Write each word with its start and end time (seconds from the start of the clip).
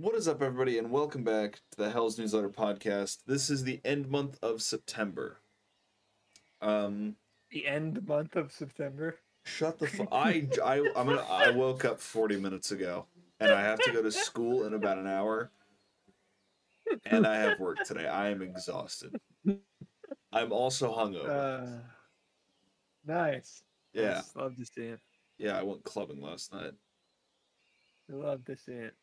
What 0.00 0.14
is 0.14 0.28
up, 0.28 0.40
everybody, 0.40 0.78
and 0.78 0.90
welcome 0.90 1.24
back 1.24 1.56
to 1.72 1.76
the 1.76 1.90
Hell's 1.90 2.18
Newsletter 2.18 2.48
podcast. 2.48 3.18
This 3.26 3.50
is 3.50 3.64
the 3.64 3.82
end 3.84 4.08
month 4.08 4.38
of 4.42 4.62
September. 4.62 5.42
Um, 6.62 7.16
The 7.50 7.66
end 7.66 8.06
month 8.08 8.34
of 8.34 8.50
September. 8.50 9.18
shut 9.44 9.78
the 9.78 9.88
fuck. 9.88 10.08
I 10.10 10.48
I 10.64 10.78
I'm 10.96 11.06
gonna. 11.06 11.26
I 11.28 11.50
woke 11.50 11.84
up 11.84 12.00
40 12.00 12.38
minutes 12.40 12.70
ago, 12.70 13.08
and 13.40 13.52
I 13.52 13.60
have 13.60 13.78
to 13.80 13.92
go 13.92 14.02
to 14.02 14.10
school 14.10 14.64
in 14.64 14.72
about 14.72 14.96
an 14.96 15.06
hour, 15.06 15.50
and 17.04 17.26
I 17.26 17.36
have 17.36 17.60
work 17.60 17.76
today. 17.84 18.06
I 18.06 18.30
am 18.30 18.40
exhausted. 18.40 19.14
I'm 20.32 20.50
also 20.50 20.94
hungover. 20.94 21.28
Uh, 21.28 21.82
nice. 23.04 23.62
yeah. 23.92 24.22
Love 24.34 24.56
to 24.56 24.64
see 24.64 24.82
it. 24.84 25.00
yeah. 25.36 25.58
I 25.58 25.62
went 25.62 25.84
clubbing 25.84 26.22
last 26.22 26.54
night. 26.54 26.72
I 28.10 28.14
Love 28.14 28.46
to 28.46 28.56
see 28.56 28.72
it. 28.72 28.94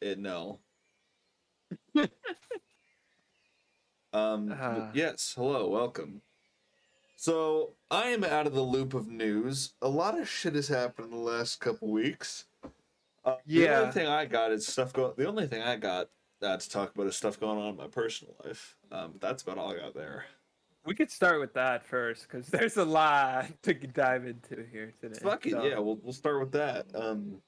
It 0.00 0.18
no. 0.18 0.60
um. 4.12 4.46
but 4.48 4.58
Ah. 4.60 4.90
yes. 4.94 5.32
Hello. 5.36 5.68
Welcome. 5.68 6.22
So 7.16 7.72
I 7.90 8.08
am 8.08 8.24
out 8.24 8.46
of 8.46 8.54
the 8.54 8.60
loop 8.62 8.92
of 8.94 9.08
news. 9.08 9.72
A 9.80 9.88
lot 9.88 10.18
of 10.18 10.28
shit 10.28 10.54
has 10.54 10.68
happened 10.68 11.06
in 11.12 11.18
the 11.18 11.24
last 11.24 11.60
couple 11.60 11.88
weeks. 11.90 12.44
Uh, 13.24 13.36
The 13.46 13.68
only 13.70 13.92
thing 13.92 14.06
I 14.06 14.26
got 14.26 14.52
is 14.52 14.66
stuff 14.66 14.92
going. 14.92 15.14
The 15.16 15.26
only 15.26 15.46
thing 15.46 15.62
I 15.62 15.76
got 15.76 16.10
uh, 16.42 16.56
to 16.58 16.70
talk 16.70 16.94
about 16.94 17.06
is 17.06 17.16
stuff 17.16 17.40
going 17.40 17.58
on 17.58 17.68
in 17.70 17.76
my 17.76 17.88
personal 17.88 18.34
life. 18.44 18.76
Um, 18.92 19.12
but 19.12 19.20
that's 19.22 19.42
about 19.42 19.56
all 19.58 19.72
I 19.72 19.78
got 19.78 19.94
there. 19.94 20.26
We 20.84 20.94
could 20.94 21.10
start 21.10 21.40
with 21.40 21.52
that 21.54 21.84
first 21.84 22.28
because 22.28 22.46
there's 22.46 22.76
a 22.76 22.84
lot 22.84 23.46
to 23.62 23.74
dive 23.74 24.26
into 24.26 24.64
here 24.70 24.92
today. 25.00 25.18
Fuck 25.20 25.46
it. 25.46 25.52
so- 25.52 25.64
Yeah. 25.64 25.78
We'll 25.78 25.98
we'll 26.02 26.12
start 26.12 26.38
with 26.38 26.52
that. 26.52 26.86
Um, 26.94 27.40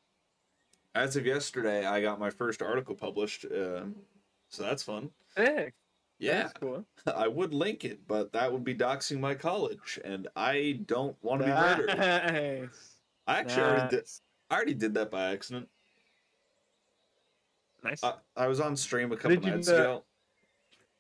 as 0.95 1.16
of 1.16 1.27
yesterday, 1.27 1.87
I 1.87 2.01
got 2.02 2.19
my 2.19 2.30
first 2.30 2.62
article 2.62 2.95
published. 2.95 3.45
Um, 3.45 3.95
so 4.48 4.62
that's 4.62 4.83
fun. 4.83 5.10
Sick. 5.37 5.74
Yeah. 6.18 6.49
Cool. 6.60 6.85
I 7.07 7.29
would 7.29 7.54
link 7.54 7.85
it, 7.85 8.01
but 8.09 8.32
that 8.32 8.52
would 8.52 8.65
be 8.65 8.74
doxing 8.74 9.21
my 9.21 9.35
college, 9.35 9.99
and 10.04 10.27
I 10.35 10.80
don't 10.87 11.16
want 11.23 11.43
to 11.43 11.46
be 11.46 11.52
murdered. 11.52 11.99
Nice. 11.99 12.96
I 13.27 13.38
actually 13.40 13.62
already 13.62 13.96
did. 13.96 14.04
I 14.51 14.54
already 14.57 14.74
did 14.74 14.95
that 14.95 15.10
by 15.10 15.32
accident. 15.32 15.68
Nice. 17.84 18.02
I, 18.02 18.15
I 18.37 18.46
was 18.49 18.60
on 18.60 18.74
stream 18.77 19.12
a 19.12 19.16
couple 19.16 19.30
Did 19.37 19.45
you 19.45 19.51
nights 19.52 19.68
know- 19.68 19.74
ago. 19.74 20.05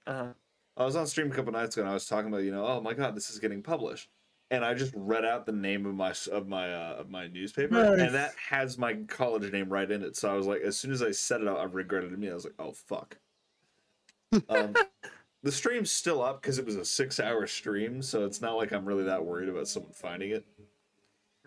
Uh-huh. 0.06 0.26
I 0.76 0.84
was 0.84 0.94
on 0.94 1.06
stream 1.08 1.32
a 1.32 1.34
couple 1.34 1.52
nights 1.52 1.76
ago, 1.76 1.82
and 1.82 1.90
I 1.90 1.94
was 1.94 2.06
talking 2.06 2.28
about, 2.28 2.44
you 2.44 2.52
know, 2.52 2.64
oh 2.64 2.80
my 2.80 2.94
god, 2.94 3.16
this 3.16 3.30
is 3.30 3.40
getting 3.40 3.62
published, 3.62 4.08
and 4.50 4.64
I 4.64 4.74
just 4.74 4.92
read 4.96 5.24
out 5.24 5.44
the 5.46 5.52
name 5.52 5.84
of 5.86 5.94
my 5.94 6.14
of 6.32 6.48
my 6.48 6.72
uh, 6.72 6.96
of 6.98 7.10
my 7.10 7.26
newspaper, 7.28 7.74
Nice. 7.74 8.00
and 8.00 8.14
that 8.14 8.32
has 8.48 8.78
my 8.78 8.94
college 9.08 9.50
name 9.52 9.68
right 9.68 9.90
in 9.90 10.02
it. 10.02 10.16
So 10.16 10.30
I 10.30 10.34
was 10.34 10.46
like, 10.46 10.62
as 10.62 10.78
soon 10.78 10.90
as 10.92 11.02
I 11.02 11.10
said 11.10 11.40
it 11.42 11.48
out, 11.48 11.58
I 11.58 11.64
regretted 11.64 12.12
it. 12.12 12.18
Me, 12.18 12.30
I 12.30 12.34
was 12.34 12.44
like, 12.44 12.54
oh 12.58 12.72
fuck. 12.72 13.16
um, 14.48 14.74
the 15.42 15.52
stream's 15.52 15.90
still 15.90 16.22
up 16.22 16.40
because 16.42 16.58
it 16.58 16.64
was 16.66 16.76
a 16.76 16.84
six 16.84 17.20
hour 17.20 17.46
stream, 17.46 18.02
so 18.02 18.24
it's 18.24 18.40
not 18.40 18.56
like 18.56 18.72
I'm 18.72 18.84
really 18.86 19.04
that 19.04 19.24
worried 19.24 19.48
about 19.48 19.68
someone 19.68 19.92
finding 19.92 20.30
it. 20.30 20.44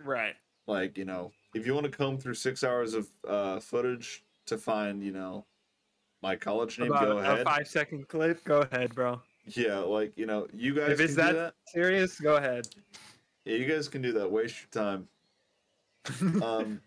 Right. 0.04 0.36
like 0.68 0.98
you 0.98 1.06
know 1.06 1.32
if 1.54 1.66
you 1.68 1.74
want 1.76 1.86
to 1.86 1.92
comb 1.92 2.18
through 2.18 2.34
six 2.34 2.64
hours 2.64 2.94
of 2.96 3.08
uh 3.28 3.60
footage 3.60 4.24
to 4.48 4.58
find 4.58 5.04
you 5.04 5.12
know 5.12 5.46
my 6.24 6.36
college 6.36 6.80
name 6.80 6.92
About 6.92 7.04
go 7.06 7.18
a 7.18 7.22
ahead 7.22 7.44
five 7.46 7.68
second 7.68 8.08
clip. 8.08 8.44
Go 8.44 8.62
ahead, 8.62 8.96
bro. 8.96 9.22
Yeah 9.46 9.80
like 9.80 10.18
you 10.18 10.26
know 10.26 10.48
you 10.54 10.74
guys 10.74 10.92
If 10.92 10.98
can 10.98 11.06
it's 11.06 11.16
do 11.16 11.22
that, 11.22 11.34
that 11.34 11.54
serious, 11.68 12.20
go 12.20 12.36
ahead. 12.38 12.68
yeah 13.46 13.56
you 13.56 13.66
guys 13.66 13.88
can 13.88 14.02
do 14.02 14.12
that 14.14 14.32
waste 14.32 14.62
your 14.62 14.84
time 14.84 15.08
um 16.44 16.82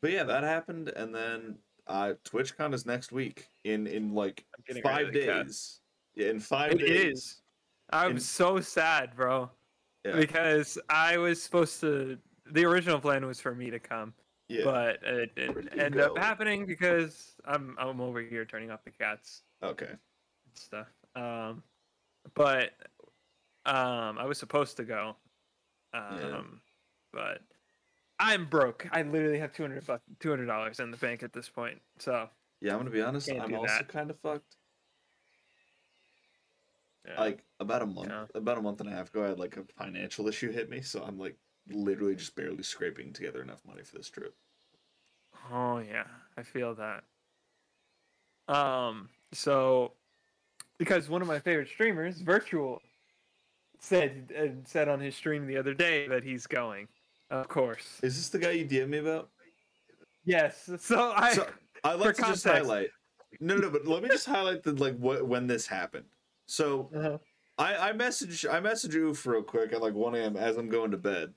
but 0.00 0.10
yeah 0.10 0.24
that 0.24 0.42
happened 0.42 0.88
and 0.90 1.14
then 1.14 1.58
uh 1.86 2.14
twitchcon 2.24 2.72
is 2.74 2.86
next 2.86 3.12
week 3.12 3.48
in 3.64 3.86
in 3.86 4.14
like 4.14 4.44
five 4.82 5.12
days 5.12 5.80
yeah 6.14 6.28
in 6.30 6.40
five 6.40 6.72
It 6.72 6.78
days 6.78 7.14
is. 7.16 7.40
I'm 7.90 8.12
In- 8.12 8.20
so 8.20 8.60
sad, 8.60 9.14
bro. 9.14 9.50
yeah 10.04 10.16
Because 10.16 10.78
I 10.88 11.18
was 11.18 11.42
supposed 11.42 11.80
to. 11.80 12.18
The 12.50 12.64
original 12.64 12.98
plan 12.98 13.26
was 13.26 13.40
for 13.40 13.54
me 13.54 13.70
to 13.70 13.78
come, 13.78 14.14
yeah 14.48 14.64
but 14.64 15.02
it 15.02 15.30
Where 15.36 15.46
didn't 15.46 15.64
did 15.64 15.74
you 15.76 15.82
end 15.82 16.00
up 16.00 16.16
happening 16.18 16.64
because 16.66 17.34
I'm 17.44 17.76
I'm 17.78 18.00
over 18.00 18.20
here 18.22 18.44
turning 18.46 18.70
off 18.70 18.82
the 18.84 18.90
cats 18.90 19.42
okay 19.62 19.90
and 19.90 19.98
stuff. 20.54 20.88
Um, 21.14 21.62
but 22.34 22.72
um, 23.66 24.18
I 24.18 24.24
was 24.24 24.38
supposed 24.38 24.76
to 24.78 24.84
go. 24.84 25.16
Um, 25.92 26.18
Yeah. 26.18 26.42
but 27.12 27.42
I'm 28.18 28.46
broke. 28.46 28.86
I 28.90 29.02
literally 29.02 29.38
have 29.38 29.52
two 29.52 29.62
hundred 29.62 29.86
bucks, 29.86 30.02
two 30.20 30.30
hundred 30.30 30.46
dollars 30.46 30.80
in 30.80 30.90
the 30.90 30.96
bank 30.96 31.22
at 31.22 31.32
this 31.32 31.48
point. 31.48 31.80
So 31.98 32.28
yeah 32.60 32.72
i'm 32.72 32.78
gonna 32.78 32.90
be 32.90 33.02
honest 33.02 33.30
i'm 33.30 33.54
also 33.54 33.66
that. 33.66 33.88
kind 33.88 34.10
of 34.10 34.18
fucked 34.20 34.56
yeah. 37.06 37.20
like 37.20 37.44
about 37.60 37.82
a 37.82 37.86
month 37.86 38.08
Yeah. 38.08 38.24
about 38.34 38.56
a 38.58 38.62
month 38.62 38.80
and 38.80 38.88
a 38.88 38.92
half 38.92 39.10
ago 39.10 39.24
i 39.24 39.28
had 39.28 39.38
like 39.38 39.56
a 39.58 39.64
financial 39.76 40.28
issue 40.28 40.50
hit 40.50 40.70
me 40.70 40.80
so 40.80 41.02
i'm 41.02 41.18
like 41.18 41.36
literally 41.68 42.14
just 42.14 42.34
barely 42.34 42.62
scraping 42.62 43.12
together 43.12 43.42
enough 43.42 43.60
money 43.66 43.82
for 43.82 43.96
this 43.96 44.08
trip 44.08 44.34
Oh 45.52 45.76
yeah, 45.78 46.06
I 46.38 46.42
feel 46.42 46.74
that. 46.76 47.04
Um, 48.48 49.10
so 49.32 49.92
because 50.78 51.08
one 51.08 51.22
of 51.22 51.28
my 51.28 51.38
favorite 51.38 51.68
streamers, 51.68 52.22
Wirtual, 52.22 52.78
said 53.80 54.32
uh, 54.38 54.46
said 54.64 54.88
on 54.88 55.00
his 55.00 55.14
stream 55.14 55.46
the 55.46 55.56
other 55.56 55.74
day 55.74 56.08
that 56.08 56.22
he's 56.24 56.46
going. 56.46 56.88
Of 57.30 57.48
course. 57.48 57.98
is 58.02 58.16
this 58.16 58.28
the 58.28 58.38
guy 58.38 58.50
you 58.52 58.64
dm 58.66 58.88
me 58.90 58.98
about 58.98 59.30
Yes. 60.24 60.70
So 60.78 61.12
I 61.16 61.32
so 61.34 61.46
i'd 61.84 61.94
like 62.00 62.14
to 62.16 62.22
just 62.22 62.44
context- 62.44 62.46
highlight 62.46 62.88
no 63.40 63.56
no 63.56 63.68
but 63.70 63.86
let 63.86 64.02
me 64.02 64.08
just 64.08 64.26
highlight 64.26 64.62
the 64.62 64.72
like 64.72 64.96
what 64.98 65.26
when 65.26 65.46
this 65.46 65.66
happened 65.66 66.04
so 66.46 66.88
Uh-huh. 66.94 67.18
i 67.58 67.88
i 67.88 67.92
message 67.92 68.46
i 68.46 68.60
message 68.60 68.94
Oof 68.94 69.26
real 69.26 69.42
quick 69.42 69.72
at 69.72 69.82
like 69.82 69.92
1 69.94 70.14
a.m 70.14 70.36
as 70.36 70.56
i'm 70.56 70.68
going 70.68 70.92
to 70.92 70.96
bed 70.96 71.34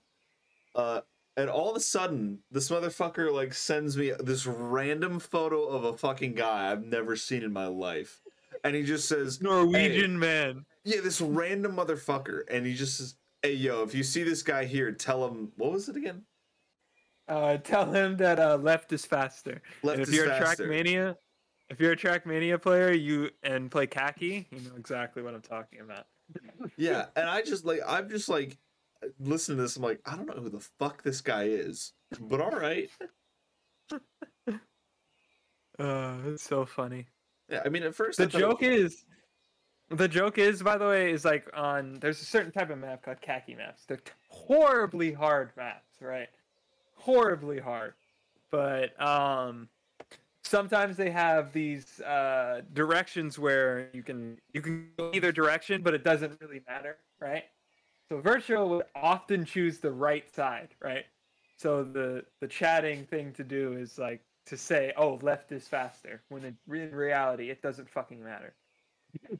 uh 0.76 1.02
and 1.36 1.50
all 1.50 1.72
of 1.72 1.76
a 1.76 1.80
sudden 1.82 2.40
this 2.52 2.70
motherfucker 2.70 3.34
like 3.34 3.54
sends 3.54 3.98
me 3.98 4.14
this 4.20 4.46
random 4.46 5.20
photo 5.20 5.64
of 5.68 5.84
a 5.86 5.98
fucking 5.98 6.34
guy 6.36 6.72
i've 6.72 6.86
never 6.86 7.16
seen 7.16 7.44
in 7.44 7.52
my 7.52 7.68
life 7.68 8.22
and 8.68 8.76
he 8.76 8.84
just 8.84 9.08
says 9.08 9.42
Norwegian 9.42 10.18
man. 10.18 10.66
Yeah, 10.84 11.02
this 11.02 11.22
random 11.22 11.76
motherfucker, 11.76 12.42
and 12.50 12.66
he 12.66 12.74
just 12.74 12.98
says, 12.98 13.16
"Hey, 13.42 13.54
yo, 13.54 13.84
if 13.84 13.94
you 13.96 14.04
see 14.04 14.24
this 14.24 14.44
guy 14.44 14.66
here, 14.66 14.92
tell 14.92 15.26
him 15.28 15.52
what 15.58 15.72
was 15.72 15.90
it 15.90 15.96
again? 15.96 16.24
Uh, 17.28 17.58
tell 17.58 17.92
him 17.92 18.18
that 18.18 18.40
uh, 18.40 18.58
left 18.58 18.94
is 18.94 19.06
faster. 19.06 19.62
Left 19.84 20.00
if 20.00 20.10
is 20.10 20.16
you're 20.16 20.28
faster." 20.28 20.64
a 20.64 20.68
Trackmania, 20.68 21.16
if 21.70 21.80
you're 21.80 21.94
a 21.94 21.98
Trackmania 21.98 22.62
player, 22.62 22.92
you 22.92 23.30
and 23.44 23.72
play 23.72 23.88
Kacky, 23.88 24.46
you 24.52 24.70
know 24.70 24.76
exactly 24.78 25.24
what 25.24 25.34
I'm 25.34 25.42
talking 25.42 25.82
about. 25.82 26.06
Yeah, 26.78 27.06
and 27.16 27.30
I 27.30 27.42
just 27.42 27.66
like, 27.66 27.80
I'm 27.88 28.10
just 28.10 28.30
like, 28.30 28.58
listen 29.20 29.56
to 29.56 29.62
this. 29.62 29.78
I'm 29.78 29.84
like, 29.84 30.02
I 30.06 30.16
don't 30.16 30.26
know 30.26 30.42
who 30.42 30.50
the 30.50 30.66
fuck 30.78 31.04
this 31.04 31.22
guy 31.22 31.44
is, 31.44 31.94
but 32.20 32.42
all 32.42 32.52
right. 32.52 32.90
Uh, 35.80 36.16
it's 36.26 36.42
so 36.42 36.66
funny. 36.66 37.06
Yeah, 37.50 37.62
I 37.66 37.70
mean, 37.70 37.84
at 37.84 37.96
first, 37.96 38.18
the 38.18 38.26
I 38.26 38.28
thought 38.28 38.38
it 38.38 38.42
joke 38.42 38.62
was- 38.62 38.70
is 38.94 39.06
the 39.90 40.08
joke 40.08 40.38
is 40.38 40.62
by 40.62 40.78
the 40.78 40.86
way 40.86 41.12
is 41.12 41.24
like 41.24 41.50
on 41.54 41.94
there's 42.02 42.22
a 42.22 42.26
certain 42.26 42.52
type 42.52 42.70
of 42.70 42.78
map 42.78 43.04
called 43.04 43.22
Kacky 43.22 43.56
maps. 43.56 43.86
They're 43.86 44.02
horribly 44.28 45.14
hard 45.14 45.52
maps 45.56 46.02
right? 46.02 46.28
Horribly 46.96 47.60
hard. 47.60 47.94
But 48.52 49.00
um 49.02 49.70
sometimes 50.44 50.98
they 50.98 51.10
have 51.10 51.54
these 51.54 52.02
uh 52.02 52.64
directions 52.74 53.40
where 53.40 53.90
you 53.94 54.04
can 54.04 54.38
you 54.54 54.62
can 54.62 54.92
go 54.98 55.12
either 55.14 55.32
direction 55.32 55.82
but 55.82 55.94
it 55.94 56.04
doesn't 56.04 56.38
really 56.42 56.62
matter 56.68 56.98
right? 57.22 57.46
So 58.10 58.22
Wirtual 58.22 58.68
would 58.70 58.86
often 58.94 59.46
choose 59.46 59.80
the 59.80 59.92
right 59.92 60.30
side 60.30 60.76
right? 60.82 61.06
So 61.56 61.86
the 61.86 62.26
the 62.42 62.48
chatting 62.48 63.06
thing 63.06 63.32
to 63.34 63.44
do 63.46 63.72
is 63.72 63.98
like 63.98 64.22
to 64.48 64.58
say 64.58 64.94
oh 64.98 65.20
left 65.22 65.52
is 65.52 65.68
faster 65.68 66.22
when 66.30 66.44
in, 66.44 66.58
in 66.76 66.92
reality 66.96 67.50
it 67.50 67.62
doesn't 67.62 67.90
fucking 67.90 68.24
matter 68.24 68.54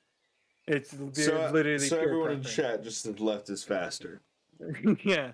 it's 0.68 0.92
so, 1.14 1.38
uh, 1.38 1.52
literally 1.52 1.80
so 1.80 1.98
pure 1.98 2.10
everyone 2.10 2.32
in 2.32 2.44
chat 2.44 2.84
just 2.84 3.02
said 3.04 3.20
left 3.20 3.50
is 3.50 3.64
faster. 3.64 4.22
yeah 5.04 5.32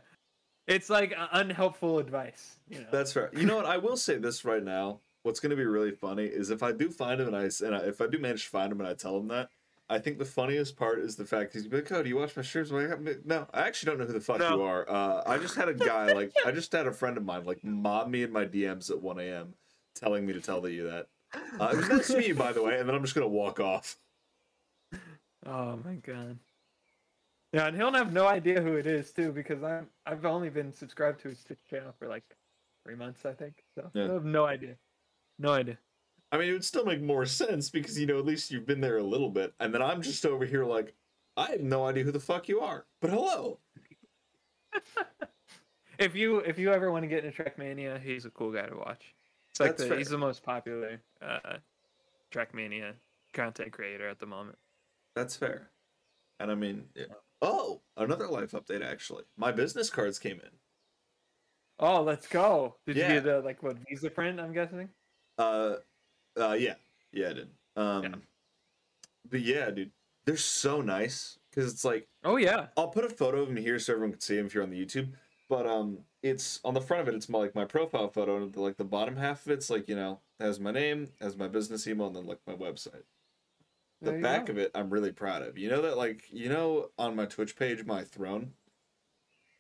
it's 0.68 0.89
like 0.89 1.13
uh, 1.18 1.27
unhelpful 1.33 2.00
advice 2.00 2.57
you 2.69 2.80
know 2.80 2.88
That's 2.92 3.13
fair. 3.13 3.30
You 3.33 3.45
know 3.45 3.56
what? 3.57 3.65
I 3.65 3.77
will 3.77 3.97
say 3.97 4.18
this 4.18 4.45
right 4.45 4.63
now. 4.63 5.00
What's 5.24 5.39
going 5.39 5.51
to 5.51 5.56
be 5.56 5.65
really 5.65 5.92
funny 5.92 6.25
is 6.25 6.50
if 6.50 6.63
I 6.63 6.71
do 6.71 6.89
find 6.89 7.21
him 7.21 7.27
and 7.27 7.36
I 7.36 7.50
and 7.65 7.75
I, 7.75 7.80
if 7.80 8.01
I 8.01 8.07
do 8.07 8.18
manage 8.18 8.45
to 8.45 8.50
find 8.50 8.71
him 8.71 8.80
and 8.80 8.89
I 8.89 8.94
tell 8.94 9.18
him 9.18 9.27
that, 9.30 9.50
I 9.89 10.00
think 10.00 10.18
the 10.18 10.25
funniest 10.25 10.75
part 10.75 11.00
is 11.00 11.15
the 11.15 11.25
fact 11.25 11.53
he's 11.53 11.68
like, 11.71 11.92
"Oh, 11.92 12.03
do 12.03 12.09
you 12.09 12.18
watch 12.18 12.36
my 12.36 12.42
streams?" 12.42 12.71
Like, 12.71 13.25
no, 13.25 13.47
I 13.53 13.62
actually 13.62 13.92
don't 13.92 14.00
know 14.00 14.06
who 14.06 14.13
the 14.13 14.21
fuck 14.21 14.39
No. 14.39 14.56
you 14.57 14.62
are. 14.63 14.89
Uh, 14.89 15.24
I 15.25 15.38
just 15.38 15.56
had 15.56 15.69
a 15.69 15.74
guy 15.74 16.12
like 16.13 16.33
I 16.45 16.51
just 16.51 16.71
had 16.71 16.88
a 16.88 16.92
friend 16.92 17.15
of 17.18 17.24
mine 17.24 17.45
like 17.45 17.63
mob 17.63 18.09
me 18.09 18.24
in 18.24 18.31
my 18.31 18.45
DMs 18.45 18.89
at 18.89 19.01
1 19.01 19.19
a.m. 19.19 19.53
telling 19.95 20.25
me 20.25 20.34
to 20.34 20.42
tell 20.42 20.68
you 20.68 20.90
that. 20.90 21.07
Uh, 21.60 21.69
it 21.74 21.78
was 21.78 21.90
nice 21.90 22.07
to 22.07 22.18
meet 22.18 22.28
you, 22.28 22.36
by 22.36 22.51
the 22.51 22.62
way, 22.62 22.80
and 22.80 22.88
then 22.88 22.95
I'm 22.95 23.01
just 23.01 23.16
gonna 23.16 23.28
walk 23.28 23.60
off. 23.60 23.98
Oh 25.45 25.78
my 25.84 25.95
god. 25.95 26.40
Yeah, 27.51 27.68
and 27.68 27.75
he'll 27.75 27.92
have 27.92 28.13
no 28.13 28.25
idea 28.25 28.62
who 28.62 28.75
it 28.75 28.88
is 28.88 29.12
too, 29.12 29.34
because 29.34 29.62
I'm 29.62 29.88
I've 30.06 30.24
only 30.24 30.50
been 30.50 30.74
subscribed 30.74 31.19
to 31.24 31.28
his 31.28 31.44
Twitch 31.44 31.60
channel 31.69 31.94
for 32.00 32.07
like 32.07 32.24
three 32.86 32.95
months, 32.95 33.25
I 33.25 33.34
think. 33.34 33.56
So 33.75 33.92
Yeah. 33.94 34.10
I 34.10 34.13
have 34.13 34.24
no 34.24 34.45
idea. 34.45 34.78
No 35.40 35.51
idea. 35.51 35.78
I 36.31 36.38
mean, 36.38 36.48
it 36.48 36.54
would 36.54 36.63
still 36.63 36.86
make 36.86 37.01
more 37.01 37.25
sense 37.25 37.69
because 37.69 38.00
you 38.00 38.06
know 38.06 38.19
at 38.19 38.25
least 38.25 38.51
you've 38.51 38.66
been 38.66 38.80
there 38.80 38.98
a 39.00 39.04
little 39.04 39.30
bit, 39.30 39.54
and 39.60 39.74
then 39.74 39.81
I'm 39.81 40.01
just 40.01 40.25
over 40.25 40.45
here 40.45 40.63
like 40.63 40.95
I 41.36 41.51
have 41.51 41.62
no 41.62 41.86
idea 41.86 42.04
who 42.06 42.12
the 42.12 42.19
fuck 42.19 42.48
you 42.48 42.62
are, 42.62 42.86
but 43.01 43.10
hello. 43.10 43.60
if 46.00 46.16
you 46.16 46.38
if 46.40 46.57
you 46.57 46.72
ever 46.72 46.92
want 46.92 47.04
to 47.04 47.07
get 47.07 47.25
into 47.25 47.44
Trackmania, 47.44 48.01
he's 48.01 48.25
a 48.25 48.30
cool 48.30 48.51
guy 48.51 48.66
to 48.68 48.75
watch. 48.78 49.13
It's 49.53 49.59
like 49.59 49.77
the, 49.77 49.95
he's 49.95 50.09
the 50.09 50.17
most 50.17 50.41
popular 50.41 51.00
uh, 51.21 51.57
Trackmania 52.33 52.94
content 53.33 53.71
creator 53.71 54.09
at 54.09 54.17
the 54.17 54.25
moment. 54.25 54.57
That's 55.15 55.35
fair. 55.35 55.69
And 56.39 56.50
I 56.50 56.55
mean, 56.55 56.85
yeah. 56.95 57.05
oh, 57.44 57.81
another 57.95 58.27
life 58.27 58.53
update 58.53 58.83
actually. 58.83 59.25
My 59.38 59.51
business 59.51 59.91
cards 59.91 60.17
came 60.17 60.38
in. 60.38 60.50
Oh, 61.77 62.01
let's 62.01 62.27
go! 62.27 62.77
Did 62.88 62.95
Yeah. 62.97 63.13
you 63.13 63.21
get 63.21 63.27
a 63.31 63.39
like 63.41 63.61
what 63.61 63.77
Vistaprint? 63.85 64.39
I'm 64.41 64.53
guessing. 64.53 64.89
Uh, 65.38 65.75
uh, 66.39 66.53
yeah, 66.53 66.75
yeah, 67.11 67.29
I 67.29 67.33
did. 67.33 67.49
Um, 67.75 68.03
Yeah. 68.03 68.15
but 69.29 69.41
yeah, 69.41 69.69
dude, 69.69 69.91
they're 70.25 70.35
so 70.35 70.81
nice 70.81 71.38
because 71.51 71.71
it's 71.71 71.85
like 71.85 72.07
Oh 72.23 72.38
yeah. 72.38 72.67
I'll 72.75 72.88
put 72.89 73.06
a 73.06 73.09
photo 73.09 73.44
of 73.44 73.49
him 73.49 73.57
here 73.57 73.77
so 73.77 73.94
everyone 73.94 74.13
can 74.13 74.21
see 74.21 74.38
him 74.38 74.47
if 74.47 74.56
you're 74.56 74.63
on 74.63 74.71
the 74.71 74.83
YouTube. 74.83 75.11
But 75.47 75.67
um, 75.67 75.99
it's 76.23 76.61
on 76.63 76.73
the 76.73 76.81
front 76.81 77.01
of 77.01 77.13
it. 77.13 77.15
It's 77.15 77.27
my, 77.29 77.37
like 77.39 77.53
my 77.53 77.65
profile 77.65 78.07
photo, 78.07 78.37
and 78.37 78.51
the, 78.51 78.61
like 78.61 78.77
the 78.77 78.85
bottom 78.85 79.17
half 79.17 79.45
of 79.45 79.51
it's 79.51 79.69
like 79.69 79.87
you 79.89 79.95
know 79.95 80.21
has 80.39 80.59
my 80.59 80.71
name, 80.71 81.09
has 81.21 81.37
my 81.37 81.47
business 81.47 81.85
email, 81.85 82.07
and 82.07 82.15
then 82.15 82.25
like 82.25 82.39
my 82.47 82.53
website. 82.53 83.03
The 84.01 84.11
There 84.11 84.21
back 84.21 84.49
of 84.49 84.57
it, 84.57 84.71
I'm 84.73 84.89
really 84.89 85.11
proud 85.11 85.43
of. 85.43 85.57
You 85.57 85.69
know 85.69 85.81
that 85.83 85.97
like 85.97 86.23
you 86.31 86.49
know 86.49 86.89
on 86.97 87.15
my 87.15 87.25
Twitch 87.25 87.55
page, 87.55 87.85
my 87.85 88.03
throne. 88.03 88.53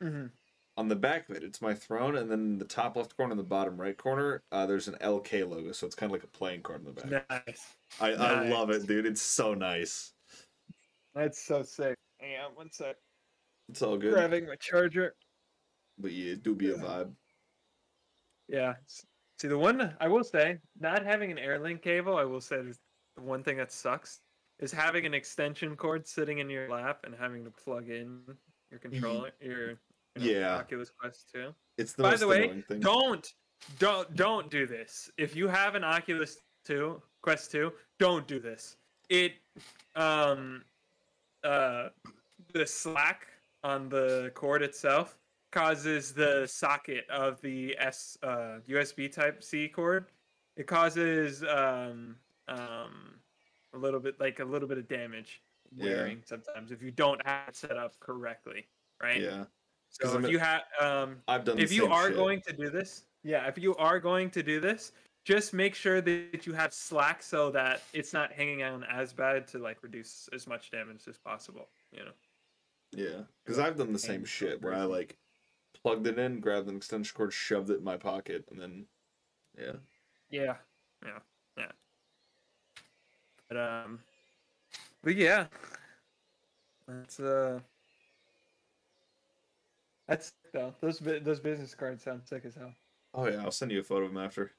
Mhm. 0.01 0.31
On 0.75 0.87
the 0.87 0.95
back 0.95 1.29
of 1.29 1.35
it, 1.35 1.43
it's 1.43 1.61
my 1.61 1.75
throne, 1.75 2.15
and 2.15 2.31
then 2.31 2.57
the 2.57 2.65
top 2.65 2.95
left 2.95 3.15
corner 3.15 3.31
and 3.33 3.39
the 3.39 3.43
bottom 3.43 3.79
right 3.79 3.95
corner, 3.95 4.41
uh, 4.51 4.65
there's 4.65 4.87
an 4.87 4.95
LK 5.01 5.47
logo, 5.47 5.71
so 5.71 5.85
it's 5.85 5.93
kind 5.95 6.09
of 6.09 6.13
like 6.13 6.23
a 6.23 6.27
playing 6.27 6.63
card 6.63 6.79
in 6.79 6.85
the 6.85 6.91
back. 6.91 7.45
Nice. 7.47 7.75
I, 8.01 8.13
I 8.13 8.49
love 8.49 8.71
it, 8.71 8.87
dude. 8.87 9.05
It's 9.05 9.21
so 9.21 9.53
nice. 9.53 10.13
That's 11.13 11.39
so 11.39 11.61
sick. 11.61 11.95
Hang 12.19 12.39
on 12.39 12.55
one 12.55 12.71
sec. 12.71 12.95
It's 13.69 13.83
all 13.83 13.97
good. 13.97 14.13
Grabbing 14.13 14.47
my 14.47 14.55
charger. 14.55 15.13
But 15.97 16.11
yeah, 16.11 16.33
it 16.33 16.43
do 16.43 16.55
be 16.55 16.71
a 16.71 16.75
vibe. 16.75 17.11
Yeah. 18.47 18.73
See, 19.39 19.47
the 19.47 19.57
one 19.57 19.93
I 19.99 20.07
will 20.07 20.23
say, 20.23 20.59
not 20.79 21.05
having 21.05 21.31
an 21.31 21.37
AirLink 21.37 21.81
cable, 21.81 22.17
I 22.17 22.23
will 22.23 22.41
say 22.41 22.57
the 22.61 23.21
one 23.21 23.43
thing 23.43 23.57
that 23.57 23.71
sucks 23.71 24.19
is 24.59 24.71
having 24.71 25.05
an 25.05 25.13
extension 25.13 25.75
cord 25.75 26.07
sitting 26.07 26.39
in 26.39 26.49
your 26.49 26.69
lap 26.69 26.99
and 27.03 27.13
having 27.19 27.43
to 27.43 27.51
plug 27.51 27.89
in 27.89 28.21
your 28.71 28.79
controller, 28.79 29.31
your 29.41 29.59
you 29.61 29.67
know, 29.67 29.77
Mm-hmm. 30.17 30.27
Yeah. 30.29 30.55
Oculus 30.57 30.91
Quest 30.91 31.31
2. 31.33 31.53
It's 31.77 31.93
the 31.93 32.03
By 32.03 32.15
the 32.15 32.27
way, 32.27 32.61
thing. 32.67 32.79
don't, 32.79 33.27
don't, 33.79 34.15
don't 34.15 34.49
do 34.51 34.67
this. 34.67 35.09
If 35.17 35.35
you 35.35 35.47
have 35.47 35.75
an 35.75 35.83
Oculus 35.83 36.37
2, 36.65 37.01
Quest 37.21 37.51
2, 37.51 37.71
don't 37.99 38.27
do 38.27 38.39
this. 38.39 38.77
It, 39.09 39.33
um, 39.95 40.63
uh, 41.43 41.89
the 42.53 42.65
slack 42.65 43.27
on 43.63 43.89
the 43.89 44.31
cord 44.35 44.61
itself 44.61 45.17
causes 45.53 46.11
the 46.13 46.45
socket 46.47 47.05
of 47.09 47.39
the 47.41 47.77
S 47.79 48.17
uh, 48.23 48.57
USB 48.67 49.09
Type 49.11 49.41
C 49.43 49.67
cord. 49.69 50.07
It 50.57 50.67
causes 50.67 51.43
um, 51.43 52.15
um, 52.47 53.15
a 53.73 53.77
little 53.77 53.99
bit 53.99 54.19
like 54.19 54.39
a 54.39 54.45
little 54.45 54.67
bit 54.67 54.77
of 54.77 54.87
damage 54.87 55.41
Yeah. 55.75 55.85
wearing 55.85 56.21
sometimes 56.25 56.71
if 56.71 56.81
you 56.81 56.91
don't 56.91 57.25
have 57.25 57.47
it 57.49 57.55
set 57.55 57.77
up 57.77 57.97
correctly, 57.99 58.67
right? 59.01 59.21
Yeah, 59.21 59.45
So 59.89 60.17
if 60.19 60.25
a- 60.25 60.31
you 60.31 60.39
have 60.39 60.63
um, 60.81 61.17
I've 61.27 61.45
done. 61.45 61.57
if 61.59 61.71
you 61.71 61.87
are 61.87 62.07
shit. 62.07 62.15
going 62.17 62.41
to 62.41 62.53
do 62.53 62.69
this, 62.69 63.03
yeah, 63.23 63.47
if 63.47 63.57
you 63.57 63.75
are 63.77 63.99
going 63.99 64.29
to 64.31 64.43
do 64.43 64.59
this, 64.59 64.91
just 65.25 65.53
make 65.53 65.73
sure 65.73 66.01
that 66.01 66.45
you 66.45 66.53
have 66.53 66.73
slack 66.73 67.23
so 67.23 67.49
that 67.51 67.81
it's 67.93 68.11
not 68.11 68.31
hanging 68.33 68.61
on 68.63 68.83
as 68.85 69.13
bad 69.13 69.47
to 69.49 69.57
like 69.59 69.81
reduce 69.81 70.27
as 70.33 70.45
much 70.47 70.69
damage 70.71 71.07
as 71.07 71.17
possible. 71.17 71.69
You 71.91 72.05
know. 72.05 72.11
yeah, 72.91 73.21
because 73.45 73.57
I've 73.59 73.77
done 73.77 73.93
the 73.93 73.99
same 73.99 74.25
shit 74.25 74.61
where 74.61 74.73
I 74.73 74.83
like 74.83 75.17
plugged 75.83 76.07
it 76.07 76.17
in, 76.17 76.39
grabbed 76.39 76.69
an 76.69 76.77
extension 76.77 77.15
cord, 77.15 77.33
shoved 77.33 77.69
it 77.69 77.77
in 77.77 77.83
my 77.83 77.97
pocket, 77.97 78.45
and 78.49 78.59
then 78.59 78.85
yeah, 79.57 79.73
Yeah, 80.29 80.55
yeah, 81.05 81.19
yeah. 81.57 81.71
But 83.49 83.57
um, 83.57 83.99
but 85.03 85.15
yeah, 85.15 85.45
that's 86.87 87.19
uh, 87.19 87.59
that's 90.07 90.27
sick, 90.27 90.51
though. 90.53 90.73
Those 90.81 90.99
those 90.99 91.39
business 91.39 91.75
cards 91.75 92.03
sound 92.03 92.21
sick 92.25 92.45
as 92.45 92.55
hell. 92.55 92.73
oh 93.13 93.27
yeah, 93.27 93.43
I'll 93.43 93.51
send 93.51 93.71
you 93.71 93.79
a 93.79 93.83
photo 93.83 94.05
of 94.05 94.13
them 94.13 94.23
after. 94.23 94.51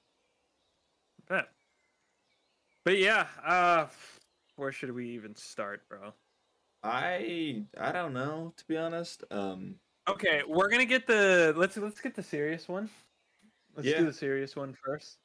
Bet. 1.29 1.49
But 2.85 2.99
yeah, 2.99 3.27
uh, 3.45 3.87
where 4.57 4.73
should 4.73 4.93
we 4.93 5.09
even 5.11 5.35
start, 5.35 5.89
bro? 5.89 6.13
I 6.83 7.65
I 7.79 7.93
don't 7.93 8.13
know 8.13 8.53
to 8.57 8.65
be 8.67 8.77
honest. 8.77 9.25
Um, 9.31 9.77
Okay, 10.07 10.43
we're 10.47 10.69
gonna 10.69 10.85
get 10.85 11.07
the 11.07 11.55
let's 11.57 11.77
let's 11.77 12.01
get 12.01 12.15
the 12.15 12.23
serious 12.23 12.69
one. 12.69 12.91
Let's 13.75 13.89
Yeah. 13.89 13.99
do 14.01 14.05
the 14.07 14.13
serious 14.13 14.55
one 14.55 14.75
first. 14.85 15.19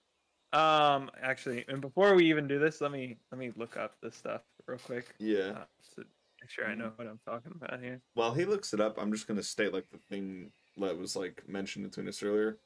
Um, 0.54 1.12
actually, 1.22 1.66
and 1.68 1.82
before 1.82 2.16
we 2.16 2.26
even 2.26 2.48
do 2.48 2.60
this, 2.60 2.82
let 2.82 2.92
me 2.92 3.18
let 3.32 3.38
me 3.40 3.52
look 3.56 3.78
up 3.78 4.00
this 4.02 4.16
stuff 4.16 4.42
real 4.68 4.80
quick. 4.80 5.14
yeah. 5.20 5.50
Uh, 5.50 5.66
to 5.96 6.06
make 6.42 6.50
sure 6.50 6.66
I 6.66 6.76
know 6.76 6.92
what 6.96 7.08
I'm 7.08 7.20
talking 7.26 7.52
about 7.54 7.82
here. 7.82 8.02
While 8.14 8.34
he 8.34 8.46
looks 8.46 8.74
it 8.74 8.80
up, 8.80 8.98
I'm 8.98 9.12
just 9.12 9.28
gonna 9.28 9.44
state 9.44 9.74
like 9.74 9.90
the 9.90 9.98
thing 9.98 10.52
that 10.78 10.98
was 10.98 11.16
like 11.16 11.48
mentioned 11.48 11.86
between 11.86 12.08
us 12.08 12.24
earlier. 12.24 12.58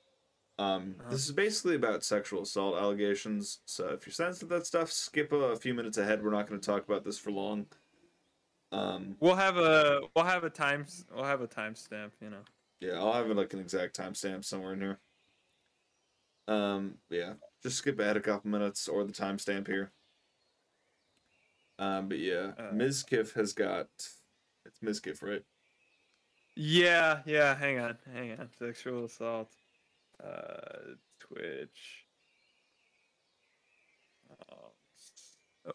Um, 0.60 0.96
Uh-huh. 1.00 1.10
this 1.10 1.26
is 1.26 1.32
basically 1.32 1.76
about 1.76 2.04
sexual 2.04 2.44
assault 2.44 2.78
allegations. 2.78 3.62
So 3.66 3.88
if 3.90 4.06
you're 4.06 4.14
sensitive 4.14 4.50
to 4.50 4.56
that 4.56 4.68
stuff, 4.68 4.92
skip 4.92 5.32
a, 5.32 5.36
a 5.36 5.56
few 5.56 5.74
minutes 5.74 5.98
ahead. 5.98 6.24
We're 6.24 6.30
not 6.30 6.48
going 6.48 6.62
to 6.62 6.66
talk 6.66 6.86
about 6.86 7.04
this 7.04 7.18
for 7.18 7.32
long. 7.32 7.66
Um, 8.74 9.16
We'll 9.20 9.36
have 9.36 9.58
a 9.58 10.02
we'll 10.16 10.26
have 10.26 10.44
a 10.44 10.50
time 10.50 10.86
we'll 11.16 11.24
have 11.26 11.42
a 11.42 11.48
timestamp. 11.48 12.12
You 12.20 12.32
know. 12.32 12.44
yeah, 12.80 12.94
I'll 12.94 13.14
have 13.14 13.28
like 13.28 13.54
an 13.54 13.60
exact 13.60 13.96
timestamp 13.98 14.44
somewhere 14.44 14.74
in 14.74 14.82
here. 14.82 15.00
Um, 16.48 16.96
yeah, 17.10 17.34
just 17.62 17.78
skip 17.78 18.00
ahead 18.00 18.18
a 18.18 18.20
couple 18.20 18.50
minutes 18.50 18.88
or 18.88 19.04
the 19.04 19.14
timestamp 19.14 19.68
here. 19.68 19.92
Um, 21.78 22.10
but 22.10 22.20
yeah, 22.20 22.52
Uh, 22.58 22.72
Mizkif 22.74 23.34
has 23.34 23.54
got 23.54 23.88
it's 24.66 24.80
Mizkif, 24.84 25.22
right? 25.22 25.44
Yeah, 26.56 27.22
yeah. 27.26 27.56
Hang 27.56 27.80
on, 27.80 27.98
hang 28.12 28.32
on. 28.40 28.50
Sexual 28.58 29.06
assault. 29.06 29.52
Uh, 30.24 30.96
Twitch. 31.20 32.06
Oh, 34.52 34.72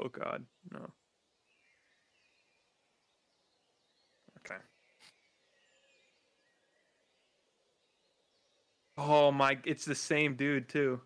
oh 0.01 0.09
God, 0.09 0.45
no. 0.73 0.91
Okay. 4.51 4.61
Oh 8.97 9.31
my! 9.31 9.59
It's 9.65 9.85
the 9.85 9.95
same 9.95 10.35
dude 10.35 10.69
too. 10.69 11.01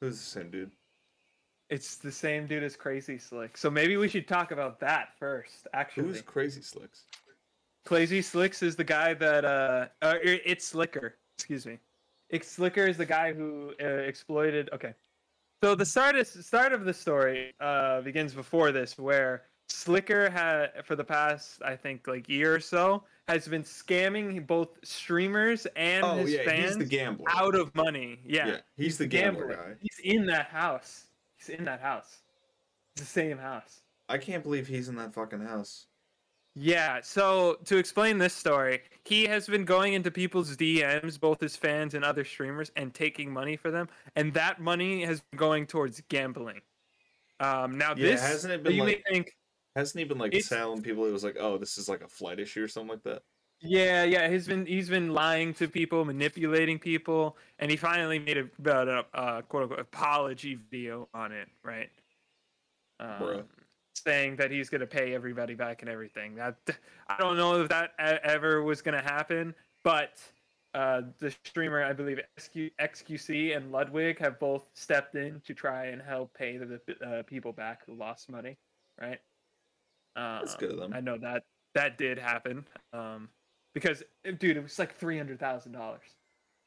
Who's 0.00 0.18
the 0.18 0.24
same 0.24 0.50
dude? 0.50 0.70
It's 1.70 1.96
the 1.96 2.12
same 2.12 2.46
dude 2.46 2.62
as 2.62 2.76
Crazy 2.76 3.18
Slick. 3.18 3.56
So 3.56 3.70
maybe 3.70 3.96
we 3.96 4.08
should 4.08 4.26
talk 4.26 4.52
about 4.52 4.80
that 4.80 5.10
first. 5.18 5.66
Actually, 5.74 6.08
Who's 6.08 6.22
Crazy 6.22 6.62
Slicks? 6.62 7.04
Crazy 7.84 8.22
Slicks 8.22 8.62
is 8.62 8.76
the 8.76 8.84
guy 8.84 9.14
that 9.14 9.44
uh, 9.44 9.86
uh 10.02 10.14
it's 10.22 10.66
Slicker. 10.66 11.16
Excuse 11.36 11.66
me. 11.66 11.78
It's 12.30 12.48
Slicker 12.50 12.86
is 12.86 12.96
the 12.96 13.06
guy 13.06 13.32
who 13.32 13.72
uh, 13.82 13.86
exploited. 13.86 14.70
Okay, 14.72 14.94
so 15.62 15.74
the 15.74 15.86
start 15.86 16.16
is 16.16 16.30
start 16.44 16.72
of 16.72 16.84
the 16.84 16.94
story 16.94 17.54
uh 17.60 18.00
begins 18.02 18.34
before 18.34 18.72
this, 18.72 18.98
where 18.98 19.44
Slicker 19.68 20.30
had 20.30 20.84
for 20.84 20.96
the 20.96 21.04
past 21.04 21.62
I 21.62 21.76
think 21.76 22.06
like 22.06 22.28
year 22.28 22.54
or 22.54 22.60
so 22.60 23.04
has 23.28 23.46
been 23.46 23.62
scamming 23.62 24.46
both 24.46 24.70
streamers 24.82 25.66
and 25.76 26.04
Oh 26.04 26.14
his 26.16 26.32
yeah, 26.32 26.44
fans 26.44 26.64
he's 26.76 26.78
the 26.78 26.84
gambler. 26.86 27.26
out 27.30 27.54
of 27.54 27.74
money. 27.74 28.18
Yeah, 28.24 28.46
Yeah, 28.46 28.56
he's 28.76 28.96
the 28.98 29.06
gambler 29.06 29.48
guy. 29.54 29.74
He's 29.80 29.98
in 30.16 30.26
that 30.26 30.46
house. 30.46 31.04
He's 31.36 31.50
in 31.50 31.64
that 31.66 31.80
house. 31.80 32.18
It's 32.96 33.02
the 33.02 33.06
same 33.06 33.36
house. 33.38 33.82
I 34.08 34.16
can't 34.18 34.42
believe 34.42 34.66
he's 34.66 34.88
in 34.88 34.96
that 34.96 35.12
fucking 35.14 35.40
house. 35.40 35.86
Yeah, 36.56 37.00
so 37.02 37.58
to 37.66 37.76
explain 37.76 38.18
this 38.18 38.34
story, 38.34 38.80
he 39.04 39.26
has 39.26 39.46
been 39.46 39.64
going 39.64 39.92
into 39.92 40.10
people's 40.10 40.56
DMs, 40.56 41.20
both 41.20 41.38
his 41.40 41.54
fans 41.54 41.94
and 41.94 42.04
other 42.04 42.24
streamers, 42.24 42.72
and 42.74 42.92
taking 42.92 43.30
money 43.30 43.54
for 43.56 43.70
them, 43.70 43.88
and 44.16 44.32
that 44.34 44.60
money 44.60 45.04
has 45.04 45.20
been 45.30 45.38
going 45.38 45.66
towards 45.66 46.00
gambling. 46.08 46.60
Um, 47.38 47.78
now 47.78 47.90
Yeah, 47.90 48.06
this 48.06 48.20
hasn't 48.22 48.54
it 48.54 48.62
been 48.64 48.72
you 48.74 48.82
like- 48.84 49.04
may 49.06 49.12
think, 49.14 49.36
Hasn't 49.78 50.00
he 50.00 50.04
been 50.04 50.18
like 50.18 50.34
It's- 50.34 50.48
telling 50.48 50.82
people 50.82 51.04
it 51.06 51.12
was 51.12 51.22
like, 51.22 51.36
oh, 51.38 51.56
this 51.56 51.78
is 51.78 51.88
like 51.88 52.02
a 52.02 52.08
flight 52.08 52.40
issue 52.40 52.64
or 52.64 52.68
something 52.68 52.90
like 52.90 53.04
that? 53.04 53.22
yeah, 53.60 54.04
yeah, 54.04 54.28
he's 54.28 54.46
been 54.46 54.66
he's 54.66 54.88
been 54.88 55.12
lying 55.12 55.54
to 55.54 55.68
people, 55.68 56.04
manipulating 56.04 56.78
people, 56.78 57.36
and 57.58 57.70
he 57.70 57.76
finally 57.76 58.18
made 58.18 58.38
a, 58.38 58.48
about 58.58 58.88
a 58.88 59.04
uh, 59.14 59.42
quote 59.42 59.64
unquote 59.64 59.80
apology 59.80 60.58
video 60.70 61.08
on 61.14 61.30
it, 61.32 61.48
right? 61.62 61.90
Um, 63.00 63.44
saying 63.94 64.36
that 64.36 64.50
he's 64.50 64.68
going 64.68 64.80
to 64.80 64.86
pay 64.86 65.14
everybody 65.14 65.54
back 65.54 65.82
and 65.82 65.90
everything. 65.90 66.34
That 66.36 66.56
I 67.08 67.16
don't 67.18 67.36
know 67.36 67.60
if 67.62 67.68
that 67.68 67.92
ever 67.98 68.62
was 68.62 68.82
going 68.82 68.96
to 68.96 69.04
happen, 69.04 69.54
but 69.84 70.20
uh, 70.74 71.02
the 71.18 71.30
streamer, 71.44 71.82
I 71.82 71.92
believe 71.92 72.20
XQ, 72.38 72.72
XQC 72.80 73.56
and 73.56 73.72
Ludwig 73.72 74.18
have 74.18 74.38
both 74.38 74.66
stepped 74.74 75.14
in 75.14 75.40
to 75.46 75.54
try 75.54 75.86
and 75.86 76.00
help 76.02 76.34
pay 76.34 76.58
the 76.58 76.80
uh, 77.04 77.22
people 77.24 77.52
back 77.52 77.86
who 77.86 77.94
lost 77.94 78.28
money, 78.30 78.56
right? 79.00 79.18
That's 80.18 80.56
good 80.56 80.72
of 80.72 80.78
them. 80.78 80.92
I 80.94 81.00
know 81.00 81.18
that 81.18 81.44
that 81.74 81.98
did 81.98 82.18
happen. 82.18 82.64
Um, 82.92 83.28
because 83.74 84.02
uh, 84.26 84.32
dude, 84.38 84.56
it 84.56 84.62
was 84.62 84.78
like 84.78 84.94
three 84.96 85.16
hundred 85.16 85.38
thousand 85.38 85.72
dollars. 85.72 86.16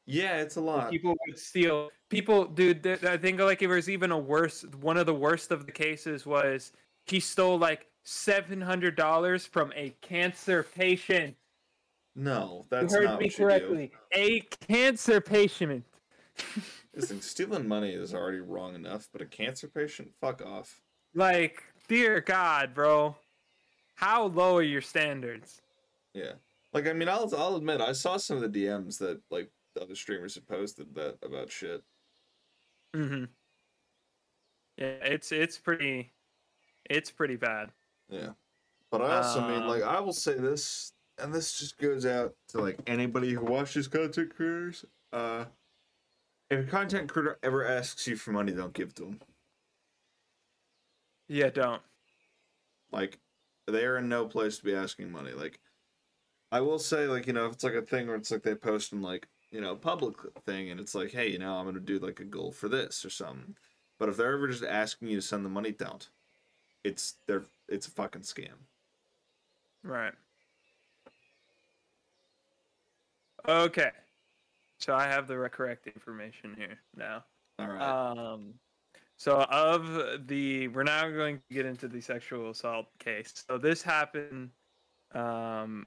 Yeah, 0.06 0.38
it's 0.38 0.56
a 0.56 0.62
lot. 0.62 0.90
People 0.90 1.16
would 1.28 1.38
steal. 1.38 1.90
People, 2.10 2.46
dude. 2.46 2.84
th- 2.84 3.04
I 3.04 3.18
think 3.18 3.40
like 3.40 3.62
it 3.62 3.68
was 3.68 3.90
even 3.90 4.12
a 4.12 4.18
worse. 4.18 4.66
One 4.82 4.98
of 4.98 5.06
the 5.06 5.14
worst 5.14 5.52
of 5.52 5.66
the 5.66 5.72
cases 5.72 6.26
was 6.26 6.72
he 7.06 7.20
stole 7.20 7.58
like 7.58 7.88
seven 8.04 8.62
hundred 8.62 8.96
dollars 8.96 9.46
from 9.46 9.72
a 9.76 9.94
cancer 10.02 10.64
patient. 10.76 11.36
No, 12.16 12.66
You 12.72 12.78
that's 12.78 12.94
heard 12.94 13.06
not 13.06 13.20
me 13.20 13.26
what 13.28 13.38
you 13.38 13.46
correctly. 13.46 13.92
A 14.14 14.42
cancer 14.68 15.22
patient. 15.22 15.86
Listen, 16.96 17.22
stealing 17.22 17.68
money 17.68 17.92
is 17.92 18.14
already 18.14 18.40
wrong 18.40 18.76
enough, 18.76 19.08
but 19.14 19.22
a 19.22 19.26
cancer 19.26 19.68
patient, 19.68 20.12
fuck 20.20 20.46
off. 20.46 20.82
Like, 21.14 21.64
dear 21.88 22.20
God, 22.20 22.74
bro, 22.74 23.16
how 24.02 24.26
low 24.26 24.58
are 24.58 24.64
your 24.64 24.82
standards? 24.82 25.62
Yeah. 26.14 26.34
Like 26.74 26.88
I 26.88 26.94
mean, 26.94 27.08
I'll 27.08 27.32
I'll 27.38 27.56
admit 27.56 27.82
I 27.82 27.92
saw 27.94 28.18
some 28.18 28.42
of 28.42 28.52
the 28.52 28.66
DMs 28.66 28.98
that 29.00 29.22
like 29.30 29.50
the 29.76 29.82
other 29.82 29.96
streamers 29.96 30.36
had 30.36 30.48
posted 30.48 30.94
that 30.96 31.18
about 31.24 31.52
shit. 31.52 31.84
Mm-hmm. 32.96 33.26
Yeah, 34.78 34.86
it's 35.04 35.32
it's 35.32 35.58
pretty, 35.58 36.12
it's 36.90 37.12
pretty 37.12 37.36
bad. 37.36 37.70
Yeah. 38.10 38.32
But 38.90 39.02
I 39.02 39.18
also 39.18 39.42
mean, 39.42 39.62
Um, 39.62 39.68
like, 39.68 39.84
I 39.84 40.00
will 40.02 40.12
say 40.12 40.34
this, 40.34 40.92
and 41.18 41.34
this 41.34 41.58
just 41.58 41.78
goes 41.78 42.06
out 42.06 42.36
to 42.50 42.60
like 42.60 42.80
anybody 42.88 43.32
who 43.32 43.46
watches 43.46 43.88
content 43.88 44.36
creators. 44.36 44.84
Uh, 45.14 45.46
if 46.50 46.68
a 46.68 46.70
content 46.70 47.10
creator 47.10 47.38
ever 47.44 47.66
asks 47.66 48.06
you 48.08 48.18
for 48.18 48.32
money, 48.32 48.52
don't 48.52 48.74
give 48.74 48.94
to 48.96 49.04
them. 49.04 49.22
Yeah, 51.30 51.50
don't. 51.50 51.82
Like, 52.92 53.20
they 53.72 53.86
are 53.86 53.98
in 53.98 54.10
no 54.10 54.26
place 54.26 54.58
to 54.58 54.64
be 54.64 54.76
asking 54.76 55.12
money. 55.12 55.32
Like, 55.32 55.60
I 56.52 56.62
will 56.62 56.80
say, 56.80 57.08
like, 57.08 57.28
you 57.28 57.34
know, 57.34 57.46
if 57.46 57.54
it's 57.54 57.64
like 57.64 57.74
a 57.74 57.82
thing 57.82 58.08
where 58.08 58.16
it's 58.16 58.32
like 58.32 58.44
they 58.44 58.56
post 58.56 58.94
in 58.94 59.02
like, 59.02 59.28
you 59.52 59.62
know, 59.62 59.76
public 59.76 60.16
thing, 60.46 60.70
and 60.70 60.80
it's 60.80 60.96
like, 60.96 61.12
hey, 61.12 61.30
you 61.30 61.40
know, 61.40 61.56
I'm 61.56 61.66
gonna 61.66 61.80
do 61.80 62.00
like 62.00 62.20
a 62.20 62.26
goal 62.26 62.52
for 62.52 62.70
this 62.70 63.04
or 63.06 63.10
something. 63.10 63.56
But 64.00 64.10
if 64.10 64.18
they're 64.18 64.34
ever 64.34 64.48
just 64.48 64.64
asking 64.64 65.10
you 65.10 65.18
to 65.18 65.22
send 65.22 65.46
the 65.46 65.50
money, 65.50 65.72
don't. 65.72 66.08
It's 66.84 67.16
they're 67.28 67.46
it's 67.68 67.88
a 67.88 67.92
fucking 67.92 68.22
scam. 68.22 68.56
Right. 69.84 70.14
Okay. 73.48 73.92
So 74.80 74.96
I 74.96 75.04
have 75.04 75.28
the 75.28 75.36
correct 75.50 75.88
information 75.88 76.56
here 76.58 76.80
now. 76.96 77.24
All 77.60 77.68
right. 77.68 77.82
Um, 77.82 78.56
so 79.22 79.42
of 79.52 80.26
the, 80.26 80.68
we're 80.70 80.82
now 80.82 81.08
going 81.08 81.38
to 81.38 81.54
get 81.54 81.68
into 81.68 81.88
the 81.88 82.02
sexual 82.02 82.50
assault 82.50 82.88
case. 82.98 83.46
So 83.48 83.60
this 83.60 83.84
happened 83.84 84.50
um, 85.14 85.86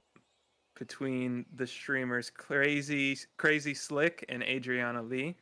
between 0.79 1.45
the 1.53 1.67
streamers 1.67 2.29
Crazy 2.29 3.17
Crazy 3.35 3.73
Slick 3.73 4.23
and 4.29 4.41
Adriana 4.41 5.03
Lee. 5.03 5.35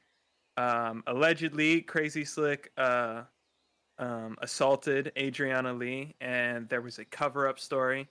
Um, 0.57 1.03
allegedly, 1.05 1.81
Crazy 1.81 2.25
Slick 2.25 2.71
uh, 2.77 3.25
um, 3.99 4.37
assaulted 4.41 5.11
Adriana 5.15 5.71
Lee, 5.71 6.15
and 6.19 6.67
there 6.69 6.81
was 6.81 6.97
a 6.97 7.05
cover-up 7.05 7.59
story 7.59 8.09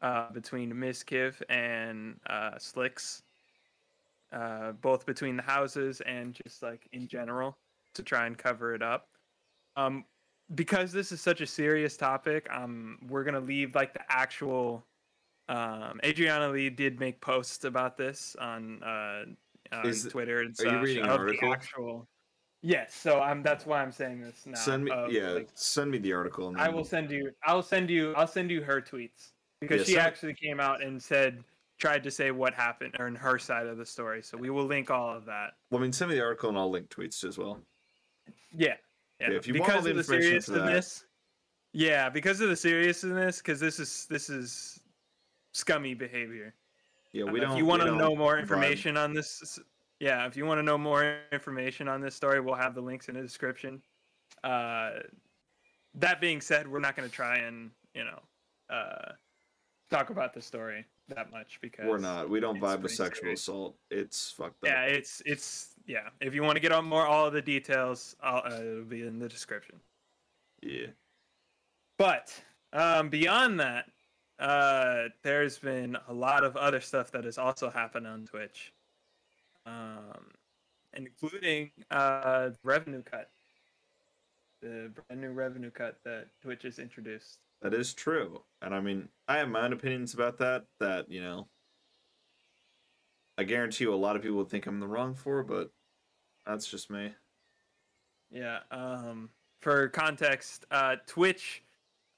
uh, 0.00 0.30
between 0.32 0.72
Mizkif 0.72 1.42
and 1.50 2.18
uh, 2.30 2.52
Slicks, 2.56 3.24
uh, 4.32 4.72
both 4.72 5.04
between 5.04 5.36
the 5.36 5.42
houses 5.42 6.00
and 6.00 6.32
just 6.32 6.62
like 6.62 6.88
in 6.94 7.06
general 7.06 7.58
to 7.96 8.02
try 8.02 8.26
and 8.26 8.36
cover 8.38 8.74
it 8.74 8.82
up. 8.82 9.08
Um, 9.76 10.04
because 10.54 10.92
this 10.92 11.10
is 11.12 11.20
such 11.20 11.40
a 11.40 11.46
serious 11.46 11.96
topic, 11.96 12.46
um, 12.50 12.98
we're 13.08 13.24
gonna 13.24 13.40
leave 13.40 13.74
like 13.74 13.92
the 13.92 14.00
actual. 14.08 14.86
Um, 15.48 16.00
Adriana 16.04 16.48
Lee 16.48 16.70
did 16.70 16.98
make 16.98 17.20
posts 17.20 17.64
about 17.64 17.96
this 17.96 18.36
on 18.40 18.82
uh, 18.82 19.24
on 19.72 19.86
Is- 19.86 20.04
Twitter 20.04 20.40
and 20.40 20.54
are 20.60 20.66
you 20.66 20.80
reading 20.80 21.04
an 21.04 21.10
article? 21.10 21.52
actual. 21.52 22.08
Yes, 22.62 22.94
so 22.94 23.20
I'm. 23.20 23.42
That's 23.42 23.66
why 23.66 23.82
I'm 23.82 23.92
saying 23.92 24.20
this 24.20 24.44
now. 24.46 24.54
send 24.58 24.84
me, 24.84 24.90
of, 24.90 25.12
yeah, 25.12 25.30
like, 25.30 25.50
send 25.54 25.90
me 25.90 25.98
the 25.98 26.12
article. 26.12 26.48
And 26.48 26.56
I 26.58 26.68
will 26.68 26.84
send 26.84 27.10
you. 27.10 27.30
I'll 27.44 27.62
send 27.62 27.90
you. 27.90 28.12
I'll 28.14 28.26
send 28.26 28.50
you 28.50 28.62
her 28.62 28.80
tweets 28.80 29.32
because 29.60 29.88
Yeah, 29.88 29.94
she 29.94 29.98
actually 30.00 30.34
came 30.34 30.58
out 30.58 30.82
and 30.82 31.00
said, 31.00 31.44
tried 31.78 32.02
to 32.02 32.10
say 32.10 32.30
what 32.30 32.54
happened 32.54 32.96
or 32.98 33.06
in 33.06 33.14
her 33.14 33.38
side 33.38 33.66
of 33.66 33.78
the 33.78 33.86
story. 33.86 34.22
So 34.22 34.36
we 34.36 34.50
will 34.50 34.64
link 34.64 34.90
all 34.90 35.14
of 35.14 35.26
that. 35.26 35.50
Well, 35.70 35.80
I 35.80 35.82
mean, 35.82 35.92
send 35.92 36.10
me 36.10 36.16
the 36.16 36.24
article 36.24 36.48
and 36.48 36.58
I'll 36.58 36.70
link 36.70 36.88
tweets 36.88 37.22
as 37.24 37.38
well. 37.38 37.60
Yeah, 38.52 38.74
yeah. 39.20 39.30
Yeah, 39.30 39.36
if 39.36 39.46
you 39.46 39.52
because 39.52 39.84
the 39.84 39.90
of 39.90 39.96
the 39.96 40.00
information 40.00 40.40
for 40.40 40.52
that. 40.52 40.66
seriousness. 40.66 41.04
Yeah, 41.72 42.08
because 42.08 42.40
of 42.40 42.48
the 42.48 42.56
seriousness, 42.56 43.38
because 43.38 43.60
this 43.60 43.78
is 43.78 44.06
this 44.08 44.30
is 44.30 44.80
scummy 45.52 45.94
behavior. 45.94 46.54
Yeah, 47.12 47.24
we 47.24 47.40
don't. 47.40 47.52
if 47.52 47.58
you 47.58 47.66
want 47.66 47.82
to 47.82 47.94
know 47.94 48.14
more 48.14 48.36
vibe- 48.36 48.40
information 48.40 48.96
on 48.96 49.14
this, 49.14 49.58
yeah, 50.00 50.26
if 50.26 50.36
you 50.36 50.46
want 50.46 50.58
to 50.58 50.62
know 50.62 50.78
more 50.78 51.18
information 51.32 51.88
on 51.88 52.00
this 52.00 52.14
story, 52.14 52.40
we'll 52.40 52.54
have 52.54 52.74
the 52.74 52.80
links 52.80 53.08
in 53.08 53.14
the 53.14 53.22
description. 53.22 53.82
Uh, 54.44 54.90
that 55.94 56.20
being 56.20 56.40
said, 56.40 56.68
we're 56.68 56.80
not 56.80 56.94
going 56.96 57.08
to 57.08 57.14
try 57.14 57.36
and 57.36 57.70
you 57.94 58.04
know 58.04 58.20
uh, 58.70 59.12
talk 59.90 60.10
about 60.10 60.34
the 60.34 60.42
story 60.42 60.84
that 61.08 61.30
much 61.30 61.58
because 61.60 61.86
We're 61.86 61.98
not. 61.98 62.28
We 62.28 62.40
don't 62.40 62.60
vibe 62.60 62.82
with 62.82 62.92
sexual 62.92 63.22
serious. 63.22 63.40
assault. 63.40 63.76
It's 63.90 64.30
fucked 64.30 64.64
up. 64.64 64.68
Yeah, 64.70 64.82
it's 64.82 65.22
it's 65.24 65.74
yeah. 65.86 66.08
If 66.20 66.34
you 66.34 66.42
want 66.42 66.56
to 66.56 66.60
get 66.60 66.72
on 66.72 66.84
more 66.84 67.06
all 67.06 67.26
of 67.26 67.32
the 67.32 67.42
details, 67.42 68.16
I'll, 68.22 68.42
uh, 68.44 68.60
it'll 68.60 68.84
be 68.84 69.02
in 69.06 69.18
the 69.18 69.28
description. 69.28 69.76
Yeah. 70.62 70.88
But 71.98 72.32
um, 72.72 73.08
beyond 73.08 73.60
that, 73.60 73.86
uh, 74.38 75.08
there's 75.22 75.58
been 75.58 75.96
a 76.08 76.12
lot 76.12 76.44
of 76.44 76.56
other 76.56 76.80
stuff 76.80 77.10
that 77.12 77.24
has 77.24 77.38
also 77.38 77.70
happened 77.70 78.06
on 78.06 78.26
Twitch, 78.26 78.72
um, 79.64 80.32
including 80.94 81.70
uh, 81.90 82.50
revenue 82.62 83.02
cut, 83.02 83.30
the 84.66 84.90
brand 85.08 85.20
new 85.20 85.30
revenue 85.30 85.70
cut 85.70 85.98
that 86.04 86.26
Twitch 86.42 86.62
has 86.62 86.78
introduced. 86.78 87.38
That 87.62 87.74
is 87.74 87.94
true. 87.94 88.42
And 88.62 88.74
I 88.74 88.80
mean, 88.80 89.08
I 89.28 89.38
have 89.38 89.48
my 89.48 89.62
own 89.62 89.72
opinions 89.72 90.14
about 90.14 90.38
that, 90.38 90.64
that, 90.80 91.10
you 91.10 91.22
know, 91.22 91.48
I 93.38 93.44
guarantee 93.44 93.84
you 93.84 93.94
a 93.94 93.96
lot 93.96 94.16
of 94.16 94.22
people 94.22 94.38
would 94.38 94.48
think 94.48 94.66
I'm 94.66 94.80
the 94.80 94.88
wrong 94.88 95.14
for, 95.14 95.42
but 95.42 95.70
that's 96.46 96.66
just 96.68 96.90
me. 96.90 97.12
Yeah. 98.30 98.60
Um, 98.70 99.30
for 99.60 99.88
context, 99.88 100.64
uh, 100.70 100.96
Twitch. 101.06 101.62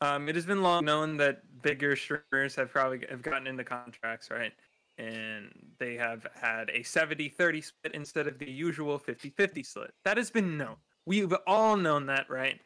Um, 0.01 0.29
it 0.29 0.37
has 0.37 0.47
been 0.47 0.63
long 0.63 0.85
known 0.85 1.17
that 1.17 1.43
bigger 1.61 1.97
streamers 1.97 2.55
have 2.55 2.71
probably 2.71 3.05
have 3.11 3.21
gotten 3.21 3.49
into 3.49 3.65
contracts, 3.65 4.31
right? 4.31 4.53
And 4.97 5.51
they 5.79 5.97
have 5.97 6.27
had 6.41 6.71
a 6.71 6.81
70-30 6.81 7.65
split 7.65 7.95
instead 7.95 8.27
of 8.29 8.39
the 8.39 8.51
usual 8.51 8.99
50-50 8.99 9.67
split. 9.67 9.93
That 10.05 10.17
has 10.17 10.31
been 10.31 10.57
known. 10.57 10.77
We've 11.09 11.33
all 11.47 11.75
known 11.77 12.05
that, 12.07 12.29
right? 12.29 12.61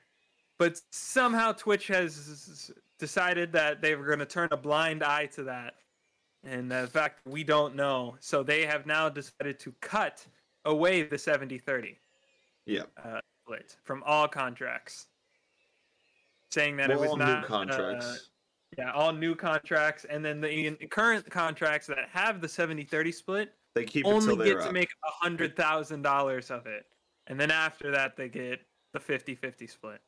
But 0.59 0.81
somehow 0.91 1.53
Twitch 1.53 1.87
has 1.87 2.73
decided 2.99 3.53
that 3.53 3.81
they 3.81 3.95
were 3.95 4.05
going 4.05 4.19
to 4.19 4.27
turn 4.27 4.49
a 4.51 4.57
blind 4.57 5.05
eye 5.05 5.27
to 5.27 5.45
that. 5.45 5.75
And 6.45 6.69
the 6.69 6.89
fact 6.89 7.21
we 7.25 7.45
don't 7.45 7.77
know. 7.77 8.17
So 8.19 8.43
they 8.43 8.67
have 8.67 8.85
now 8.85 9.09
decided 9.09 9.61
to 9.61 9.73
cut 9.81 10.27
away 10.65 11.05
the 11.05 11.15
70-30 11.17 11.97
Yeah. 12.67 12.83
split 13.45 13.77
from 13.85 14.03
all 14.05 14.27
contracts, 14.27 15.07
saying 16.51 16.77
that 16.79 16.91
it 16.91 16.99
was 16.99 17.11
all 17.11 17.17
not 17.17 17.43
new 17.43 17.47
contracts. 17.47 18.07
uh, 18.07 18.17
yeah, 18.77 18.93
all 18.93 19.13
new 19.13 19.37
contracts, 19.37 20.05
and 20.05 20.25
then 20.25 20.41
the 20.41 20.75
current 20.91 21.31
contracts 21.31 21.87
that 21.87 22.09
have 22.11 22.41
the 22.41 22.49
70-30 22.49 23.15
split 23.15 23.55
they 23.75 23.85
keep 23.85 24.05
only 24.07 24.35
get 24.37 24.59
to 24.61 24.67
up. 24.67 24.73
make 24.73 24.89
a 25.05 25.11
hundred 25.11 25.57
thousand 25.57 26.03
dollars 26.03 26.51
of 26.51 26.67
it, 26.67 26.87
and 27.27 27.39
then 27.39 27.51
after 27.51 27.91
that 27.91 28.17
they 28.17 28.29
get 28.29 28.61
the 28.93 28.99
50-50 29.01 29.69
split. 29.71 30.01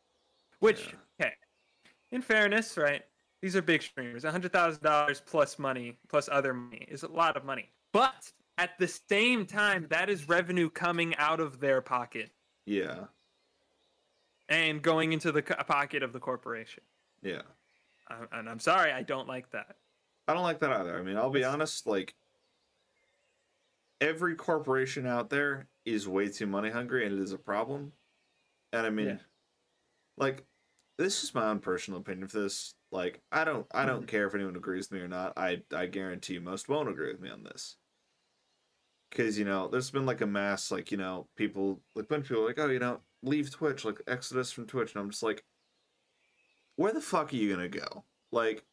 Which, 0.60 0.88
Yeah. 1.18 1.26
okay, 1.26 1.34
in 2.10 2.22
fairness, 2.22 2.76
right? 2.76 3.02
These 3.42 3.56
are 3.56 3.62
big 3.62 3.82
streamers. 3.82 4.24
A 4.24 4.30
hundred 4.30 4.52
thousand 4.52 4.82
dollars 4.82 5.20
plus 5.20 5.58
money 5.58 5.98
plus 6.08 6.28
other 6.32 6.54
money 6.54 6.86
is 6.88 7.02
a 7.02 7.08
lot 7.08 7.36
of 7.36 7.44
money, 7.44 7.70
but 7.92 8.32
at 8.56 8.78
the 8.78 8.88
same 8.88 9.44
time, 9.46 9.86
that 9.90 10.08
is 10.08 10.28
revenue 10.28 10.70
coming 10.70 11.14
out 11.16 11.40
of 11.40 11.60
their 11.60 11.80
pocket 11.82 12.30
Yeah. 12.66 13.06
and 14.48 14.80
going 14.80 15.12
into 15.12 15.32
the 15.32 15.42
pocket 15.42 16.02
of 16.02 16.12
the 16.12 16.20
corporation. 16.20 16.82
Yeah. 17.22 17.42
And 18.32 18.48
I'm 18.48 18.60
sorry, 18.60 18.92
I 18.92 19.02
don't 19.02 19.26
like 19.26 19.50
that. 19.50 19.76
I 20.28 20.34
don't 20.34 20.42
like 20.42 20.60
that 20.60 20.70
either. 20.72 20.98
I 20.98 21.02
mean, 21.02 21.16
I'll 21.16 21.30
be 21.30 21.44
honest, 21.44 21.86
like 21.86 22.14
every 24.00 24.34
corporation 24.36 25.06
out 25.06 25.30
there 25.30 25.66
is 25.84 26.08
way 26.08 26.28
too 26.28 26.46
money 26.46 26.70
hungry 26.70 27.06
and 27.06 27.18
it 27.18 27.22
is 27.22 27.32
a 27.32 27.38
problem. 27.38 27.92
And 28.72 28.86
I 28.86 28.90
mean 28.90 29.08
Yeah. 29.08 29.18
like 30.16 30.46
this 30.98 31.24
is 31.24 31.34
my 31.34 31.46
own 31.46 31.60
personal 31.60 32.00
opinion 32.00 32.28
for 32.28 32.40
this. 32.40 32.74
Like 32.92 33.22
I 33.32 33.44
don't 33.44 33.66
I 33.72 33.84
don't 33.86 34.00
mm-hmm. 34.00 34.06
care 34.06 34.26
if 34.26 34.34
anyone 34.34 34.56
agrees 34.56 34.90
with 34.90 34.98
me 34.98 35.04
or 35.04 35.08
not. 35.08 35.34
I 35.36 35.62
I 35.74 35.86
guarantee 35.86 36.34
you 36.34 36.40
most 36.40 36.68
won't 36.68 36.88
agree 36.88 37.12
with 37.12 37.20
me 37.20 37.30
on 37.30 37.44
this. 37.44 37.76
because 39.10 39.38
you 39.38 39.44
know 39.44 39.68
there's 39.68 39.90
been 39.90 40.06
like 40.06 40.20
a 40.20 40.26
mass 40.26 40.70
like 40.70 40.90
you 40.90 40.96
know 40.96 41.28
people 41.36 41.80
like 41.94 42.08
bunch 42.08 42.24
of 42.24 42.28
people 42.28 42.42
are 42.44 42.46
like 42.46 42.58
oh 42.58 42.68
you 42.68 42.78
know 42.78 43.00
leave 43.22 43.50
Twitch 43.50 43.84
like 43.84 44.00
exodus 44.06 44.52
from 44.52 44.66
Twitch 44.66 44.94
and 44.94 45.02
I'm 45.02 45.10
just 45.10 45.22
like 45.22 45.44
where 46.76 46.92
the 46.92 47.00
fuck 47.00 47.32
are 47.32 47.36
you 47.36 47.54
gonna 47.54 47.68
go 47.68 48.04
like 48.32 48.64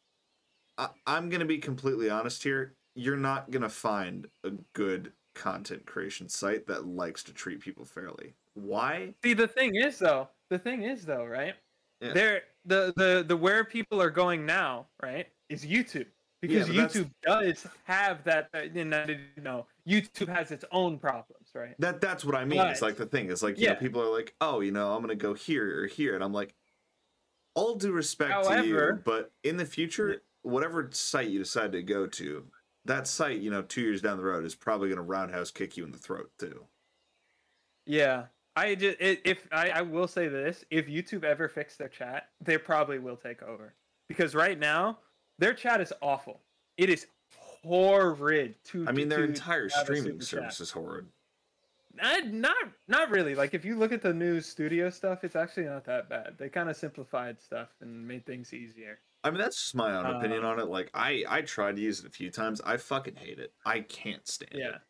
I- 0.78 0.90
I'm 1.06 1.28
gonna 1.28 1.44
be 1.44 1.58
completely 1.58 2.10
honest 2.10 2.42
here 2.42 2.74
you're 2.94 3.16
not 3.16 3.50
gonna 3.50 3.68
find 3.68 4.28
a 4.44 4.50
good 4.74 5.12
content 5.34 5.86
creation 5.86 6.28
site 6.28 6.66
that 6.66 6.86
likes 6.86 7.22
to 7.22 7.32
treat 7.32 7.60
people 7.60 7.84
fairly 7.84 8.34
why 8.54 9.14
See, 9.24 9.32
the 9.34 9.48
thing 9.48 9.74
is 9.76 9.98
though, 9.98 10.28
the 10.50 10.58
thing 10.58 10.82
is 10.82 11.06
though, 11.06 11.24
right? 11.24 11.54
Yeah. 12.02 12.12
There, 12.12 12.42
the 12.66 12.92
the 12.96 13.24
the 13.26 13.36
where 13.36 13.64
people 13.64 14.02
are 14.02 14.10
going 14.10 14.44
now, 14.44 14.88
right, 15.02 15.26
is 15.48 15.64
YouTube 15.64 16.06
because 16.42 16.66
but 16.66 16.76
that's- 16.76 16.94
YouTube 16.96 17.10
does 17.22 17.66
have 17.84 18.24
that. 18.24 18.48
uh, 18.52 18.62
You 18.74 18.84
know, 18.84 19.04
you 19.08 19.42
know, 19.42 19.66
YouTube 19.88 20.28
has 20.28 20.50
its 20.50 20.64
own 20.72 20.98
problems, 20.98 21.48
right? 21.54 21.74
That 21.78 22.00
that's 22.02 22.24
what 22.26 22.34
I 22.34 22.44
mean. 22.44 22.60
It's 22.60 22.82
like 22.82 22.96
the 22.96 23.06
thing 23.06 23.30
is 23.30 23.42
like 23.42 23.56
you 23.58 23.68
know 23.68 23.72
Yeah. 23.74 23.78
people 23.78 24.02
are 24.02 24.12
like, 24.12 24.34
oh, 24.42 24.60
you 24.60 24.70
know, 24.72 24.94
I'm 24.94 25.00
gonna 25.00 25.14
go 25.14 25.32
here 25.32 25.84
or 25.84 25.86
here, 25.86 26.14
and 26.14 26.22
I'm 26.22 26.32
like, 26.34 26.54
all 27.54 27.76
due 27.76 27.92
respect 27.92 28.44
to 28.48 28.66
you, 28.66 29.00
but 29.04 29.32
in 29.44 29.56
the 29.56 29.64
future, 29.64 30.22
whatever 30.42 30.88
site 30.92 31.28
you 31.30 31.38
decide 31.38 31.72
to 31.72 31.82
go 31.82 32.06
to, 32.06 32.44
that 32.84 33.06
site, 33.06 33.40
you 33.40 33.50
know, 33.50 33.62
two 33.62 33.82
years 33.82 34.02
down 34.02 34.16
the 34.16 34.24
road 34.24 34.44
is 34.44 34.54
probably 34.54 34.88
gonna 34.88 35.02
roundhouse 35.02 35.50
kick 35.50 35.76
you 35.76 35.84
in 35.84 35.92
the 35.92 35.98
throat 35.98 36.30
too. 36.38 36.64
Yeah, 37.86 38.26
I 38.56 38.74
just 38.74 38.96
if 39.00 39.46
I 39.52 39.70
I 39.70 39.82
will 39.82 40.08
say 40.08 40.28
this: 40.28 40.64
if 40.70 40.86
YouTube 40.86 41.24
ever 41.24 41.48
fix 41.48 41.76
their 41.76 41.88
chat, 41.88 42.28
they 42.40 42.58
probably 42.58 42.98
will 42.98 43.16
take 43.16 43.42
over 43.42 43.74
because 44.08 44.34
right 44.34 44.58
now 44.58 44.98
their 45.38 45.54
chat 45.54 45.80
is 45.80 45.92
awful. 46.02 46.40
It 46.76 46.90
is 46.90 47.06
horrid. 47.62 48.54
To 48.66 48.86
I 48.88 48.92
mean, 48.92 49.08
their 49.08 49.26
to 49.26 49.32
entire 49.32 49.68
streaming 49.68 50.20
service 50.20 50.58
chat. 50.58 50.60
is 50.60 50.70
horrid. 50.70 51.06
Not, 51.94 52.26
not 52.28 52.56
not 52.88 53.10
really. 53.10 53.34
Like 53.34 53.54
if 53.54 53.64
you 53.64 53.76
look 53.76 53.92
at 53.92 54.02
the 54.02 54.14
new 54.14 54.40
studio 54.40 54.90
stuff, 54.90 55.24
it's 55.24 55.36
actually 55.36 55.64
not 55.64 55.84
that 55.84 56.08
bad. 56.08 56.34
They 56.38 56.48
kind 56.48 56.70
of 56.70 56.76
simplified 56.76 57.40
stuff 57.40 57.68
and 57.80 58.06
made 58.06 58.24
things 58.24 58.52
easier. 58.54 58.98
I 59.24 59.30
mean, 59.30 59.38
that's 59.38 59.56
just 59.56 59.74
my 59.74 59.94
own 59.94 60.06
opinion 60.06 60.40
Um, 60.40 60.46
on 60.52 60.58
it. 60.60 60.66
Like, 60.66 60.90
I 60.94 61.24
I 61.28 61.42
tried 61.42 61.76
to 61.76 61.82
use 61.82 62.00
it 62.00 62.06
a 62.06 62.10
few 62.10 62.30
times. 62.30 62.60
I 62.62 62.76
fucking 62.76 63.14
hate 63.16 63.38
it. 63.38 63.52
I 63.64 63.80
can't 63.80 64.26
stand 64.26 64.52
Yeah. 64.54 64.76
it. 64.76 64.80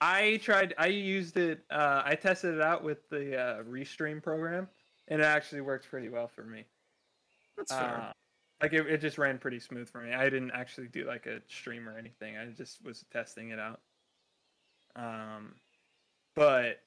I 0.00 0.36
tried. 0.38 0.74
I 0.78 0.86
used 0.86 1.36
it. 1.36 1.64
Uh, 1.70 2.02
I 2.04 2.14
tested 2.14 2.54
it 2.54 2.60
out 2.60 2.82
with 2.84 3.08
the 3.08 3.36
uh, 3.40 3.62
Restream 3.64 4.22
program, 4.22 4.68
and 5.08 5.20
it 5.20 5.24
actually 5.24 5.62
worked 5.62 5.88
pretty 5.88 6.08
well 6.08 6.28
for 6.28 6.44
me. 6.44 6.64
That's 7.56 7.72
fair. 7.72 7.96
Uh, 7.96 8.12
like 8.60 8.72
it, 8.72 8.86
it 8.86 9.00
just 9.00 9.18
ran 9.18 9.38
pretty 9.38 9.58
smooth 9.60 9.88
for 9.88 10.00
me. 10.00 10.12
I 10.12 10.24
didn't 10.24 10.50
actually 10.52 10.88
do 10.88 11.04
like 11.04 11.26
a 11.26 11.40
stream 11.48 11.88
or 11.88 11.96
anything. 11.96 12.36
I 12.36 12.46
just 12.46 12.84
was 12.84 13.04
testing 13.12 13.50
it 13.50 13.58
out. 13.58 13.80
Um, 14.96 15.54
but 16.34 16.80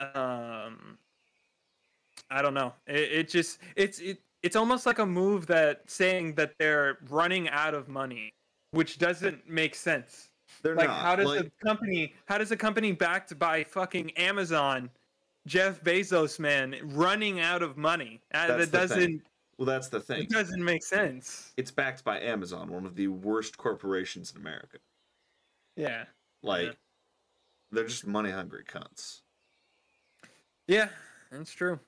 um, 0.00 0.98
I 2.30 2.42
don't 2.42 2.54
know. 2.54 2.72
It, 2.86 3.12
it 3.12 3.28
just 3.28 3.58
it's 3.76 3.98
it 3.98 4.20
it's 4.46 4.54
almost 4.54 4.86
like 4.86 5.00
a 5.00 5.06
move 5.06 5.46
that 5.48 5.82
saying 5.90 6.34
that 6.36 6.52
they're 6.56 6.98
running 7.10 7.48
out 7.48 7.74
of 7.74 7.88
money, 7.88 8.32
which 8.70 8.96
doesn't 8.98 9.48
make 9.50 9.74
sense. 9.74 10.30
They're 10.62 10.76
Like, 10.76 10.86
not. 10.86 11.00
how 11.00 11.16
does 11.16 11.26
like, 11.26 11.46
a 11.46 11.64
company, 11.66 12.14
how 12.26 12.38
does 12.38 12.52
a 12.52 12.56
company 12.56 12.92
backed 12.92 13.36
by 13.40 13.64
fucking 13.64 14.12
Amazon, 14.12 14.88
Jeff 15.48 15.82
Bezos, 15.82 16.38
man, 16.38 16.76
running 16.84 17.40
out 17.40 17.60
of 17.64 17.76
money? 17.76 18.20
Uh, 18.32 18.46
That's 18.46 18.70
that 18.70 18.72
the 18.72 18.78
thing. 18.94 18.96
doesn't, 18.98 19.22
well, 19.58 19.66
that's 19.66 19.88
the 19.88 19.98
thing. 20.00 20.22
it 20.22 20.30
doesn't 20.30 20.64
make 20.64 20.84
sense. 20.84 21.52
It's 21.56 21.72
backed 21.72 22.04
by 22.04 22.20
Amazon, 22.20 22.70
one 22.70 22.86
of 22.86 22.94
the 22.94 23.08
worst 23.08 23.58
corporations 23.58 24.30
in 24.30 24.40
America. 24.40 24.78
Yeah, 25.76 26.04
Like, 26.44 26.76
they're 27.72 27.84
just 27.88 28.06
money 28.06 28.30
hungry 28.30 28.62
cunts. 28.64 29.22
yeah, 30.68 30.88
that's 31.32 31.52
true. 31.52 31.80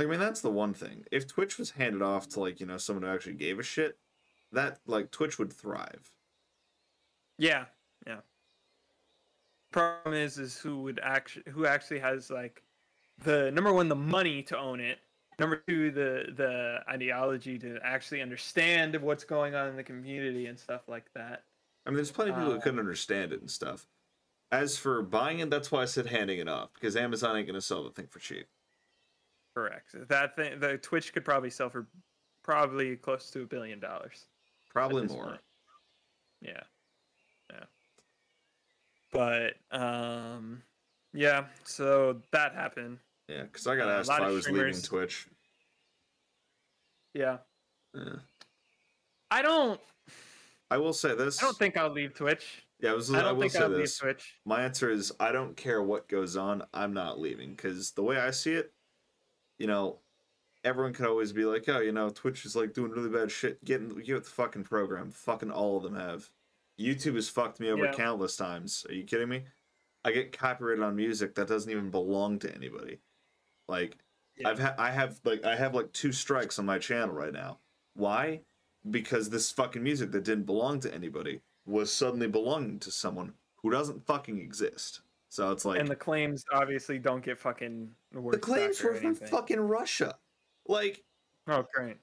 Like, 0.00 0.08
I 0.08 0.12
mean, 0.12 0.20
that's 0.20 0.40
the 0.40 0.50
one 0.50 0.72
thing. 0.72 1.04
If 1.12 1.26
Twitch 1.26 1.58
was 1.58 1.72
handed 1.72 2.00
off 2.00 2.26
to 2.30 2.40
like 2.40 2.58
you 2.58 2.64
know 2.64 2.78
someone 2.78 3.02
who 3.02 3.10
actually 3.10 3.34
gave 3.34 3.58
a 3.58 3.62
shit, 3.62 3.98
that 4.50 4.78
like 4.86 5.10
Twitch 5.10 5.38
would 5.38 5.52
thrive. 5.52 6.10
Yeah, 7.36 7.66
yeah. 8.06 8.20
Problem 9.70 10.14
is, 10.14 10.38
is 10.38 10.56
who 10.56 10.84
would 10.84 11.00
actually, 11.02 11.42
who 11.50 11.66
actually 11.66 11.98
has 11.98 12.30
like 12.30 12.62
the 13.24 13.50
number 13.50 13.74
one, 13.74 13.90
the 13.90 13.94
money 13.94 14.42
to 14.44 14.56
own 14.56 14.80
it. 14.80 15.00
Number 15.38 15.62
two, 15.68 15.90
the 15.90 16.32
the 16.34 16.78
ideology 16.88 17.58
to 17.58 17.78
actually 17.84 18.22
understand 18.22 18.96
what's 19.02 19.24
going 19.24 19.54
on 19.54 19.68
in 19.68 19.76
the 19.76 19.84
community 19.84 20.46
and 20.46 20.58
stuff 20.58 20.88
like 20.88 21.12
that. 21.14 21.42
I 21.84 21.90
mean, 21.90 21.96
there's 21.96 22.10
plenty 22.10 22.30
of 22.30 22.38
people 22.38 22.54
who 22.54 22.60
couldn't 22.60 22.78
um, 22.78 22.86
understand 22.86 23.34
it 23.34 23.40
and 23.42 23.50
stuff. 23.50 23.86
As 24.50 24.78
for 24.78 25.02
buying 25.02 25.40
it, 25.40 25.50
that's 25.50 25.70
why 25.70 25.82
I 25.82 25.84
said 25.84 26.06
handing 26.06 26.38
it 26.38 26.48
off 26.48 26.72
because 26.72 26.96
Amazon 26.96 27.36
ain't 27.36 27.46
gonna 27.46 27.60
sell 27.60 27.84
the 27.84 27.90
thing 27.90 28.06
for 28.06 28.18
cheap. 28.18 28.46
Correct. 29.54 29.94
That 30.08 30.36
thing, 30.36 30.60
the 30.60 30.78
Twitch 30.78 31.12
could 31.12 31.24
probably 31.24 31.50
sell 31.50 31.68
for 31.70 31.86
probably 32.42 32.96
close 32.96 33.30
to 33.30 33.42
a 33.42 33.46
billion 33.46 33.80
dollars. 33.80 34.26
Probably 34.72 35.06
more. 35.06 35.24
point. 35.24 35.40
Yeah. 36.40 36.62
Yeah. 37.52 37.64
But 39.12 39.54
um 39.76 40.62
yeah, 41.12 41.46
so 41.64 42.20
that 42.30 42.54
happened. 42.54 42.98
Yeah, 43.28 43.42
because 43.42 43.66
I 43.66 43.76
got 43.76 43.88
Uh, 43.88 43.92
asked 43.92 44.10
if 44.10 44.20
I 44.20 44.28
was 44.30 44.48
leaving 44.48 44.80
Twitch. 44.80 45.26
Yeah. 47.14 47.38
Yeah. 47.94 48.16
I 49.30 49.42
don't 49.42 49.80
I 50.70 50.78
will 50.78 50.92
say 50.92 51.14
this. 51.16 51.42
I 51.42 51.46
don't 51.46 51.56
think 51.56 51.76
I'll 51.76 51.90
leave 51.90 52.14
Twitch. 52.14 52.62
Yeah, 52.78 52.92
I 52.92 52.94
was. 52.94 53.12
I 53.12 53.18
I, 53.18 53.22
don't 53.22 53.34
will 53.34 53.40
think 53.42 53.52
say 53.52 53.60
I'll 53.60 53.68
leave 53.68 53.78
this. 53.80 53.98
Twitch. 53.98 54.38
My 54.44 54.62
answer 54.62 54.88
is 54.90 55.12
I 55.18 55.32
don't 55.32 55.56
care 55.56 55.82
what 55.82 56.08
goes 56.08 56.36
on. 56.36 56.62
I'm 56.72 56.94
not 56.94 57.18
leaving 57.18 57.50
because 57.50 57.90
the 57.90 58.02
way 58.02 58.18
I 58.18 58.30
see 58.30 58.54
it, 58.54 58.72
you 59.60 59.66
know, 59.66 59.98
everyone 60.64 60.92
could 60.94 61.06
always 61.06 61.32
be 61.32 61.44
like, 61.44 61.68
oh, 61.68 61.80
you 61.80 61.92
know, 61.92 62.08
Twitch 62.08 62.44
is 62.46 62.56
like 62.56 62.72
doing 62.72 62.90
really 62.90 63.10
bad 63.10 63.30
shit. 63.30 63.62
Get 63.64 63.80
in, 63.82 63.88
get 64.02 64.14
with 64.14 64.24
the 64.24 64.30
fucking 64.30 64.64
program. 64.64 65.10
Fucking 65.10 65.50
all 65.50 65.76
of 65.76 65.82
them 65.84 65.94
have. 65.94 66.30
YouTube 66.78 67.14
has 67.16 67.28
fucked 67.28 67.60
me 67.60 67.68
over 67.70 67.84
Yeah. 67.84 67.92
countless 67.92 68.36
times. 68.36 68.86
Are 68.88 68.94
you 68.94 69.04
kidding 69.04 69.28
me? 69.28 69.44
I 70.02 70.12
get 70.12 70.32
copyrighted 70.36 70.82
on 70.82 70.96
music 70.96 71.34
that 71.34 71.46
doesn't 71.46 71.70
even 71.70 71.90
belong 71.90 72.38
to 72.40 72.54
anybody. 72.54 72.98
Like, 73.68 73.98
Yeah. 74.36 74.48
I've 74.48 74.58
ha- 74.58 74.74
I 74.78 74.90
have 74.90 75.20
like 75.24 75.44
I 75.44 75.56
have 75.56 75.74
like 75.74 75.92
two 75.92 76.12
strikes 76.12 76.58
on 76.58 76.64
my 76.64 76.78
channel 76.78 77.14
right 77.14 77.32
now. 77.34 77.58
Why? 77.94 78.40
Because 78.90 79.28
this 79.28 79.50
fucking 79.52 79.82
music 79.82 80.10
that 80.12 80.24
didn't 80.24 80.44
belong 80.46 80.80
to 80.80 80.94
anybody 80.94 81.42
was 81.66 81.92
suddenly 81.92 82.28
belonging 82.28 82.78
to 82.80 82.90
someone 82.90 83.34
who 83.56 83.70
doesn't 83.70 84.06
fucking 84.06 84.38
exist. 84.38 85.02
So 85.30 85.52
it's 85.52 85.64
like 85.64 85.78
and 85.78 85.88
the 85.88 85.96
claims 85.96 86.44
obviously 86.52 86.98
don't 86.98 87.24
get 87.24 87.38
fucking 87.38 87.88
the 88.12 88.38
claims 88.38 88.82
were 88.82 88.94
from 88.96 89.14
fucking 89.14 89.60
Russia. 89.60 90.16
Like, 90.66 91.04
Oh, 91.46 91.64
great. 91.72 91.96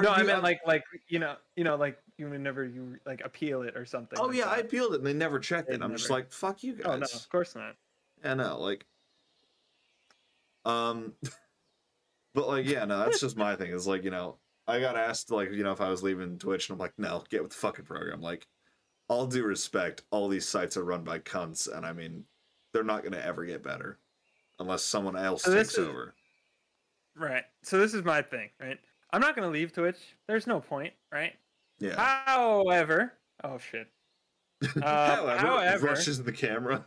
no, 0.00 0.10
I 0.10 0.22
meant 0.22 0.42
like 0.42 0.60
like 0.66 0.84
you 1.08 1.18
know 1.18 1.36
you 1.56 1.64
know 1.64 1.76
like 1.76 1.98
you 2.18 2.28
whenever 2.28 2.64
you 2.64 2.98
like 3.06 3.22
appeal 3.24 3.62
it 3.62 3.74
or 3.76 3.86
something. 3.86 4.18
oh 4.18 4.26
like 4.26 4.36
yeah, 4.36 4.50
I 4.50 4.58
appealed 4.58 4.92
it 4.92 4.98
and 4.98 5.06
they 5.06 5.14
never 5.14 5.38
checked 5.38 5.70
it. 5.70 5.82
I'm 5.82 5.96
just 5.96 6.10
like, 6.10 6.30
fuck 6.30 6.62
you 6.62 6.74
guys. 6.74 6.86
Oh 6.86 6.96
no, 6.96 7.06
of 7.06 7.28
course 7.30 7.54
not. 7.54 7.74
Yeah, 8.22 8.34
no, 8.34 8.60
like, 8.60 8.84
um, 10.66 11.14
but 12.34 12.46
like, 12.48 12.66
yeah, 12.66 12.84
no, 12.84 12.98
that's 12.98 13.20
just 13.20 13.36
my 13.36 13.56
thing. 13.56 13.70
Is 13.70 13.86
like, 13.86 14.04
you 14.04 14.10
know, 14.10 14.36
I 14.66 14.80
got 14.80 14.96
asked 14.96 15.30
like, 15.30 15.52
you 15.52 15.64
know, 15.64 15.72
if 15.72 15.80
I 15.80 15.88
was 15.88 16.02
leaving 16.02 16.38
Twitch, 16.38 16.68
and 16.68 16.74
I'm 16.74 16.80
like, 16.80 16.94
no, 16.98 17.24
get 17.30 17.42
with 17.42 17.52
the 17.52 17.58
fucking 17.58 17.84
program. 17.86 18.20
Like, 18.20 18.46
all 19.08 19.26
due 19.26 19.44
respect, 19.44 20.02
all 20.10 20.28
these 20.28 20.48
sites 20.48 20.76
are 20.76 20.84
run 20.84 21.04
by 21.04 21.18
cunts, 21.18 21.72
and 21.74 21.86
I 21.86 21.92
mean, 21.92 22.24
they're 22.72 22.82
not 22.84 23.02
gonna 23.04 23.18
ever 23.18 23.44
get 23.44 23.62
better 23.62 23.98
unless 24.58 24.82
someone 24.82 25.16
else 25.16 25.42
So 25.44 25.54
takes 25.54 25.72
is- 25.74 25.78
over. 25.78 26.14
Right. 27.14 27.44
So 27.62 27.78
this 27.78 27.94
is 27.94 28.04
my 28.04 28.20
thing, 28.20 28.50
right? 28.60 28.78
I'm 29.12 29.20
not 29.20 29.34
gonna 29.34 29.48
leave 29.50 29.72
Twitch. 29.72 30.16
There's 30.28 30.46
no 30.46 30.60
point, 30.60 30.92
right? 31.10 31.34
Yeah. 31.78 31.94
However, 31.96 33.14
oh 33.44 33.58
shit. 33.58 33.88
Uh, 34.82 35.36
however, 35.36 35.86
rushes 35.86 36.22
the 36.22 36.32
camera. 36.32 36.84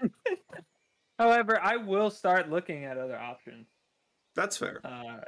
however, 1.18 1.60
I 1.62 1.76
will 1.76 2.10
start 2.10 2.50
looking 2.50 2.84
at 2.84 2.96
other 2.98 3.18
options. 3.18 3.66
That's 4.34 4.56
fair. 4.56 4.80
Uh, 4.84 5.20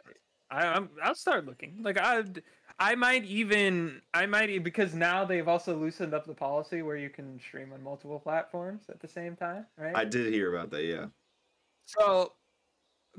I, 0.50 0.66
I'm, 0.66 0.90
I'll 1.02 1.14
start 1.14 1.46
looking. 1.46 1.82
Like 1.82 1.98
I, 1.98 2.24
I 2.78 2.94
might 2.94 3.24
even, 3.24 4.02
I 4.14 4.26
might 4.26 4.62
because 4.62 4.94
now 4.94 5.24
they've 5.24 5.48
also 5.48 5.76
loosened 5.76 6.14
up 6.14 6.26
the 6.26 6.34
policy 6.34 6.82
where 6.82 6.96
you 6.96 7.10
can 7.10 7.40
stream 7.40 7.72
on 7.72 7.82
multiple 7.82 8.20
platforms 8.20 8.84
at 8.88 9.00
the 9.00 9.08
same 9.08 9.36
time, 9.36 9.66
right? 9.76 9.96
I 9.96 10.04
did 10.04 10.32
hear 10.32 10.54
about 10.54 10.70
that. 10.70 10.84
Yeah. 10.84 11.06
So, 11.86 12.32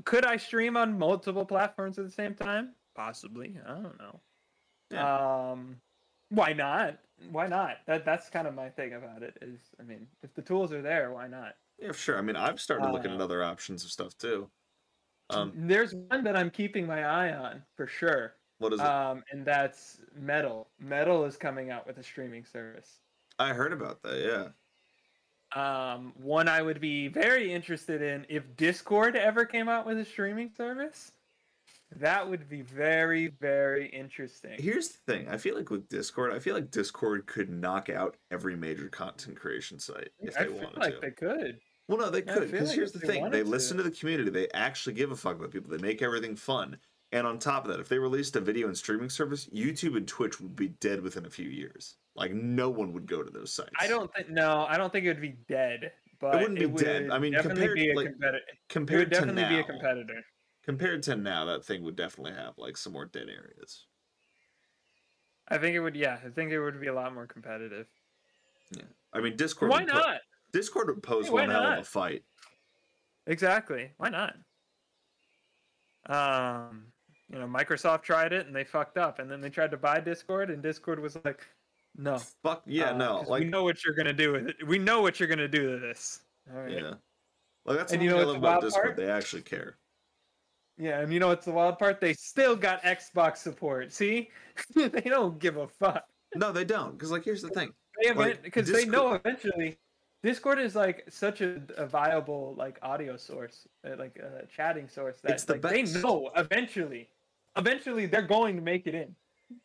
could 0.04 0.24
I 0.24 0.36
stream 0.36 0.76
on 0.76 0.98
multiple 0.98 1.44
platforms 1.44 1.98
at 1.98 2.04
the 2.04 2.10
same 2.10 2.34
time? 2.34 2.74
Possibly. 2.94 3.58
I 3.66 3.74
don't 3.74 3.98
know. 3.98 4.20
Um, 4.98 5.80
why 6.30 6.52
not? 6.52 6.98
Why 7.30 7.46
not? 7.46 7.78
That 7.86 8.04
that's 8.04 8.30
kind 8.30 8.46
of 8.46 8.54
my 8.54 8.68
thing 8.70 8.94
about 8.94 9.22
it. 9.22 9.36
Is 9.42 9.58
I 9.80 9.82
mean, 9.82 10.06
if 10.22 10.34
the 10.34 10.42
tools 10.42 10.72
are 10.72 10.82
there, 10.82 11.12
why 11.12 11.26
not? 11.26 11.56
Yeah, 11.78 11.92
sure. 11.92 12.18
I 12.18 12.22
mean, 12.22 12.36
I've 12.36 12.60
started 12.60 12.90
looking 12.90 13.10
at 13.12 13.20
Uh, 13.20 13.24
other 13.24 13.42
options 13.42 13.84
of 13.84 13.90
stuff 13.90 14.16
too. 14.18 14.50
Um, 15.30 15.52
There's 15.54 15.94
one 15.94 16.24
that 16.24 16.36
I'm 16.36 16.50
keeping 16.50 16.86
my 16.86 17.04
eye 17.04 17.32
on 17.34 17.62
for 17.76 17.86
sure. 17.86 18.34
what 18.58 18.72
is 18.72 18.80
it? 18.80 18.86
Um, 18.86 19.22
and 19.30 19.44
that's 19.44 19.98
Metal. 20.16 20.68
Metal 20.80 21.24
is 21.24 21.36
coming 21.36 21.70
out 21.70 21.86
with 21.86 21.98
a 21.98 22.02
streaming 22.02 22.44
service. 22.44 23.00
I 23.38 23.52
heard 23.52 23.72
about 23.72 24.02
that. 24.02 24.18
Yeah. 24.18 24.48
Um, 25.54 26.12
one 26.16 26.48
I 26.48 26.60
would 26.62 26.80
be 26.80 27.08
very 27.08 27.52
interested 27.52 28.02
in 28.02 28.26
if 28.28 28.56
Discord 28.56 29.16
ever 29.16 29.44
came 29.44 29.68
out 29.68 29.86
with 29.86 29.98
a 29.98 30.04
streaming 30.04 30.50
service. 30.56 31.12
That 31.96 32.28
would 32.28 32.50
be 32.50 32.60
very, 32.60 33.28
very 33.40 33.86
interesting. 33.88 34.56
Here's 34.58 34.88
the 34.90 34.98
thing. 35.10 35.28
I 35.28 35.38
feel 35.38 35.56
like 35.56 35.70
with 35.70 35.88
Discord, 35.88 36.34
I 36.34 36.38
feel 36.38 36.54
like 36.54 36.70
Discord 36.70 37.26
could 37.26 37.48
knock 37.48 37.88
out 37.88 38.16
every 38.30 38.56
major 38.56 38.88
content 38.88 39.38
creation 39.38 39.78
site 39.78 40.10
if 40.20 40.34
they 40.34 40.48
wanted. 40.48 40.48
I 40.48 40.48
they 40.48 40.52
feel 40.52 40.62
wanted 40.64 40.78
like 40.80 40.94
to. 40.94 41.00
they 41.00 41.10
could. 41.12 41.60
Well, 41.88 41.98
no, 41.98 42.10
they 42.10 42.22
could. 42.22 42.50
Because 42.50 42.68
like 42.68 42.76
here's 42.76 42.92
the 42.92 43.00
thing: 43.00 43.30
they 43.30 43.42
listen 43.42 43.78
to. 43.78 43.82
to 43.82 43.88
the 43.90 43.96
community. 43.96 44.30
They 44.30 44.48
actually 44.52 44.92
give 44.92 45.10
a 45.10 45.16
fuck 45.16 45.36
about 45.36 45.50
people. 45.50 45.70
They 45.70 45.78
make 45.82 46.02
everything 46.02 46.36
fun. 46.36 46.76
And 47.12 47.26
on 47.26 47.38
top 47.38 47.64
of 47.64 47.70
that, 47.72 47.80
if 47.80 47.88
they 47.88 47.98
released 47.98 48.36
a 48.36 48.40
video 48.40 48.66
and 48.66 48.76
streaming 48.76 49.08
service, 49.08 49.46
YouTube 49.46 49.96
and 49.96 50.06
Twitch 50.06 50.38
would 50.40 50.54
be 50.54 50.68
dead 50.68 51.00
within 51.00 51.24
a 51.24 51.30
few 51.30 51.48
years. 51.48 51.96
Like 52.14 52.32
no 52.34 52.68
one 52.68 52.92
would 52.92 53.06
go 53.06 53.22
to 53.22 53.30
those 53.30 53.50
sites. 53.50 53.70
I 53.80 53.86
don't 53.88 54.12
think 54.12 54.28
no, 54.28 54.66
I 54.68 54.76
don't 54.76 54.92
think 54.92 55.06
it 55.06 55.08
would 55.08 55.22
be 55.22 55.36
dead. 55.48 55.92
But 56.20 56.34
it 56.34 56.38
wouldn't 56.42 56.58
be 56.58 56.66
dead. 56.84 57.04
would 57.04 57.12
I 57.12 57.18
mean, 57.18 57.32
compared- 57.40 57.74
be 57.74 57.90
a 57.92 57.94
like, 57.94 58.08
competitor. 58.08 58.38
It 58.38 58.58
compared 58.68 58.98
would 59.00 59.10
definitely 59.10 59.42
to 59.42 59.48
now. 59.48 59.56
be 59.56 59.60
a 59.60 59.64
competitor. 59.64 60.22
Compared 60.64 61.02
to 61.04 61.16
now, 61.16 61.44
that 61.46 61.64
thing 61.64 61.82
would 61.84 61.96
definitely 61.96 62.32
have 62.34 62.58
like 62.58 62.76
some 62.76 62.92
more 62.92 63.06
dead 63.06 63.28
areas. 63.28 63.86
I 65.48 65.56
think 65.56 65.74
it 65.74 65.80
would. 65.80 65.96
Yeah, 65.96 66.18
I 66.22 66.28
think 66.28 66.50
it 66.52 66.60
would 66.60 66.78
be 66.80 66.88
a 66.88 66.94
lot 66.94 67.14
more 67.14 67.26
competitive. 67.26 67.86
Yeah, 68.76 68.82
I 69.14 69.20
mean, 69.20 69.36
Discord. 69.36 69.70
Why 69.70 69.84
not? 69.84 70.18
Discord 70.52 70.88
would 70.88 71.02
pose 71.02 71.26
Hey, 71.26 71.32
one 71.32 71.50
hell 71.50 71.66
of 71.72 71.78
a 71.78 71.84
fight. 71.84 72.22
Exactly. 73.26 73.90
Why 73.98 74.08
not? 74.08 74.34
Um, 76.06 76.86
you 77.30 77.38
know, 77.38 77.46
Microsoft 77.46 78.02
tried 78.02 78.32
it 78.32 78.46
and 78.46 78.56
they 78.56 78.64
fucked 78.64 78.96
up, 78.96 79.18
and 79.18 79.30
then 79.30 79.40
they 79.40 79.50
tried 79.50 79.70
to 79.72 79.76
buy 79.76 80.00
Discord, 80.00 80.50
and 80.50 80.62
Discord 80.62 80.98
was 81.00 81.18
like, 81.24 81.46
"No, 81.96 82.18
Fuck 82.42 82.62
yeah, 82.66 82.90
uh, 82.90 82.96
no, 82.96 83.24
like 83.28 83.44
we 83.44 83.50
know 83.50 83.64
what 83.64 83.84
you're 83.84 83.94
gonna 83.94 84.14
do 84.14 84.32
with 84.32 84.48
it. 84.48 84.66
We 84.66 84.78
know 84.78 85.02
what 85.02 85.20
you're 85.20 85.28
gonna 85.28 85.48
do 85.48 85.72
to 85.72 85.78
this." 85.78 86.22
All 86.50 86.62
right. 86.62 86.72
yeah, 86.72 86.94
like 87.66 87.76
that's 87.76 87.92
And 87.92 88.00
what 88.00 88.04
you 88.04 88.10
know 88.10 88.20
I 88.20 88.24
love 88.24 88.36
about 88.36 88.62
Discord. 88.62 88.84
part? 88.84 88.96
They 88.96 89.10
actually 89.10 89.42
care. 89.42 89.76
Yeah, 90.78 91.00
and 91.00 91.12
you 91.12 91.18
know 91.20 91.28
what's 91.28 91.44
the 91.44 91.52
wild 91.52 91.78
part? 91.78 92.00
They 92.00 92.14
still 92.14 92.56
got 92.56 92.82
Xbox 92.84 93.38
support. 93.38 93.92
See, 93.92 94.30
they 94.74 95.02
don't 95.02 95.38
give 95.38 95.56
a 95.58 95.68
fuck. 95.68 96.04
No, 96.36 96.52
they 96.52 96.64
don't. 96.64 96.92
Because 96.92 97.10
like, 97.10 97.24
here's 97.24 97.42
the 97.42 97.48
thing. 97.50 97.72
They 98.02 98.12
Like, 98.12 98.42
because 98.42 98.70
they 98.70 98.84
know 98.86 99.14
eventually. 99.14 99.76
Discord 100.22 100.58
is 100.58 100.74
like 100.74 101.04
such 101.08 101.40
a, 101.40 101.60
a 101.76 101.86
viable 101.86 102.54
like 102.58 102.78
audio 102.82 103.16
source, 103.16 103.68
uh, 103.86 103.90
like 103.98 104.16
a 104.18 104.46
chatting 104.46 104.88
source 104.88 105.20
that 105.22 105.32
It's 105.32 105.44
the 105.44 105.54
like, 105.54 105.62
they 105.62 105.82
know 106.00 106.30
eventually, 106.36 107.08
eventually 107.56 108.06
they're 108.06 108.22
going 108.22 108.56
to 108.56 108.62
make 108.62 108.86
it 108.86 108.94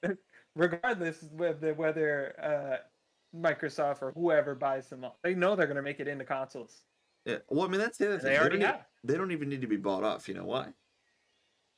in, 0.03 0.17
regardless 0.55 1.23
whether 1.35 1.73
whether 1.73 2.35
uh, 2.41 3.37
Microsoft 3.37 4.01
or 4.03 4.11
whoever 4.11 4.53
buys 4.53 4.87
them 4.89 5.03
up. 5.03 5.17
They 5.23 5.33
know 5.33 5.55
they're 5.55 5.65
going 5.67 5.77
to 5.77 5.81
make 5.83 5.99
it 5.99 6.07
into 6.07 6.23
consoles. 6.25 6.81
Yeah. 7.25 7.37
Well, 7.49 7.65
I 7.65 7.69
mean, 7.69 7.79
that's 7.79 7.97
the 7.97 8.05
other 8.05 8.13
And 8.15 8.21
thing. 8.23 8.31
they 8.33 8.37
already 8.39 8.59
e- 8.59 8.63
have. 8.63 8.81
they 9.03 9.15
don't 9.17 9.31
even 9.31 9.49
need 9.49 9.61
to 9.61 9.67
be 9.67 9.77
bought 9.77 10.03
off. 10.03 10.27
You 10.27 10.35
know 10.35 10.45
why? 10.45 10.67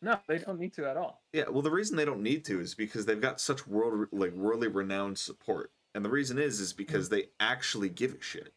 No, 0.02 0.20
they 0.28 0.40
don't 0.40 0.60
need 0.60 0.74
to 0.74 0.90
at 0.90 0.98
all. 0.98 1.22
Yeah. 1.32 1.46
Well, 1.50 1.62
the 1.62 1.72
reason 1.72 1.96
they 1.96 2.04
don't 2.06 2.22
need 2.22 2.44
to 2.46 2.60
is 2.60 2.76
because 2.76 3.06
they've 3.06 3.22
got 3.22 3.40
such 3.40 3.66
world 3.66 4.08
like 4.12 4.34
worldly 4.34 4.68
renowned 4.68 5.18
support, 5.18 5.72
and 5.94 6.04
the 6.04 6.10
reason 6.10 6.38
is 6.38 6.60
is 6.60 6.74
Mm. 6.74 6.78
because 6.78 7.08
they 7.10 7.30
actually 7.40 7.88
give 7.90 8.14
a 8.14 8.22
shit. 8.22 8.52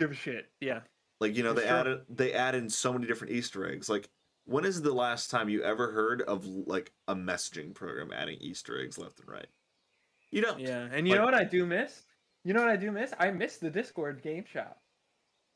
Give 0.00 0.10
a 0.10 0.14
shit. 0.14 0.48
Yeah. 0.60 0.80
Like 1.20 1.36
you 1.36 1.42
know, 1.42 1.54
For 1.54 1.60
they 1.60 1.66
sure. 1.68 1.76
added 1.76 2.00
they 2.08 2.32
add 2.32 2.54
in 2.54 2.70
so 2.70 2.92
many 2.92 3.06
different 3.06 3.34
Easter 3.34 3.70
eggs. 3.70 3.90
Like, 3.90 4.08
when 4.46 4.64
is 4.64 4.80
the 4.80 4.94
last 4.94 5.30
time 5.30 5.50
you 5.50 5.62
ever 5.62 5.92
heard 5.92 6.22
of 6.22 6.46
like 6.46 6.90
a 7.06 7.14
messaging 7.14 7.74
program 7.74 8.10
adding 8.12 8.38
Easter 8.40 8.80
eggs 8.80 8.96
left 8.96 9.20
and 9.20 9.28
right? 9.28 9.46
You 10.30 10.40
don't. 10.40 10.58
Yeah, 10.58 10.88
and 10.90 11.06
you 11.06 11.12
Like- 11.12 11.20
know 11.20 11.24
what 11.26 11.34
I 11.34 11.44
do 11.44 11.66
miss? 11.66 12.04
You 12.44 12.54
know 12.54 12.60
what 12.60 12.70
I 12.70 12.76
do 12.76 12.90
miss? 12.90 13.12
I 13.18 13.30
miss 13.30 13.58
the 13.58 13.68
Discord 13.68 14.22
game 14.22 14.44
shop. 14.46 14.80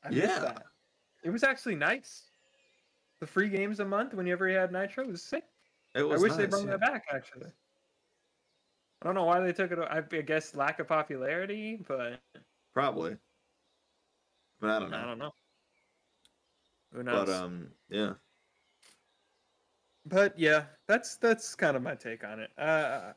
I 0.03 0.09
Yeah. 0.09 0.37
that. 0.39 0.67
It 1.23 1.31
was 1.31 1.43
actually 1.43 1.75
nice. 1.75 2.29
The 3.19 3.25
free 3.25 3.49
games 3.49 3.79
a 3.79 3.85
month 3.85 4.13
whenever 4.13 4.47
you 4.47 4.53
ever 4.55 4.61
had 4.61 4.71
Nitro 4.71 5.07
was 5.07 5.23
sick. 5.23 5.45
It 5.95 6.03
was 6.03 6.21
I 6.21 6.23
wish 6.23 6.33
they 6.33 6.45
brought 6.45 6.65
yeah. 6.65 6.71
that 6.77 6.81
back 6.81 7.05
actually. 7.11 7.49
I 9.01 9.05
don't 9.05 9.15
know 9.15 9.23
why 9.23 9.39
they 9.39 9.53
took 9.53 9.71
it. 9.71 9.79
I 9.79 10.01
guess 10.01 10.53
lack 10.53 10.77
of 10.79 10.87
popularity, 10.87 11.77
but 11.87 12.19
Probably. 12.73 13.17
But 14.59 14.69
I 14.69 14.79
don't 14.79 14.91
know. 14.91 14.97
I 14.97 15.05
don't 15.05 15.19
know. 15.19 15.31
Who 16.93 17.03
knows? 17.03 17.25
But 17.27 17.33
um, 17.35 17.67
yeah. 17.89 18.13
But 20.05 20.37
yeah, 20.37 20.65
that's 20.87 21.17
that's 21.17 21.55
kind 21.55 21.75
of 21.75 21.83
my 21.83 21.95
take 21.95 22.23
on 22.23 22.39
it. 22.39 22.51
Uh, 22.57 23.13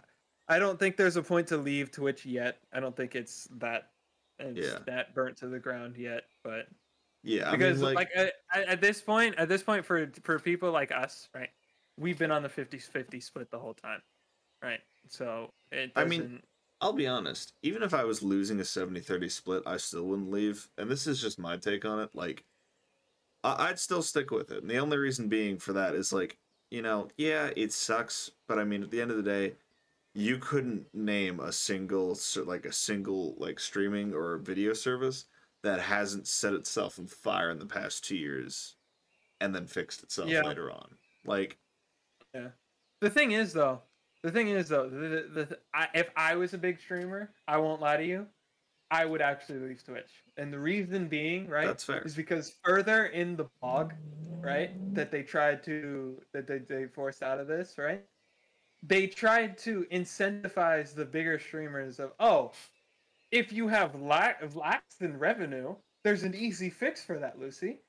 I 0.49 0.59
don't 0.59 0.79
think 0.79 0.97
there's 0.97 1.17
a 1.17 1.23
point 1.23 1.47
to 1.49 1.57
leave 1.59 1.91
Twitch 1.91 2.25
yet. 2.25 2.59
I 2.73 2.81
don't 2.81 2.97
think 2.97 3.15
it's 3.15 3.47
that 3.59 3.91
it's 4.39 4.67
Yeah. 4.69 4.79
that 4.87 5.15
burnt 5.15 5.37
to 5.39 5.49
the 5.49 5.59
ground 5.59 5.97
yet. 5.97 6.25
But 6.43 6.67
Yeah, 7.23 7.49
I 7.49 7.57
because 7.57 7.83
mean, 7.83 7.95
like, 7.95 8.09
at, 8.15 8.33
at- 8.55 8.69
at 8.69 8.81
this 8.81 9.01
point, 9.03 9.35
at 9.37 9.49
this 9.49 9.63
point 9.63 9.85
for 9.85 10.11
for 10.23 10.39
people 10.39 10.71
like 10.73 10.91
us, 10.91 11.29
right? 11.35 11.51
We've 11.99 12.19
been 12.19 12.31
on 12.31 12.43
the 12.45 12.49
50-50 12.49 13.21
split 13.23 13.51
the 13.51 13.59
whole 13.59 13.75
time, 13.75 14.01
right? 14.63 14.81
So 15.09 15.51
it 15.73 15.91
I 15.97 16.05
doesn't. 16.05 16.09
mean, 16.31 16.43
I'll 16.81 16.93
be 16.93 17.07
honest. 17.07 17.55
Even 17.63 17.83
if 17.83 17.93
I 17.93 18.05
was 18.05 18.23
losing 18.23 18.61
a 18.61 18.63
70-30 18.65 19.31
split, 19.31 19.63
I 19.67 19.77
still 19.79 20.05
wouldn't 20.05 20.31
leave. 20.31 20.69
And 20.79 20.89
this 20.91 21.07
is 21.07 21.21
just 21.21 21.39
my 21.39 21.57
take 21.57 21.85
on 21.85 21.99
it. 22.01 22.15
Like, 22.15 22.45
I- 23.43 23.69
I'd 23.69 23.79
still 23.79 24.03
stick 24.03 24.31
with 24.31 24.51
it. 24.53 24.63
And 24.63 24.71
the 24.71 24.79
only 24.79 24.97
reason 24.97 25.29
being 25.29 25.59
for 25.59 25.73
that 25.73 25.95
is 25.95 26.13
like, 26.13 26.39
you 26.71 26.83
know, 26.83 27.09
yeah, 27.17 27.51
it 27.57 27.73
sucks, 27.73 28.31
but 28.47 28.59
I 28.59 28.65
mean, 28.65 28.83
at 28.83 28.91
the 28.91 29.01
end 29.01 29.11
of 29.11 29.17
the 29.17 29.23
day, 29.23 29.57
you 30.15 30.39
couldn't 30.39 30.93
name 30.95 31.39
a 31.41 31.53
single 31.53 32.19
like 32.45 32.65
a 32.65 32.73
single 32.73 33.35
like 33.39 33.59
streaming 33.61 34.13
or 34.15 34.37
video 34.39 34.73
service 34.73 35.27
that 35.63 35.81
hasn't 35.81 36.27
set 36.27 36.55
itself 36.55 36.99
on 36.99 37.07
fire 37.07 37.51
in 37.51 37.59
the 37.59 37.67
past 37.67 38.05
two 38.05 38.17
years 38.17 38.77
and 39.41 39.55
then 39.55 39.67
fixed 39.67 40.03
itself 40.03 40.29
Yeah. 40.29 40.43
later 40.43 40.71
on. 40.71 40.97
Like, 41.25 41.59
yeah. 42.35 42.51
the 43.01 43.11
thing 43.11 43.33
is 43.33 43.53
though, 43.53 43.83
the 44.23 44.31
thing 44.31 44.49
is 44.49 44.69
though, 44.69 44.89
the, 44.89 44.97
the, 45.33 45.45
the 45.45 45.59
I, 45.75 45.89
if 45.95 46.11
I 46.17 46.35
was 46.37 46.55
a 46.55 46.59
big 46.59 46.81
streamer, 46.81 47.31
I 47.47 47.59
won't 47.59 47.81
lie 47.81 47.97
to 47.97 48.05
you, 48.05 48.27
I 48.91 49.05
would 49.05 49.21
actually 49.21 49.61
leave 49.61 49.85
Twitch, 49.85 50.11
and 50.37 50.53
the 50.53 50.59
reason 50.59 51.09
being, 51.09 51.49
right, 51.49 51.67
That's 51.67 51.85
fair. 51.85 52.03
is 52.03 52.15
because 52.15 52.55
further 52.65 53.07
in 53.07 53.37
the 53.37 53.47
blog, 53.61 53.93
right, 54.41 54.71
that 54.95 55.11
they 55.11 55.23
tried 55.23 55.63
to 55.65 56.21
that 56.33 56.47
they, 56.47 56.59
they 56.59 56.87
forced 56.87 57.23
out 57.23 57.39
of 57.39 57.47
this, 57.47 57.77
right, 57.79 58.03
they 58.83 59.07
tried 59.07 59.59
to 59.59 59.87
incentivize 59.93 60.95
the 60.95 61.05
bigger 61.05 61.39
streamers 61.39 61.99
of 61.99 62.13
oh, 62.19 62.53
if 63.31 63.53
you 63.53 63.69
have 63.69 64.01
lack 64.01 64.43
of 64.43 64.57
lacks 64.57 64.97
in 65.01 65.19
revenue, 65.19 65.75
there's 66.03 66.23
an 66.23 66.35
easy 66.35 66.71
fix 66.71 67.03
for 67.05 67.19
that, 67.19 67.39
Lucy. 67.39 67.81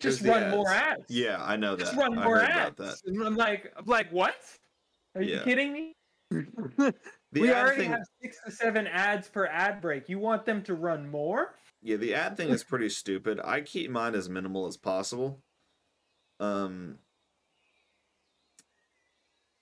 Just 0.00 0.22
run 0.22 0.50
more 0.50 0.68
ads. 0.68 1.02
ads. 1.02 1.04
yeah, 1.08 1.36
I 1.40 1.56
know 1.56 1.76
that. 1.76 1.84
Just 1.84 1.96
run 1.96 2.18
I 2.18 2.24
more 2.24 2.40
ads. 2.40 2.80
about 2.80 2.96
that. 3.04 3.24
I'm 3.24 3.36
like, 3.36 3.72
I'm 3.76 3.84
like, 3.86 4.10
what? 4.10 4.34
Are 5.14 5.22
you 5.22 5.36
Yeah. 5.36 5.44
kidding 5.44 5.72
me? 5.72 5.94
The 7.34 7.40
we 7.40 7.50
already 7.50 7.82
thing- 7.82 7.90
have 7.92 8.02
six 8.20 8.38
to 8.44 8.50
seven 8.50 8.86
ads 8.86 9.26
per 9.28 9.46
ad 9.46 9.80
break. 9.80 10.08
You 10.10 10.18
want 10.18 10.44
them 10.44 10.62
to 10.64 10.74
run 10.74 11.08
more? 11.08 11.54
Yeah, 11.80 11.96
the 11.96 12.14
ad 12.14 12.36
thing 12.36 12.50
is 12.50 12.62
pretty 12.62 12.90
stupid. 12.90 13.40
I 13.42 13.62
keep 13.62 13.90
mine 13.90 14.14
as 14.14 14.28
minimal 14.28 14.66
as 14.66 14.76
possible. 14.76 15.42
Um 16.40 16.98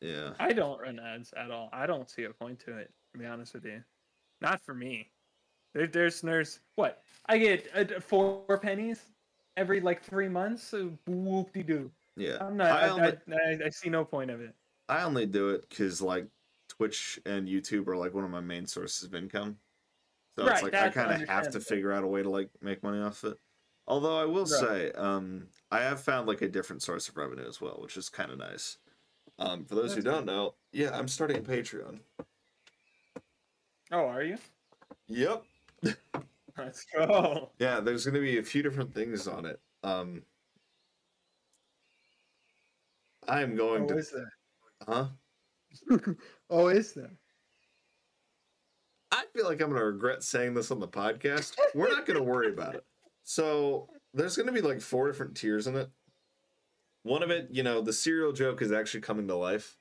Yeah. 0.00 0.34
I 0.40 0.52
don't 0.52 0.80
run 0.80 0.98
ads 0.98 1.32
at 1.34 1.50
all. 1.52 1.68
I 1.72 1.86
don't 1.86 2.10
see 2.10 2.24
a 2.24 2.30
point 2.30 2.58
to 2.60 2.76
it. 2.78 2.90
To 3.12 3.18
be 3.18 3.26
honest 3.26 3.54
with 3.54 3.64
you, 3.64 3.82
not 4.40 4.60
for 4.60 4.74
me. 4.74 5.10
There, 5.74 5.86
there's 5.86 6.20
there's 6.20 6.60
what 6.76 7.02
I 7.26 7.38
get 7.38 7.68
uh, 7.74 8.00
four 8.00 8.58
pennies 8.58 9.04
every 9.56 9.80
like 9.80 10.02
three 10.02 10.28
months. 10.28 10.62
So 10.64 10.92
whoop 11.06 11.52
de 11.52 11.62
doo. 11.62 11.90
Yeah. 12.16 12.38
I'm 12.40 12.56
not. 12.56 12.70
I 12.72 12.86
I, 12.86 12.88
only, 12.88 13.02
I, 13.02 13.14
I, 13.52 13.58
I 13.66 13.68
see 13.70 13.88
no 13.90 14.04
point 14.04 14.30
of 14.30 14.40
it. 14.40 14.54
I 14.90 15.02
only 15.02 15.26
do 15.26 15.50
it 15.50 15.70
cuz 15.70 16.02
like 16.02 16.26
Twitch 16.68 17.20
and 17.24 17.48
YouTube 17.48 17.86
are 17.88 17.96
like 17.96 18.12
one 18.12 18.24
of 18.24 18.30
my 18.30 18.40
main 18.40 18.66
sources 18.66 19.04
of 19.04 19.14
income. 19.14 19.58
So 20.36 20.46
it's 20.46 20.62
like 20.62 20.74
I 20.74 20.90
kind 20.90 21.12
of 21.12 21.28
have 21.28 21.50
to 21.50 21.60
figure 21.60 21.92
out 21.92 22.04
a 22.04 22.06
way 22.08 22.22
to 22.22 22.30
like 22.30 22.50
make 22.60 22.82
money 22.82 23.00
off 23.00 23.24
it. 23.24 23.38
Although 23.86 24.18
I 24.18 24.24
will 24.24 24.46
Right. 24.46 24.48
say 24.48 24.92
um 24.92 25.48
I 25.70 25.80
have 25.80 26.00
found 26.02 26.26
like 26.26 26.42
a 26.42 26.48
different 26.48 26.82
source 26.82 27.08
of 27.08 27.16
revenue 27.16 27.46
as 27.46 27.60
well, 27.60 27.78
which 27.80 27.96
is 27.96 28.08
kind 28.08 28.32
of 28.32 28.38
nice. 28.38 28.78
Um 29.38 29.64
for 29.64 29.76
those 29.76 29.94
who 29.94 30.02
don't 30.02 30.26
know, 30.26 30.54
yeah, 30.72 30.96
I'm 30.96 31.08
starting 31.08 31.38
a 31.38 31.42
Patreon. 31.42 32.00
Oh, 33.92 34.06
are 34.06 34.22
you? 34.22 34.38
Yep. 35.08 35.44
Let's 36.58 36.84
go. 36.84 37.50
Yeah, 37.58 37.80
there's 37.80 38.04
going 38.04 38.14
to 38.14 38.20
be 38.20 38.38
a 38.38 38.42
few 38.42 38.62
different 38.62 38.94
things 38.94 39.26
on 39.26 39.46
it. 39.46 39.60
Um, 39.82 40.22
I 43.26 43.42
am 43.42 43.56
going 43.56 43.84
Oh, 43.84 43.88
to? 43.88 44.26
Huh? 44.86 45.06
oh, 46.50 46.68
is 46.68 46.94
there? 46.94 47.12
I 49.12 49.24
feel 49.34 49.44
like 49.44 49.60
I'm 49.60 49.68
going 49.70 49.80
to 49.80 49.86
regret 49.86 50.22
saying 50.22 50.54
this 50.54 50.70
on 50.70 50.80
the 50.80 50.88
podcast. 50.88 51.56
We're 51.74 51.88
not 51.88 52.06
going 52.06 52.18
to 52.18 52.24
worry 52.24 52.52
about 52.52 52.74
it. 52.74 52.84
So 53.24 53.88
there's 54.14 54.36
going 54.36 54.46
to 54.46 54.52
be 54.52 54.60
like 54.60 54.80
four 54.80 55.08
different 55.08 55.36
tiers 55.36 55.66
in 55.66 55.76
it. 55.76 55.90
One 57.02 57.22
of 57.22 57.30
it, 57.30 57.48
you 57.50 57.62
know, 57.62 57.80
the 57.80 57.92
serial 57.92 58.32
joke 58.32 58.62
is 58.62 58.72
actually 58.72 59.00
coming 59.00 59.26
to 59.28 59.36
life. 59.36 59.76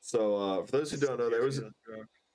So 0.00 0.36
uh, 0.36 0.64
for 0.64 0.72
those 0.72 0.90
who 0.90 0.96
don't 0.96 1.18
know, 1.18 1.30
there 1.30 1.42
was 1.42 1.60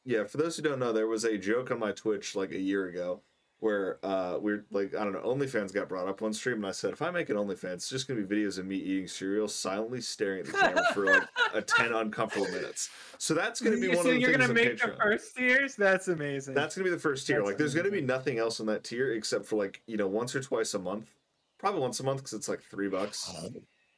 yeah, 0.06 0.26
for 0.26 0.38
those 0.38 0.58
who 0.58 0.64
don't 0.64 0.80
know, 0.80 0.94
there 0.94 1.08
was 1.08 1.24
a 1.24 1.38
joke 1.38 1.72
on 1.72 1.80
my 1.80 1.92
Twitch 1.92 2.36
like 2.36 2.52
a 2.52 2.60
year 2.60 2.88
ago 2.88 3.24
where 3.64 3.98
uh 4.04 4.38
we're 4.42 4.66
like 4.72 4.94
I 4.94 5.06
don't 5.06 5.14
know 5.14 5.22
OnlyFans 5.22 5.74
got 5.74 5.88
brought 5.88 6.10
up 6.10 6.20
one 6.20 6.34
stream 6.34 6.58
and 6.58 6.66
I 6.66 6.72
said 6.72 6.92
if 6.92 7.02
I 7.02 7.12
make 7.12 7.30
an 7.30 7.38
OnlyFans 7.38 7.76
it's 7.76 7.90
just 7.90 8.10
gonna 8.10 8.22
be 8.22 8.36
videos 8.36 8.58
of 8.60 8.66
me 8.66 8.76
eating 8.76 9.08
cereal 9.08 9.48
silently 9.48 10.02
staring 10.02 10.42
at 10.42 10.48
the 10.48 10.52
camera 10.52 10.84
for 10.94 11.06
like 11.06 11.24
a 11.54 11.62
ten 11.78 11.94
uncomfortable 11.94 12.48
minutes. 12.48 12.90
So 13.18 13.34
that's 13.34 13.62
gonna 13.62 13.78
be 13.78 13.88
one 13.96 14.04
so 14.04 14.10
of 14.10 14.16
the 14.16 14.20
you're 14.20 14.34
gonna 14.34 14.50
on 14.50 14.54
make 14.54 14.82
the 14.82 14.96
first 15.02 15.38
tiers? 15.38 15.76
That's 15.78 16.10
amazing. 16.10 16.54
That's 16.54 16.76
gonna 16.76 16.84
be 16.84 16.92
the 16.92 17.00
first 17.00 17.26
tier. 17.26 17.38
That's 17.38 17.48
like 17.48 17.58
there's 17.58 17.74
gonna 17.74 17.90
be 17.90 18.02
nothing 18.02 18.38
else 18.38 18.60
in 18.60 18.66
that 18.66 18.84
tier 18.84 19.14
except 19.14 19.46
for 19.46 19.56
like 19.56 19.82
you 19.88 19.96
know 19.96 20.08
once 20.08 20.36
or 20.36 20.42
twice 20.42 20.74
a 20.74 20.80
month, 20.80 21.10
probably 21.58 21.80
once 21.80 22.02
a 22.02 22.04
month 22.04 22.20
because 22.20 22.34
it's 22.34 22.50
like 22.50 22.62
three 22.62 22.90
bucks. 22.90 23.34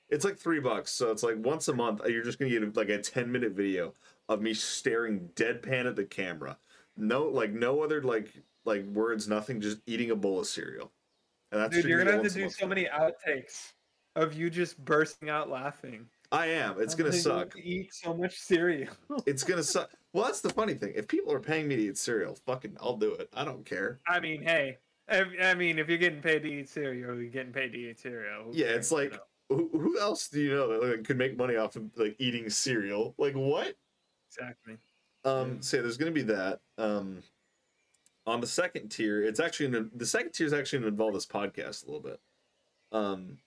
It's 0.10 0.23
like 0.23 0.38
three 0.38 0.60
bucks, 0.60 0.91
so 0.91 1.10
it's 1.10 1.23
like 1.23 1.38
once 1.39 1.67
a 1.67 1.73
month 1.73 2.01
you're 2.08 2.23
just 2.23 2.38
gonna 2.38 2.51
get 2.51 2.78
like 2.78 2.89
a 2.89 2.99
ten 2.99 3.32
minute 3.32 3.54
video 3.54 3.93
of 4.30 4.43
me 4.43 4.54
staring 4.54 5.32
deadpan 5.36 5.88
at 5.88 5.95
the 5.95 6.06
camera. 6.06 6.58
No, 6.95 7.23
like 7.23 7.51
no 7.51 7.82
other 7.82 8.04
like 8.04 8.32
like 8.65 8.86
words, 8.86 9.28
nothing, 9.28 9.62
just 9.62 9.78
eating 9.86 10.12
a 10.12 10.15
bowl 10.15 10.39
of 10.39 10.47
cereal. 10.47 10.91
And 11.51 11.62
that's 11.62 11.75
Dude, 11.75 11.86
you're 11.86 12.04
gonna 12.04 12.17
have 12.17 12.23
to 12.23 12.30
do 12.30 12.49
so 12.49 12.67
many 12.67 12.86
outtakes 12.86 13.73
of 14.15 14.34
you 14.34 14.49
just 14.49 14.84
bursting 14.84 15.30
out 15.30 15.49
laughing. 15.49 16.08
I 16.32 16.47
am. 16.47 16.82
It's 16.82 16.95
gonna 16.95 17.13
suck. 17.13 17.54
Eat 17.58 17.93
so 17.93 18.13
much 18.13 18.38
cereal. 18.38 18.93
It's 19.25 19.43
gonna 19.43 19.63
suck. 19.63 19.91
Well, 20.13 20.25
that's 20.25 20.41
the 20.41 20.49
funny 20.49 20.73
thing. 20.73 20.93
If 20.95 21.08
people 21.08 21.32
are 21.32 21.39
paying 21.39 21.67
me 21.67 21.75
to 21.75 21.82
eat 21.84 21.97
cereal, 21.97 22.38
fucking, 22.45 22.78
I'll 22.80 22.97
do 22.97 23.13
it. 23.13 23.30
I 23.34 23.45
don't 23.45 23.65
care. 23.65 23.99
I 24.08 24.19
mean, 24.19 24.41
hey, 24.41 24.78
I, 25.10 25.54
mean, 25.54 25.78
if 25.78 25.88
you're 25.88 25.97
getting 25.97 26.21
paid 26.21 26.43
to 26.43 26.51
eat 26.51 26.69
cereal, 26.69 27.15
you're 27.15 27.30
getting 27.30 27.54
paid 27.54 27.73
to 27.73 27.78
eat 27.78 27.99
cereal. 27.99 28.45
Who 28.45 28.54
Yeah, 28.54 28.67
it's 28.67 28.91
like 28.91 29.13
who, 29.49 29.69
who 29.73 29.99
else 29.99 30.28
do 30.28 30.41
you 30.41 30.51
know 30.51 30.67
that 30.67 30.89
like, 30.89 31.04
could 31.04 31.17
make 31.17 31.38
money 31.38 31.56
off 31.56 31.75
of 31.75 31.84
like 31.95 32.15
eating 32.17 32.49
cereal? 32.49 33.13
Like 33.17 33.36
what? 33.36 33.75
exactly. 34.30 34.78
Um, 35.23 35.56
Yeah. 35.56 35.62
so 35.62 35.82
there's 35.82 35.97
going 35.97 36.13
to 36.13 36.23
be 36.23 36.34
that. 36.34 36.60
Um, 36.78 37.21
on 38.27 38.41
the 38.41 38.47
second 38.47 38.89
tier, 38.89 39.21
it's 39.23 39.39
actually 39.39 39.69
gonna, 39.69 39.85
the 39.95 40.05
second 40.05 40.31
tier 40.31 40.47
is 40.47 40.53
actually 40.53 40.79
going 40.79 40.91
to 40.91 40.93
involve 40.93 41.13
this 41.13 41.25
podcast 41.25 41.83
a 41.83 41.88
little 41.88 42.01
bit. 42.01 42.19
Um, 42.91 43.38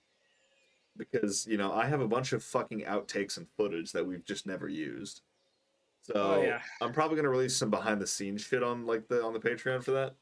because 0.97 1.47
you 1.47 1.57
know 1.57 1.71
I 1.71 1.85
have 1.87 2.01
a 2.01 2.07
bunch 2.07 2.33
of 2.33 2.43
fucking 2.43 2.81
outtakes 2.81 3.37
and 3.37 3.47
footage 3.57 3.91
that 3.93 4.05
we've 4.05 4.25
just 4.25 4.45
never 4.45 4.67
used. 4.67 5.21
So 6.03 6.13
Oh, 6.15 6.41
yeah. 6.41 6.61
I'm 6.81 6.91
probably 6.91 7.15
going 7.15 7.23
to 7.23 7.29
release 7.29 7.55
some 7.55 7.69
behind 7.69 8.01
the 8.01 8.07
scenes 8.07 8.41
shit 8.41 8.63
on 8.63 8.85
like 8.85 9.07
the 9.07 9.23
on 9.23 9.33
the 9.33 9.39
Patreon 9.39 9.83
for 9.83 9.91
that. 9.91 10.15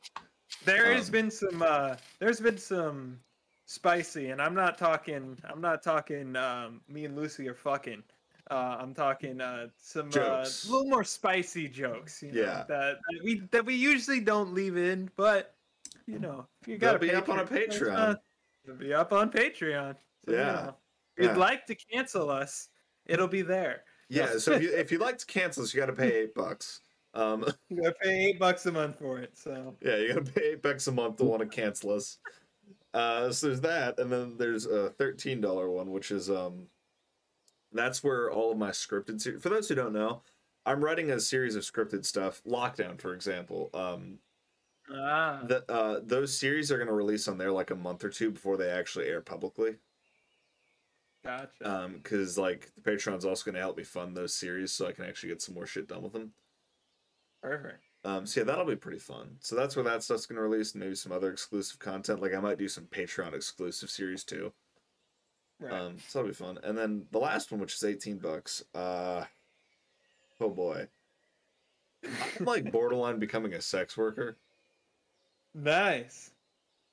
There 0.66 0.94
has 0.94 1.08
Um, 1.08 1.12
been 1.12 1.32
some. 1.32 1.62
uh 1.62 1.96
There's 2.20 2.40
been 2.40 2.58
some 2.58 3.20
spicy, 3.66 4.30
and 4.30 4.42
I'm 4.42 4.54
not 4.54 4.78
talking. 4.78 5.38
I'm 5.50 5.62
not 5.62 5.82
talking. 5.84 6.36
Um, 6.36 6.82
me 6.88 7.06
and 7.06 7.16
Lucy 7.16 7.48
are 7.50 7.56
fucking. 7.56 8.04
Uh, 8.50 8.78
I'm 8.80 8.94
talking 8.94 9.42
uh, 9.42 9.68
some 9.78 10.10
uh, 10.16 10.20
a 10.20 10.44
little 10.66 10.86
more 10.86 11.04
spicy 11.04 11.68
jokes. 11.68 12.22
You 12.24 12.32
know, 12.32 12.42
Yeah. 12.42 12.64
That, 12.68 12.98
that 13.10 13.22
we 13.24 13.42
that 13.52 13.66
we 13.66 13.76
usually 13.76 14.20
don't 14.22 14.54
leave 14.54 14.78
in, 14.78 15.10
but 15.16 15.56
you 16.06 16.20
know, 16.20 16.48
you 16.66 16.78
got 16.78 17.00
They'll 17.00 17.10
be 17.10 17.16
up 17.16 17.30
on 17.30 17.40
a 17.40 17.46
Patreon, 17.46 18.18
uh, 18.70 18.74
be 18.74 18.94
up 18.94 19.12
on 19.12 19.30
Patreon. 19.30 19.96
So, 20.26 20.32
you 20.32 20.38
Yeah. 20.38 20.46
know, 20.54 20.78
if 21.18 21.24
you'd 21.26 21.38
like 21.38 21.66
to 21.66 21.76
cancel 21.76 22.30
us, 22.30 22.70
it'll 23.06 23.28
be 23.28 23.42
there. 23.42 23.84
Yeah, 24.10 24.38
so 24.38 24.54
if 24.54 24.62
you 24.62 24.70
if 24.74 24.92
you'd 24.92 25.02
like 25.02 25.18
to 25.18 25.26
cancel 25.26 25.64
us, 25.64 25.74
you 25.74 25.80
got 25.80 25.88
to 25.88 25.94
pay 25.94 26.16
eight 26.24 26.34
bucks. 26.34 26.82
Um, 27.14 27.46
You 27.70 27.82
gotta 27.82 27.96
pay 28.02 28.28
eight 28.28 28.40
bucks 28.40 28.66
a 28.66 28.72
month 28.72 29.00
for 29.00 29.20
it. 29.20 29.38
So 29.38 29.76
Yeah, 29.82 29.98
you 29.98 30.14
gotta 30.14 30.32
pay 30.32 30.52
eight 30.52 30.62
bucks 30.62 30.88
a 30.88 30.92
month 30.92 31.18
to 31.18 31.26
want 31.26 31.42
to 31.42 31.48
cancel 31.48 31.92
us. 31.92 32.20
Uh, 32.94 33.32
so 33.32 33.48
there's 33.48 33.62
that, 33.62 34.00
and 34.00 34.12
then 34.12 34.38
there's 34.38 34.66
a 34.66 34.92
thirteen 34.92 35.42
dollar 35.42 35.70
one, 35.70 35.92
which 35.92 36.12
is 36.12 36.30
um, 36.30 36.68
that's 37.72 38.04
where 38.04 38.32
all 38.32 38.52
of 38.52 38.58
my 38.58 38.72
scripted. 38.72 39.22
Se- 39.22 39.38
for 39.38 39.50
those 39.50 39.68
who 39.70 39.76
don't 39.76 39.94
know, 39.94 40.22
I'm 40.66 40.84
writing 40.84 41.12
a 41.12 41.20
series 41.20 41.56
of 41.56 41.64
scripted 41.64 42.06
stuff. 42.06 42.42
Lockdown, 42.46 43.00
for 43.00 43.14
example. 43.14 43.70
Um, 43.74 44.20
ah, 44.94 45.42
that 45.44 45.70
uh, 45.70 46.00
those 46.04 46.38
series 46.38 46.72
are 46.72 46.78
gonna 46.78 46.94
release 46.94 47.28
on 47.28 47.38
there 47.38 47.52
like 47.52 47.72
a 47.72 47.76
month 47.76 48.04
or 48.04 48.10
two 48.10 48.32
before 48.32 48.58
they 48.58 48.70
actually 48.70 49.08
air 49.08 49.22
publicly. 49.22 49.76
gotcha. 51.24 51.50
Um, 51.64 51.94
because 52.02 52.38
like 52.38 52.72
the 52.76 52.82
Patreon's 52.82 53.26
also 53.26 53.50
gonna 53.50 53.62
help 53.64 53.78
me 53.78 53.84
fund 53.84 54.16
those 54.16 54.34
series, 54.34 54.72
so 54.72 54.88
I 54.88 54.92
can 54.92 55.06
actually 55.06 55.30
get 55.30 55.42
some 55.42 55.56
more 55.56 55.68
shit 55.68 55.88
done 55.88 56.04
with 56.04 56.14
them. 56.14 56.34
Perfect. 57.42 57.84
Um, 58.04 58.26
so 58.26 58.42
yeah, 58.42 58.46
that'll 58.46 58.66
be 58.66 58.76
pretty 58.76 59.00
fun. 59.00 59.38
So 59.40 59.56
that's 59.56 59.76
where 59.76 59.86
that 59.86 60.04
stuff's 60.04 60.26
gonna 60.26 60.42
release, 60.42 60.74
and 60.74 60.84
maybe 60.84 60.96
some 60.96 61.12
other 61.12 61.32
exclusive 61.32 61.80
content. 61.80 62.22
Like 62.22 62.34
I 62.34 62.40
might 62.40 62.58
do 62.58 62.68
some 62.68 62.86
Patreon 62.86 63.34
exclusive 63.34 63.90
series 63.90 64.24
too. 64.24 64.54
Right. 65.60 65.74
Um, 65.74 65.98
so 66.08 66.20
that'll 66.20 66.30
be 66.30 66.36
fun. 66.36 66.60
And 66.64 66.78
then 66.78 67.06
the 67.12 67.20
last 67.20 67.52
one, 67.52 67.60
which 67.62 67.74
is 67.76 67.84
eighteen 67.84 68.20
bucks. 68.20 68.64
Uh, 68.76 69.26
oh 70.40 70.50
boy, 70.50 70.88
I'm 72.40 72.46
like 72.46 72.72
borderline 72.72 73.20
becoming 73.20 73.54
a 73.54 73.62
sex 73.62 73.98
worker. 73.98 74.38
nice. 75.54 76.32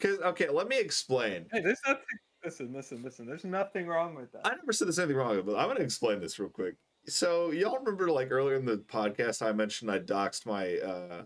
Cause 0.00 0.18
okay, 0.18 0.48
let 0.48 0.68
me 0.68 0.78
explain. 0.78 1.46
Hey, 1.52 1.60
there's 1.60 1.80
nothing. 1.86 2.04
Listen, 2.44 2.72
listen, 2.74 3.02
listen. 3.02 3.26
There's 3.26 3.44
nothing 3.44 3.86
wrong 3.86 4.14
with 4.14 4.32
that. 4.32 4.46
I 4.46 4.54
never 4.56 4.72
said 4.72 4.86
there's 4.88 4.98
anything 4.98 5.16
wrong 5.16 5.30
with 5.30 5.38
it, 5.40 5.46
but 5.46 5.56
I'm 5.56 5.68
gonna 5.68 5.80
explain 5.80 6.20
this 6.20 6.38
real 6.38 6.48
quick. 6.50 6.76
So 7.06 7.50
y'all 7.52 7.78
remember 7.78 8.10
like 8.10 8.30
earlier 8.30 8.56
in 8.56 8.64
the 8.66 8.78
podcast 8.78 9.42
I 9.42 9.52
mentioned 9.52 9.90
I 9.90 9.98
doxed 10.00 10.46
my 10.46 10.76
uh 10.78 11.22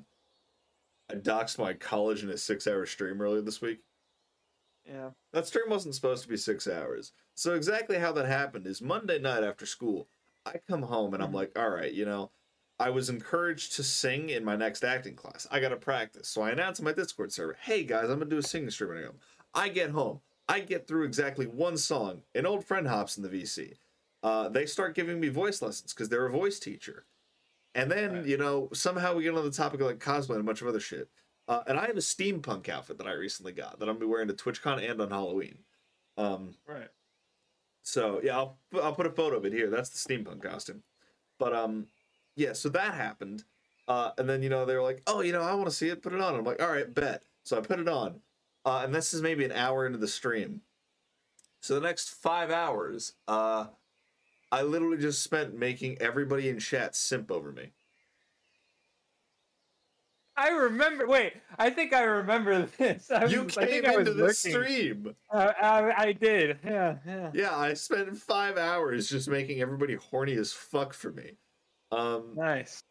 I 1.11 1.15
doxed 1.15 1.59
my 1.59 1.73
college 1.75 2.23
in 2.23 2.31
a 2.31 2.37
six 2.39 2.67
hour 2.67 2.87
stream 2.87 3.21
earlier 3.21 3.41
this 3.43 3.61
week. 3.61 3.81
Yeah. 4.89 5.11
That 5.33 5.47
stream 5.47 5.69
wasn't 5.69 5.95
supposed 5.95 6.23
to 6.23 6.29
be 6.29 6.37
six 6.37 6.67
hours. 6.67 7.13
So 7.35 7.55
exactly 7.55 7.99
how 7.99 8.13
that 8.13 8.27
happened 8.27 8.67
is 8.67 8.81
Monday 8.81 9.19
night 9.19 9.45
after 9.45 9.67
school, 9.67 10.09
I 10.47 10.55
come 10.69 10.83
home 10.83 11.15
and 11.15 11.23
I'm 11.23 11.33
like, 11.33 11.59
all 11.59 11.69
right, 11.71 11.93
you 11.93 12.05
know, 12.05 12.31
I 12.81 12.91
was 12.91 13.11
encouraged 13.11 13.75
to 13.77 13.83
sing 13.83 14.31
in 14.31 14.45
my 14.45 14.57
next 14.57 14.85
acting 14.85 15.15
class. 15.15 15.47
I 15.51 15.61
got 15.61 15.71
to 15.71 15.77
practice. 15.77 16.29
So 16.29 16.43
I 16.43 16.51
announced 16.51 16.81
on 16.81 16.85
my 16.85 16.93
Discord 16.93 17.33
server, 17.33 17.57
hey 17.61 17.83
guys, 17.85 18.05
I'm 18.05 18.19
going 18.19 18.21
to 18.21 18.27
do 18.27 18.39
a 18.39 18.43
singing 18.43 18.71
stream. 18.71 18.91
And 18.93 19.11
I 19.55 19.65
I 19.65 19.69
get 19.69 19.91
home. 19.91 20.21
I 20.49 20.61
get 20.61 20.87
through 20.87 21.05
exactly 21.05 21.47
one 21.47 21.77
song. 21.77 22.23
An 22.35 22.47
old 22.47 22.65
friend 22.65 22.87
hops 22.87 23.17
in 23.19 23.23
the 23.23 23.29
VC. 23.29 23.75
Uh, 24.23 24.49
they 24.49 24.65
start 24.67 24.95
giving 24.95 25.21
me 25.21 25.29
voice 25.29 25.61
lessons 25.61 25.93
because 25.93 26.09
they're 26.09 26.27
a 26.27 26.31
voice 26.33 26.59
teacher. 26.59 27.05
And 27.75 27.91
then, 27.91 28.13
Right. 28.15 28.27
you 28.27 28.37
know, 28.37 28.69
somehow 28.73 29.15
we 29.15 29.25
get 29.25 29.35
on 29.35 29.45
the 29.45 29.51
topic 29.51 29.81
of 29.81 29.87
like 29.87 29.99
cosplay 29.99 30.31
and 30.37 30.41
a 30.41 30.45
bunch 30.45 30.63
of 30.63 30.69
other 30.69 30.81
shit. 30.81 31.09
Uh, 31.49 31.63
and 31.67 31.79
I 31.79 31.87
have 31.87 31.97
a 31.97 32.01
steampunk 32.01 32.69
outfit 32.69 32.99
that 32.99 33.07
I 33.07 33.13
recently 33.13 33.53
got 33.53 33.79
that 33.79 33.89
I'm 33.89 33.95
gonna 33.95 34.01
be 34.01 34.07
wearing 34.07 34.29
to 34.29 34.35
TwitchCon 34.35 34.89
and 34.89 35.01
on 35.01 35.11
Halloween. 35.11 35.59
Um, 36.19 36.55
Right. 36.67 36.89
so 37.83 38.21
yeah, 38.23 38.37
I'll 38.37 38.59
I'll 38.83 38.95
put 38.95 39.07
a 39.07 39.11
photo 39.11 39.37
of 39.39 39.47
it 39.47 39.53
here. 39.53 39.71
That's 39.71 39.89
the 39.89 39.99
steampunk 39.99 40.43
costume. 40.43 40.83
But 41.39 41.55
um, 41.55 41.87
yeah, 42.37 42.53
so 42.53 42.69
that 42.71 42.95
happened. 42.95 43.45
Uh, 43.87 44.11
and 44.19 44.29
then 44.29 44.43
you 44.43 44.51
know 44.51 44.67
they 44.67 44.75
were 44.77 44.83
like, 44.83 45.03
oh, 45.07 45.23
you 45.23 45.33
know, 45.33 45.43
I 45.43 45.55
want 45.55 45.67
to 45.71 45.75
see 45.75 45.89
it. 45.89 46.03
Put 46.03 46.13
it 46.13 46.21
on. 46.21 46.35
I'm 46.35 46.45
like, 46.45 46.61
all 46.63 46.71
right, 46.71 46.93
bet. 46.93 47.23
So 47.45 47.57
I 47.57 47.61
put 47.61 47.81
it 47.81 47.89
on. 47.89 48.21
Uh, 48.67 48.83
and 48.85 48.95
this 48.95 49.15
is 49.15 49.23
maybe 49.23 49.45
an 49.47 49.53
hour 49.53 49.87
into 49.87 49.99
the 49.99 50.09
stream. 50.09 50.61
So 51.63 51.75
the 51.75 51.81
next 51.81 52.11
five 52.11 52.51
hours, 52.51 53.15
uh, 53.27 53.69
I 54.53 54.63
literally 54.63 54.99
just 54.99 55.23
spent 55.23 55.55
making 55.59 55.97
everybody 56.01 56.51
in 56.51 56.59
chat 56.59 56.95
simp 56.95 57.31
over 57.31 57.51
me. 57.53 57.71
I 60.39 60.49
remember. 60.51 61.07
Wait, 61.07 61.35
I 61.59 61.69
think 61.71 61.93
I 61.93 62.03
remember 62.05 62.67
this. 62.79 63.11
I 63.11 63.25
You 63.27 63.43
was, 63.43 63.55
came 63.57 63.85
I 63.85 63.97
was 63.97 64.09
into 64.09 64.13
looking. 64.21 64.35
stream. 64.35 65.15
Uh, 65.33 65.53
I, 65.61 66.05
I 66.09 66.13
did. 66.13 66.59
Yeah, 66.65 66.97
yeah. 67.07 67.31
Yeah, 67.35 67.57
I 67.57 67.75
spent 67.75 68.17
five 68.17 68.57
hours 68.57 69.09
just 69.11 69.29
making 69.29 69.61
everybody 69.61 69.95
horny 69.97 70.35
as 70.37 70.53
fuck 70.53 70.95
for 70.95 71.11
me. 71.13 71.33
Um, 71.91 72.35
Nice. 72.37 72.83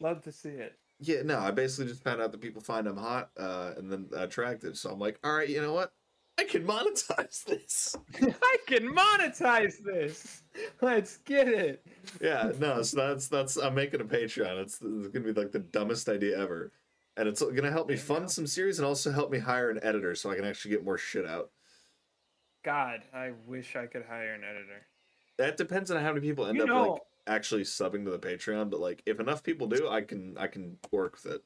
Love 0.00 0.22
to 0.22 0.32
see 0.32 0.50
it. 0.50 0.78
yeah, 1.00 1.22
no, 1.22 1.38
I 1.38 1.50
basically 1.50 1.90
just 1.90 2.02
found 2.04 2.20
out 2.22 2.32
that 2.32 2.40
people 2.40 2.62
find 2.62 2.86
I'm 2.86 2.96
hot, 2.96 3.30
uh, 3.38 3.72
and 3.76 3.90
then 3.90 4.08
attractive. 4.16 4.76
So 4.78 4.90
I'm 4.90 4.98
like, 4.98 5.18
all 5.24 5.34
right, 5.36 5.48
you 5.48 5.60
know 5.60 5.72
what? 5.72 5.92
I 6.38 6.44
can 6.44 6.64
monetize 6.66 7.44
this. 7.46 7.94
I 8.22 8.56
can 8.66 8.94
monetize 8.94 9.74
this. 9.84 10.42
Let's 10.80 11.18
get 11.18 11.48
it. 11.48 11.84
yeah, 12.20 12.52
no, 12.58 12.82
so 12.82 12.96
that's 13.08 13.28
that's 13.28 13.56
I'm 13.56 13.74
making 13.74 14.00
a 14.00 14.04
Patreon. 14.04 14.60
It's, 14.62 14.74
it's 14.82 15.08
gonna 15.08 15.24
be 15.24 15.32
like 15.32 15.52
the 15.52 15.58
dumbest 15.60 16.08
idea 16.08 16.38
ever, 16.40 16.72
and 17.16 17.28
it's 17.28 17.42
gonna 17.42 17.70
help 17.70 17.88
me 17.88 17.96
fund 17.96 18.30
some 18.30 18.46
series 18.46 18.78
and 18.78 18.86
also 18.86 19.10
help 19.10 19.30
me 19.30 19.38
hire 19.38 19.70
an 19.70 19.80
editor 19.82 20.14
so 20.14 20.30
I 20.30 20.36
can 20.36 20.44
actually 20.44 20.72
get 20.72 20.84
more 20.84 20.98
shit 20.98 21.26
out. 21.26 21.50
God, 22.64 23.00
I 23.12 23.32
wish 23.46 23.76
I 23.76 23.86
could 23.86 24.04
hire 24.04 24.34
an 24.34 24.44
editor. 24.44 24.86
That 25.38 25.56
depends 25.56 25.90
on 25.90 26.02
how 26.02 26.12
many 26.12 26.26
people 26.26 26.46
end 26.46 26.56
You 26.56 26.62
up 26.62 26.68
know, 26.68 26.90
like 26.92 27.02
actually 27.26 27.62
subbing 27.62 28.04
to 28.04 28.10
the 28.10 28.18
Patreon, 28.18 28.70
but 28.70 28.80
like 28.80 29.02
if 29.06 29.20
enough 29.20 29.42
people 29.42 29.66
do, 29.66 29.88
I 29.88 30.02
can 30.02 30.36
I 30.38 30.46
can 30.46 30.78
work 30.90 31.18
with 31.22 31.34
it. 31.34 31.42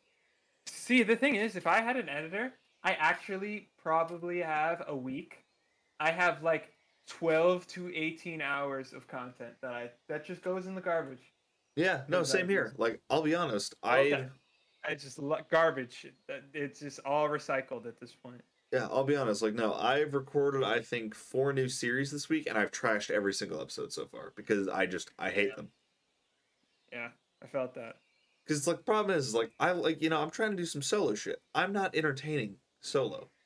see, 0.66 1.02
the 1.02 1.16
thing 1.16 1.36
is, 1.36 1.56
if 1.56 1.66
I 1.66 1.80
had 1.80 1.96
an 1.96 2.08
editor, 2.08 2.52
I 2.82 2.92
actually 2.92 3.70
probably 3.82 4.40
have 4.40 4.84
a 4.86 4.96
week. 4.96 5.44
I 5.98 6.10
have 6.10 6.42
like 6.42 6.72
12 7.08 7.66
to 7.68 7.92
18 7.94 8.42
hours 8.42 8.92
of 8.92 9.06
content 9.06 9.54
that 9.62 9.72
I 9.72 9.90
that 10.08 10.24
just 10.24 10.42
goes 10.42 10.66
in 10.66 10.74
the 10.74 10.80
garbage. 10.80 11.32
Yeah, 11.76 12.02
no, 12.08 12.22
same 12.22 12.48
here. 12.48 12.74
Like 12.76 13.00
I'll 13.10 13.22
be 13.22 13.34
honest, 13.34 13.74
oh, 13.82 13.90
Okay. 13.90 14.14
I 14.14 14.28
I 14.86 14.94
just 14.94 15.18
garbage. 15.50 16.06
It's 16.54 16.80
just 16.80 17.00
all 17.04 17.28
recycled 17.28 17.86
at 17.86 17.98
this 18.00 18.12
point. 18.14 18.42
yeah, 18.72 18.86
I'll 18.90 19.04
be 19.04 19.16
honest. 19.16 19.42
Like 19.42 19.54
no, 19.54 19.74
I've 19.74 20.14
recorded 20.14 20.62
I 20.62 20.80
think 20.80 21.14
four 21.14 21.52
new 21.52 21.68
series 21.68 22.10
this 22.10 22.28
week, 22.28 22.46
and 22.48 22.56
I've 22.56 22.70
trashed 22.70 23.10
every 23.10 23.32
single 23.34 23.60
episode 23.60 23.92
so 23.92 24.06
far 24.06 24.32
because 24.36 24.68
I 24.68 24.86
just 24.86 25.10
I 25.18 25.30
hate 25.30 25.48
Yeah. 25.48 25.56
them. 25.56 25.68
Yeah, 26.92 27.08
I 27.42 27.46
felt 27.46 27.74
that. 27.74 27.96
Because 28.44 28.58
it's 28.58 28.66
like 28.68 28.84
problem 28.84 29.16
is, 29.16 29.28
is 29.28 29.34
like 29.34 29.50
I 29.58 29.72
like 29.72 30.00
you 30.02 30.08
know 30.10 30.20
I'm 30.20 30.30
trying 30.30 30.52
to 30.52 30.56
do 30.56 30.66
some 30.66 30.82
solo 30.82 31.14
shit. 31.14 31.40
I'm 31.54 31.72
not 31.72 31.94
entertaining 31.96 32.56
solo. 32.80 33.28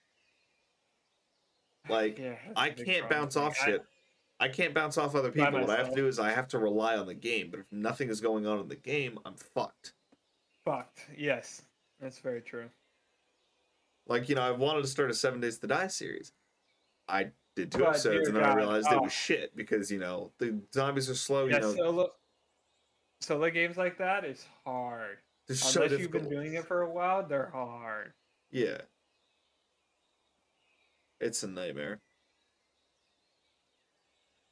Like 1.89 2.19
Yeah, 2.19 2.35
I 2.57 2.71
can't 2.71 3.01
problem 3.01 3.09
bounce 3.09 3.37
off 3.37 3.57
I- 3.63 3.65
shit. 3.65 3.85
I 4.43 4.49
can't 4.49 4.73
bounce 4.73 4.97
off 4.97 5.15
other 5.15 5.31
people. 5.31 5.53
What 5.61 5.69
I 5.69 5.77
have 5.77 5.91
to 5.91 5.95
do 5.95 6.07
is 6.07 6.19
I 6.19 6.31
have 6.31 6.49
to 6.49 6.59
rely 6.59 6.97
on 6.97 7.05
the 7.07 7.13
game. 7.15 7.49
But 7.51 7.61
if 7.61 7.67
nothing 7.71 8.09
is 8.09 8.23
going 8.23 8.47
on 8.47 8.59
in 8.61 8.69
the 8.69 8.77
game, 8.77 9.19
I'm 9.27 9.35
fucked. 9.35 9.93
Fucked. 10.65 11.07
Yes, 11.17 11.63
that's 12.01 12.19
very 12.19 12.41
true. 12.41 12.69
Like 14.07 14.29
you 14.29 14.35
know, 14.35 14.43
I 14.43 14.51
wanted 14.51 14.83
to 14.83 14.89
start 14.89 15.11
a 15.11 15.15
Seven 15.15 15.41
Days 15.41 15.59
to 15.59 15.67
Die 15.67 15.87
series. 15.89 16.33
I 17.09 17.31
did 17.57 17.73
two 17.73 17.79
But, 17.81 17.89
episodes 17.91 18.29
and 18.29 18.37
then 18.37 18.45
I 18.45 18.49
God, 18.49 18.57
realized 18.57 18.89
it 18.91 18.99
oh. 18.99 19.03
was 19.03 19.13
shit 19.13 19.55
because 19.57 19.91
you 19.91 19.99
know 19.99 20.33
the 20.39 20.61
zombies 20.73 21.11
are 21.11 21.15
slow. 21.15 21.47
yeah, 21.47 21.57
you 21.57 21.61
know, 21.63 21.75
solo 21.75 22.11
solo 23.21 23.51
games 23.51 23.77
like 23.77 23.99
that 23.99 24.25
is 24.25 24.45
hard. 24.65 25.19
they're 25.47 25.57
so 25.57 25.83
Unless 25.83 26.01
you've 26.01 26.11
been 26.11 26.29
doing 26.29 26.55
it 26.55 26.65
for 26.67 26.83
a 26.83 26.91
while, 26.91 27.27
they're 27.27 27.51
hard. 27.51 28.13
Yeah, 28.51 28.79
it's 31.21 31.43
a 31.43 31.49
nightmare. 31.49 32.01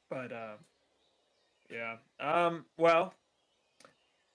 But 0.09 0.31
uh, 0.31 0.53
yeah. 1.71 1.97
Um. 2.19 2.65
Well, 2.77 3.13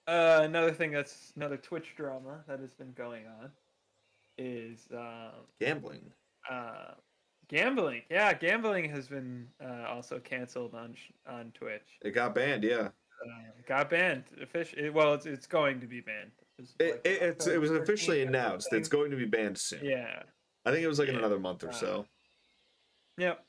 uh, 0.07 0.41
another 0.43 0.71
thing 0.71 0.91
that's 0.91 1.33
another 1.35 1.57
Twitch 1.57 1.93
drama 1.95 2.43
that 2.47 2.59
has 2.59 2.71
been 2.73 2.93
going 2.93 3.23
on 3.41 3.49
is 4.37 4.87
um, 4.93 5.31
Gambling. 5.59 6.11
uh, 6.51 6.91
gambling. 7.47 8.01
Yeah, 8.09 8.33
gambling 8.33 8.89
has 8.89 9.07
been 9.07 9.47
uh, 9.63 9.85
also 9.87 10.19
canceled 10.19 10.73
on 10.75 10.95
on 11.27 11.51
Twitch. 11.53 11.99
It 12.03 12.11
got 12.11 12.35
banned. 12.35 12.63
Yeah, 12.63 12.89
Uh, 13.25 13.51
got 13.67 13.89
banned. 13.89 14.23
Officially, 14.41 14.89
well, 14.89 15.13
it's, 15.13 15.25
it's 15.25 15.47
going 15.47 15.79
to 15.79 15.87
be 15.87 16.01
banned. 16.01 16.31
It, 16.79 16.91
like 16.91 17.01
it, 17.05 17.21
it's, 17.21 17.47
it 17.47 17.59
was 17.59 17.71
officially 17.71 18.19
13th 18.19 18.25
or 18.25 18.27
announced. 18.29 18.73
It's 18.73 18.87
going 18.89 19.11
to 19.11 19.17
be 19.17 19.25
banned 19.25 19.57
soon. 19.57 19.83
Yeah. 19.83 20.23
I 20.65 20.71
think 20.71 20.83
it 20.83 20.87
was 20.87 20.99
like 20.99 21.09
in 21.09 21.15
another 21.15 21.39
month 21.39 21.63
or 21.63 21.69
Uh, 21.69 21.73
so. 21.73 22.05
Yep. 23.17 23.43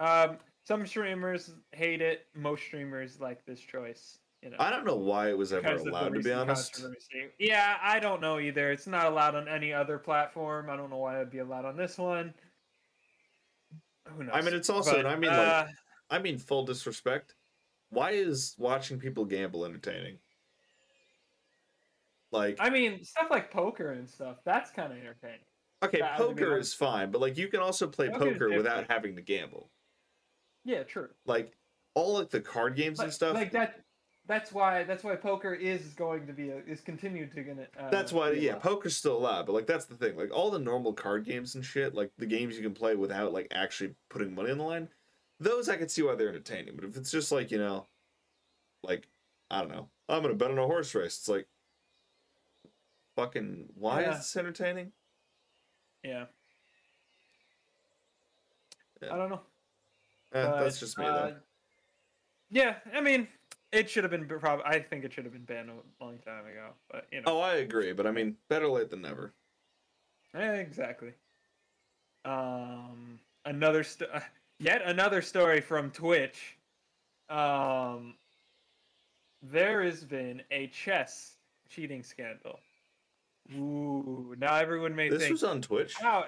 Um, 0.00 0.38
some 0.66 0.86
streamers 0.86 1.52
hate 1.72 2.00
it. 2.02 2.26
Most 2.34 2.62
streamers 2.64 3.20
like 3.20 3.44
this 3.46 3.60
choice. 3.60 4.18
You 4.42 4.50
know. 4.50 4.56
I 4.58 4.70
don't 4.70 4.84
know 4.84 4.96
why 4.96 5.28
it 5.30 5.38
was 5.38 5.52
ever 5.52 5.68
of 5.68 5.86
allowed 5.86 6.14
to 6.14 6.20
be 6.20 6.32
honest. 6.32 6.84
Yeah, 7.38 7.76
I 7.80 8.00
don't 8.00 8.20
know 8.20 8.40
either. 8.40 8.72
It's 8.72 8.88
not 8.88 9.06
allowed 9.06 9.36
on 9.36 9.46
any 9.46 9.72
other 9.72 9.98
platform. 9.98 10.68
I 10.68 10.76
don't 10.76 10.90
know 10.90 10.96
why 10.96 11.16
it'd 11.16 11.30
be 11.30 11.38
allowed 11.38 11.64
on 11.64 11.76
this 11.76 11.96
one. 11.96 12.34
Who 14.08 14.24
knows? 14.24 14.32
I 14.34 14.40
mean, 14.42 14.54
it's 14.54 14.68
also, 14.68 14.96
But, 14.96 15.06
I 15.06 15.14
mean, 15.14 15.30
uh, 15.30 15.66
like, 15.66 15.74
I 16.10 16.18
mean, 16.18 16.38
full 16.38 16.64
disrespect. 16.64 17.36
Why 17.90 18.10
is 18.10 18.56
watching 18.58 18.98
people 18.98 19.24
gamble 19.24 19.64
entertaining? 19.64 20.18
Like, 22.32 22.56
I 22.58 22.68
mean, 22.70 23.04
stuff 23.04 23.28
like 23.30 23.52
poker 23.52 23.92
and 23.92 24.08
stuff. 24.08 24.38
That's 24.44 24.70
kind 24.72 24.92
of 24.92 24.98
entertaining. 24.98 25.38
okay, 25.84 26.00
that 26.00 26.16
poker 26.16 26.56
is 26.56 26.74
fine, 26.74 27.10
but 27.12 27.20
like, 27.20 27.36
you 27.36 27.46
can 27.46 27.60
also 27.60 27.86
play 27.86 28.08
Poker 28.08 28.32
poker 28.32 28.50
without 28.56 28.90
having 28.90 29.14
to 29.16 29.22
gamble. 29.22 29.70
Yeah, 30.64 30.82
true. 30.82 31.10
Like, 31.26 31.52
all 31.94 32.14
like 32.14 32.30
the 32.30 32.40
card 32.40 32.74
games 32.74 32.98
and 33.00 33.12
stuff. 33.12 33.34
like 33.34 33.52
that. 33.52 33.84
That's 34.26 34.52
why. 34.52 34.84
That's 34.84 35.02
why 35.02 35.16
poker 35.16 35.52
is 35.52 35.82
going 35.94 36.26
to 36.26 36.32
be 36.32 36.50
a, 36.50 36.58
is 36.58 36.80
continued 36.80 37.32
to 37.34 37.42
gonna. 37.42 37.66
Uh, 37.78 37.90
That's 37.90 38.12
why, 38.12 38.30
yeah, 38.32 38.54
poker's 38.54 38.96
still 38.96 39.16
alive, 39.16 39.46
but 39.46 39.52
like 39.52 39.66
that's 39.66 39.86
the 39.86 39.96
thing. 39.96 40.16
Like 40.16 40.32
all 40.32 40.50
the 40.50 40.60
normal 40.60 40.92
card 40.92 41.24
games 41.24 41.56
and 41.56 41.64
shit, 41.64 41.94
like 41.94 42.12
the 42.18 42.26
games 42.26 42.56
you 42.56 42.62
can 42.62 42.72
play 42.72 42.94
without 42.94 43.32
like 43.32 43.48
actually 43.52 43.94
putting 44.08 44.34
money 44.34 44.52
on 44.52 44.58
the 44.58 44.64
line, 44.64 44.88
those 45.40 45.68
I 45.68 45.76
can 45.76 45.88
see 45.88 46.02
why 46.02 46.14
they're 46.14 46.28
entertaining. 46.28 46.76
But 46.76 46.84
if 46.84 46.96
it's 46.96 47.10
just 47.10 47.32
like 47.32 47.50
you 47.50 47.58
know, 47.58 47.88
like 48.84 49.08
I 49.50 49.58
don't 49.60 49.72
know, 49.72 49.88
I'm 50.08 50.22
gonna 50.22 50.34
bet 50.34 50.52
on 50.52 50.58
a 50.58 50.66
horse 50.66 50.94
race. 50.94 51.18
It's 51.18 51.28
like, 51.28 51.48
fucking, 53.16 53.70
why 53.74 54.02
Yeah. 54.02 54.12
is 54.12 54.18
this 54.18 54.36
entertaining? 54.36 54.92
Yeah. 56.04 56.26
Yeah. 59.02 59.12
I 59.14 59.16
don't 59.16 59.30
know. 59.30 59.40
Eh, 60.32 60.42
that's 60.42 60.78
just 60.78 60.96
me 60.96 61.06
uh. 61.06 61.32
Yeah, 62.50 62.76
I 62.94 63.00
mean, 63.00 63.26
it 63.72 63.88
should 63.90 64.04
have 64.04 64.10
been 64.10 64.26
probably. 64.26 64.64
I 64.66 64.78
think 64.80 65.04
it 65.04 65.12
should 65.12 65.24
have 65.24 65.32
been 65.32 65.44
banned 65.44 65.70
a 65.70 66.04
long 66.04 66.18
time 66.18 66.46
ago. 66.46 66.68
But 66.90 67.06
you 67.10 67.20
know, 67.22 67.24
Oh, 67.38 67.40
I 67.40 67.54
agree, 67.56 67.92
but 67.92 68.06
I 68.06 68.10
mean, 68.10 68.36
better 68.48 68.68
late 68.68 68.90
than 68.90 69.02
never. 69.02 69.32
yeah, 70.34 70.54
exactly. 70.54 71.12
Um, 72.24 73.18
another 73.44 73.82
st- 73.82 74.10
yet 74.58 74.82
another 74.84 75.22
story 75.22 75.60
from 75.60 75.90
Twitch. 75.90 76.56
Um, 77.28 78.14
there 79.42 79.82
has 79.82 80.04
been 80.04 80.42
a 80.50 80.68
chess 80.68 81.36
cheating 81.68 82.02
scandal. 82.02 82.60
Ooh, 83.56 84.36
now 84.38 84.54
everyone 84.54 84.94
may 84.94 85.08
This 85.08 85.22
think 85.22 85.32
was 85.32 85.44
on 85.44 85.60
Twitch. 85.62 85.94
how. 85.94 86.26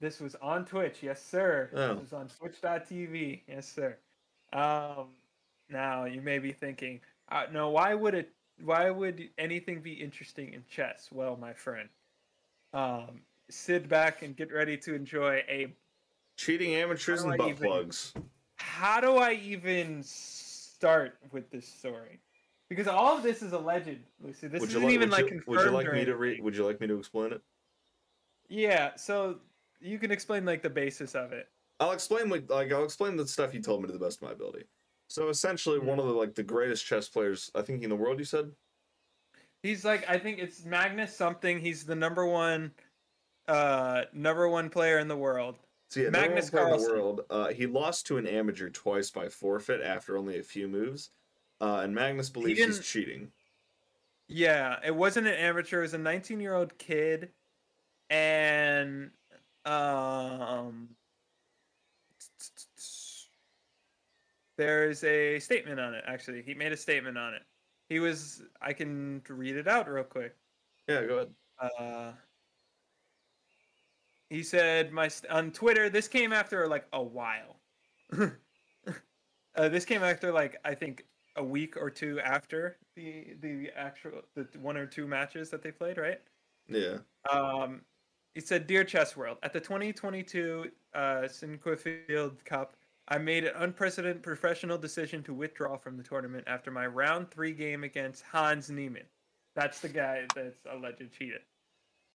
This 0.00 0.20
was 0.20 0.34
on 0.42 0.66
Twitch, 0.66 0.98
yes 1.02 1.24
sir. 1.24 1.70
Oh. 1.72 1.94
This 1.94 2.00
was 2.02 2.12
on 2.12 2.28
Twitch.tv, 2.28 3.40
yes 3.48 3.66
sir. 3.66 3.96
Um, 4.52 5.06
now 5.68 6.04
you 6.04 6.20
may 6.20 6.38
be 6.38 6.52
thinking, 6.52 7.00
uh, 7.30 7.44
no, 7.52 7.70
why 7.70 7.94
would 7.94 8.14
it? 8.14 8.30
Why 8.64 8.90
would 8.90 9.28
anything 9.36 9.80
be 9.80 9.92
interesting 9.92 10.54
in 10.54 10.64
chess? 10.70 11.08
Well, 11.12 11.36
my 11.36 11.52
friend, 11.52 11.88
um, 12.72 13.20
sit 13.50 13.88
back 13.88 14.22
and 14.22 14.34
get 14.36 14.52
ready 14.52 14.76
to 14.78 14.94
enjoy 14.94 15.42
a. 15.48 15.74
Cheating 16.36 16.74
amateurs 16.74 17.22
and 17.22 17.36
butt 17.36 17.48
even- 17.48 17.66
plugs. 17.66 18.12
How 18.56 19.00
do 19.00 19.16
I 19.16 19.32
even 19.34 20.02
start 20.02 21.18
with 21.32 21.50
this 21.50 21.66
story? 21.68 22.20
Because 22.68 22.88
all 22.88 23.16
of 23.16 23.22
this 23.22 23.42
is 23.42 23.52
alleged, 23.52 23.98
Lucy. 24.20 24.48
This 24.48 24.60
Would 24.60 24.70
isn't 24.70 24.82
like? 24.82 24.92
even 24.92 25.10
like 25.10 25.24
you, 25.24 25.30
confirmed. 25.30 25.46
would 25.58 25.64
you 25.66 25.70
like 25.70 25.92
me 25.92 26.04
to 26.04 26.16
read? 26.16 26.42
Would 26.42 26.56
you 26.56 26.64
like 26.66 26.80
me 26.80 26.86
to 26.88 26.98
explain 26.98 27.32
it? 27.32 27.42
Yeah, 28.48 28.94
so 28.96 29.38
you 29.80 29.98
can 29.98 30.10
explain 30.10 30.44
like 30.44 30.62
the 30.62 30.70
basis 30.70 31.14
of 31.14 31.32
it. 31.32 31.48
I'll 31.80 31.92
explain 31.92 32.28
like, 32.28 32.50
like 32.50 32.72
I'll 32.72 32.84
explain 32.84 33.16
the 33.16 33.26
stuff 33.26 33.52
you 33.54 33.60
told 33.60 33.82
me 33.82 33.86
to 33.88 33.92
the 33.92 33.98
best 33.98 34.18
of 34.18 34.22
my 34.28 34.32
ability. 34.32 34.64
So 35.08 35.28
essentially, 35.28 35.78
one 35.78 35.98
of 35.98 36.06
the 36.06 36.12
like 36.12 36.34
the 36.34 36.42
greatest 36.42 36.84
chess 36.84 37.08
players 37.08 37.50
I 37.54 37.62
think 37.62 37.82
in 37.82 37.90
the 37.90 37.96
world. 37.96 38.18
You 38.18 38.24
said 38.24 38.50
He's 39.62 39.84
like 39.84 40.08
I 40.08 40.18
think 40.18 40.38
it's 40.38 40.64
Magnus 40.64 41.14
something. 41.14 41.58
He's 41.58 41.84
the 41.84 41.94
number 41.94 42.26
one 42.26 42.72
uh 43.48 44.02
number 44.12 44.48
one 44.48 44.70
player 44.70 44.98
in 44.98 45.08
the 45.08 45.16
world. 45.16 45.56
so 45.88 46.00
yeah, 46.00 46.10
Magnus 46.10 46.52
number 46.52 46.70
one 46.70 46.78
player 46.78 46.88
in 46.88 46.94
the 46.94 47.02
world. 47.02 47.20
Uh, 47.30 47.48
he 47.48 47.66
lost 47.66 48.06
to 48.06 48.16
an 48.18 48.26
amateur 48.26 48.68
twice 48.68 49.10
by 49.10 49.28
forfeit 49.28 49.80
after 49.82 50.16
only 50.16 50.38
a 50.38 50.42
few 50.42 50.68
moves, 50.68 51.10
uh, 51.60 51.80
and 51.82 51.94
Magnus 51.94 52.30
believes 52.30 52.60
he's 52.60 52.80
cheating. 52.80 53.30
Yeah, 54.28 54.76
it 54.84 54.94
wasn't 54.94 55.28
an 55.28 55.34
amateur, 55.34 55.78
it 55.78 55.82
was 55.82 55.94
a 55.94 55.98
19-year-old 55.98 56.76
kid 56.78 57.30
and 58.10 59.10
um 59.64 60.88
there's 64.56 65.04
a 65.04 65.38
statement 65.38 65.80
on 65.80 65.94
it 65.94 66.04
actually. 66.06 66.42
He 66.42 66.54
made 66.54 66.72
a 66.72 66.76
statement 66.76 67.18
on 67.18 67.34
it. 67.34 67.42
He 67.88 68.00
was 68.00 68.42
I 68.60 68.72
can 68.72 69.22
read 69.28 69.56
it 69.56 69.68
out 69.68 69.88
real 69.88 70.04
quick. 70.04 70.34
Yeah, 70.88 71.04
go 71.04 71.14
ahead. 71.16 71.34
uh, 71.78 72.12
he 74.28 74.42
said 74.42 74.92
my 74.92 75.08
st- 75.08 75.30
on 75.32 75.50
Twitter. 75.52 75.88
This 75.88 76.08
came 76.08 76.32
after 76.32 76.66
like 76.66 76.86
a 76.92 77.02
while. 77.02 77.56
uh, 78.18 79.68
this 79.68 79.84
came 79.84 80.02
after 80.02 80.32
like 80.32 80.56
I 80.64 80.74
think 80.74 81.04
a 81.36 81.44
week 81.44 81.76
or 81.76 81.90
two 81.90 82.18
after 82.20 82.78
the 82.94 83.34
the 83.40 83.70
actual 83.76 84.22
the 84.34 84.46
one 84.60 84.76
or 84.76 84.86
two 84.86 85.06
matches 85.06 85.50
that 85.50 85.62
they 85.62 85.70
played, 85.70 85.98
right? 85.98 86.20
Yeah, 86.68 86.98
Um, 87.30 87.82
he 88.34 88.40
said, 88.40 88.66
"Dear 88.66 88.82
Chess 88.82 89.16
World, 89.16 89.38
at 89.44 89.52
the 89.52 89.60
2022 89.60 90.70
uh, 90.94 90.98
Sinquefield 91.28 92.44
Cup, 92.44 92.76
I 93.08 93.18
made 93.18 93.44
an 93.44 93.54
unprecedented 93.56 94.22
professional 94.22 94.78
decision 94.78 95.22
to 95.24 95.34
withdraw 95.34 95.76
from 95.76 95.96
the 95.96 96.02
tournament 96.02 96.44
after 96.48 96.70
my 96.70 96.86
round 96.86 97.30
three 97.30 97.52
game 97.52 97.84
against 97.84 98.24
Hans 98.24 98.68
Niemann. 98.68 99.06
That's 99.54 99.80
the 99.80 99.88
guy 99.88 100.26
that's 100.34 100.66
alleged 100.70 101.12
cheated. 101.16 101.42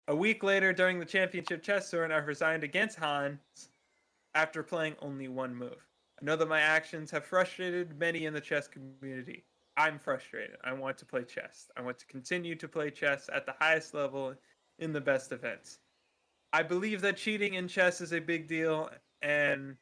A 0.07 0.15
week 0.15 0.43
later, 0.43 0.73
during 0.73 0.99
the 0.99 1.05
championship 1.05 1.63
chess 1.63 1.89
tournament, 1.89 2.21
I 2.21 2.25
resigned 2.25 2.63
against 2.63 2.97
Hans 2.97 3.39
after 4.35 4.63
playing 4.63 4.95
only 5.01 5.27
one 5.29 5.55
move. 5.55 5.87
I 6.21 6.25
know 6.25 6.35
that 6.35 6.49
my 6.49 6.59
actions 6.59 7.09
have 7.11 7.23
frustrated 7.23 7.97
many 7.97 8.25
in 8.25 8.33
the 8.33 8.41
chess 8.41 8.67
community. 8.67 9.45
I'm 9.77 9.97
frustrated. 9.97 10.57
I 10.63 10.73
want 10.73 10.97
to 10.97 11.05
play 11.05 11.23
chess. 11.23 11.69
I 11.77 11.81
want 11.81 11.97
to 11.99 12.05
continue 12.05 12.55
to 12.55 12.67
play 12.67 12.91
chess 12.91 13.29
at 13.33 13.45
the 13.45 13.55
highest 13.59 13.93
level 13.93 14.35
in 14.79 14.91
the 14.91 15.01
best 15.01 15.31
events. 15.31 15.79
I 16.51 16.63
believe 16.63 16.99
that 17.01 17.15
cheating 17.15 17.53
in 17.53 17.67
chess 17.69 18.01
is 18.01 18.11
a 18.11 18.19
big 18.19 18.47
deal 18.47 18.89
and 19.21 19.77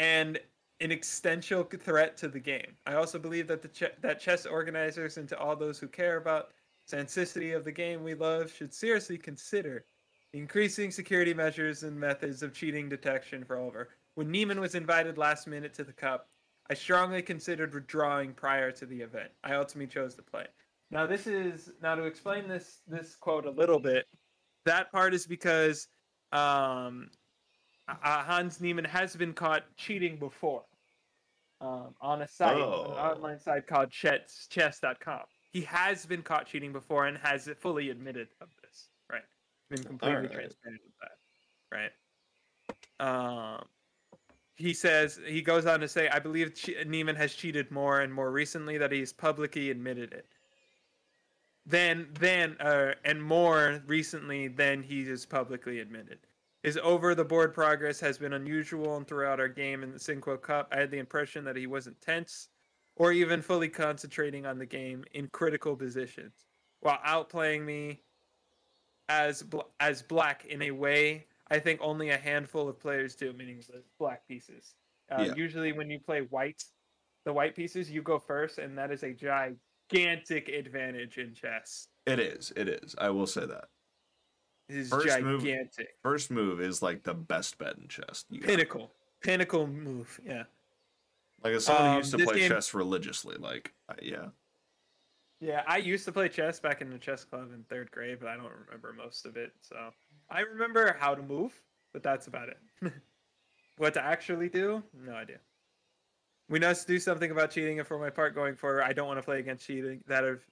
and 0.00 0.40
an 0.80 0.90
existential 0.90 1.62
threat 1.62 2.16
to 2.16 2.26
the 2.26 2.40
game. 2.40 2.74
I 2.86 2.94
also 2.94 3.18
believe 3.18 3.46
that 3.48 3.60
the 3.60 3.92
that 4.00 4.18
chess 4.18 4.46
organizers 4.46 5.18
and 5.18 5.28
to 5.28 5.38
all 5.38 5.54
those 5.54 5.78
who 5.78 5.86
care 5.86 6.16
about 6.16 6.52
sensitivity 6.86 7.52
of 7.52 7.64
the 7.64 7.70
game 7.70 8.02
we 8.02 8.14
love 8.14 8.50
should 8.50 8.72
seriously 8.72 9.18
consider 9.18 9.84
increasing 10.32 10.90
security 10.90 11.34
measures 11.34 11.82
and 11.82 12.00
methods 12.00 12.42
of 12.42 12.54
cheating 12.54 12.88
detection 12.88 13.44
for 13.44 13.56
over. 13.56 13.90
When 14.14 14.30
Niemann 14.30 14.58
was 14.58 14.74
invited 14.74 15.18
last 15.18 15.46
minute 15.46 15.74
to 15.74 15.84
the 15.84 15.92
cup, 15.92 16.28
I 16.70 16.74
strongly 16.74 17.20
considered 17.20 17.74
withdrawing 17.74 18.32
prior 18.32 18.72
to 18.72 18.86
the 18.86 19.00
event. 19.02 19.30
I 19.44 19.54
ultimately 19.54 19.92
chose 19.92 20.14
to 20.14 20.22
play. 20.22 20.46
Now 20.90 21.06
this 21.06 21.26
is 21.26 21.70
now 21.82 21.94
to 21.94 22.04
explain 22.04 22.48
this 22.48 22.80
this 22.88 23.16
quote 23.16 23.44
a 23.44 23.50
little 23.50 23.78
bit. 23.78 24.06
that 24.64 24.90
part 24.90 25.12
is 25.12 25.26
because 25.26 25.88
um, 26.32 27.10
uh, 28.02 28.22
Hans 28.24 28.60
Niemann 28.60 28.84
has 28.84 29.16
been 29.16 29.32
caught 29.32 29.64
cheating 29.76 30.16
before 30.16 30.64
um, 31.60 31.94
on 32.00 32.22
a 32.22 32.28
site, 32.28 32.56
Oh. 32.56 32.84
an 32.96 32.98
online 32.98 33.38
site 33.40 33.66
called 33.66 33.90
chess, 33.90 34.46
chess.com. 34.50 35.20
He 35.52 35.62
has 35.62 36.06
been 36.06 36.22
caught 36.22 36.46
cheating 36.46 36.72
before 36.72 37.06
and 37.06 37.18
has 37.18 37.48
fully 37.58 37.90
admitted 37.90 38.28
of 38.40 38.48
this, 38.62 38.88
right? 39.10 39.22
Been 39.68 39.82
completely 39.84 40.16
Alright. 40.16 40.32
transparent 40.32 40.80
with 40.84 40.94
that, 41.00 41.18
right? 41.70 43.56
Um, 43.58 43.64
he 44.56 44.72
says 44.74 45.18
he 45.26 45.42
goes 45.42 45.66
on 45.66 45.80
to 45.80 45.88
say, 45.88 46.08
"I 46.08 46.18
believe 46.18 46.54
che- 46.54 46.84
Niemann 46.84 47.16
has 47.16 47.34
cheated 47.34 47.70
more 47.70 48.00
and 48.00 48.12
more 48.12 48.30
recently 48.30 48.78
that 48.78 48.92
he's 48.92 49.12
publicly 49.12 49.70
admitted 49.70 50.12
it. 50.12 50.26
Then, 51.66 52.08
then, 52.18 52.56
uh, 52.60 52.94
and 53.04 53.22
more 53.22 53.82
recently 53.86 54.48
than 54.48 54.82
he 54.82 55.04
has 55.06 55.24
publicly 55.26 55.80
admitted." 55.80 56.18
His 56.62 56.76
over-the-board 56.82 57.54
progress 57.54 58.00
has 58.00 58.18
been 58.18 58.34
unusual, 58.34 58.96
and 58.96 59.06
throughout 59.06 59.40
our 59.40 59.48
game 59.48 59.82
in 59.82 59.92
the 59.92 59.98
Cinco 59.98 60.36
Cup, 60.36 60.68
I 60.72 60.78
had 60.80 60.90
the 60.90 60.98
impression 60.98 61.44
that 61.44 61.56
he 61.56 61.66
wasn't 61.66 62.00
tense 62.00 62.48
or 62.96 63.12
even 63.12 63.40
fully 63.40 63.68
concentrating 63.68 64.44
on 64.44 64.58
the 64.58 64.66
game 64.66 65.04
in 65.14 65.28
critical 65.28 65.74
positions, 65.74 66.44
while 66.80 66.98
outplaying 67.06 67.64
me 67.64 68.02
as 69.08 69.42
bl- 69.42 69.60
as 69.80 70.02
black 70.02 70.44
in 70.46 70.62
a 70.62 70.70
way 70.70 71.26
I 71.50 71.58
think 71.58 71.80
only 71.82 72.10
a 72.10 72.16
handful 72.16 72.68
of 72.68 72.78
players 72.78 73.16
do, 73.16 73.32
meaning 73.32 73.60
the 73.68 73.82
black 73.98 74.26
pieces. 74.28 74.74
Uh, 75.10 75.22
Yeah. 75.22 75.34
Usually, 75.34 75.72
when 75.72 75.90
you 75.90 75.98
play 75.98 76.20
white, 76.20 76.62
the 77.24 77.32
white 77.32 77.56
pieces, 77.56 77.90
you 77.90 78.02
go 78.02 78.20
first, 78.20 78.58
and 78.58 78.78
that 78.78 78.92
is 78.92 79.02
a 79.02 79.12
gigantic 79.12 80.48
advantage 80.48 81.18
in 81.18 81.34
chess. 81.34 81.88
It 82.06 82.20
is. 82.20 82.52
It 82.54 82.68
is. 82.68 82.94
I 82.98 83.10
will 83.10 83.26
say 83.26 83.46
that. 83.46 83.64
Is 84.70 84.88
First 84.90 85.20
move- 85.20 85.42
gigantic. 85.42 85.96
First 86.02 86.30
move 86.30 86.60
is 86.60 86.80
like 86.82 87.02
the 87.02 87.14
best 87.14 87.58
bet 87.58 87.76
in 87.76 87.88
chess. 87.88 88.24
Pinnacle. 88.40 88.92
Pinnacle 89.20 89.66
move. 89.66 90.20
Yeah. 90.24 90.44
Like 91.42 91.54
as 91.54 91.64
someone 91.64 91.84
who 91.84 91.90
Um, 91.90 91.96
used 91.98 92.10
to 92.12 92.24
play 92.24 92.36
game- 92.36 92.50
chess 92.50 92.72
religiously, 92.72 93.36
like 93.36 93.74
I- 93.88 93.94
yeah. 94.02 94.28
Yeah, 95.40 95.64
I 95.66 95.78
used 95.78 96.04
to 96.04 96.12
play 96.12 96.28
chess 96.28 96.60
back 96.60 96.82
in 96.82 96.90
the 96.90 96.98
chess 96.98 97.24
club 97.24 97.50
in 97.52 97.64
third 97.64 97.90
grade, 97.90 98.18
but 98.20 98.28
I 98.28 98.36
don't 98.36 98.52
remember 98.66 98.92
most 98.92 99.24
of 99.26 99.36
it. 99.36 99.52
So 99.62 99.92
I 100.28 100.40
remember 100.40 100.94
how 101.00 101.14
to 101.14 101.22
move, 101.22 101.60
but 101.92 102.02
that's 102.02 102.26
about 102.26 102.50
it. 102.50 102.58
what 103.78 103.94
to 103.94 104.02
actually 104.04 104.50
do? 104.50 104.82
No 104.94 105.14
idea. 105.14 105.40
We 106.48 106.58
must 106.60 106.86
do 106.86 106.98
something 106.98 107.30
about 107.30 107.50
cheating, 107.52 107.78
and 107.78 107.88
for 107.88 107.98
my 107.98 108.10
part, 108.10 108.34
going 108.34 108.54
forward, 108.54 108.82
I 108.82 108.92
don't 108.92 109.06
want 109.06 109.18
to 109.18 109.22
play 109.22 109.38
against 109.38 109.66
cheating. 109.66 110.02
That 110.08 110.24
have 110.24 110.42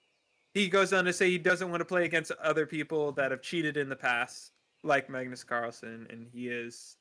he 0.58 0.68
goes 0.68 0.92
on 0.92 1.04
to 1.04 1.12
say 1.12 1.30
he 1.30 1.38
doesn't 1.38 1.70
want 1.70 1.80
to 1.80 1.84
play 1.84 2.04
against 2.04 2.30
other 2.32 2.66
people 2.66 3.12
that 3.12 3.30
have 3.30 3.42
cheated 3.42 3.76
in 3.76 3.88
the 3.88 3.96
past, 3.96 4.52
like 4.82 5.08
Magnus 5.08 5.44
Carlsen, 5.44 6.06
and 6.10 6.26
he 6.32 6.48
is. 6.48 6.96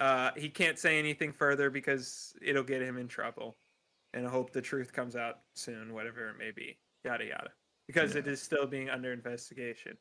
Uh, 0.00 0.30
he 0.36 0.48
can't 0.48 0.78
say 0.78 0.98
anything 0.98 1.32
further 1.32 1.70
because 1.70 2.34
it'll 2.42 2.62
get 2.64 2.82
him 2.82 2.96
in 2.98 3.06
trouble, 3.06 3.56
and 4.14 4.26
I 4.26 4.30
hope 4.30 4.52
the 4.52 4.60
truth 4.62 4.92
comes 4.92 5.14
out 5.16 5.40
soon, 5.54 5.92
whatever 5.94 6.28
it 6.28 6.38
may 6.38 6.50
be 6.50 6.78
yada 7.04 7.24
yada 7.24 7.50
because 7.88 8.14
it 8.14 8.26
Yeah. 8.26 8.32
is 8.32 8.40
still 8.40 8.64
being 8.64 8.88
under 8.88 9.12
investigation 9.12 9.98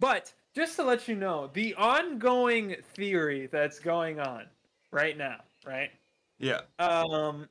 but 0.00 0.32
just 0.52 0.74
to 0.74 0.82
let 0.82 1.06
you 1.06 1.14
know 1.14 1.48
the 1.52 1.72
ongoing 1.76 2.74
theory 2.94 3.46
that's 3.46 3.78
going 3.78 4.18
on 4.18 4.46
right 4.90 5.16
now 5.16 5.44
right 5.64 5.90
Yeah. 6.38 6.62
um 6.80 7.48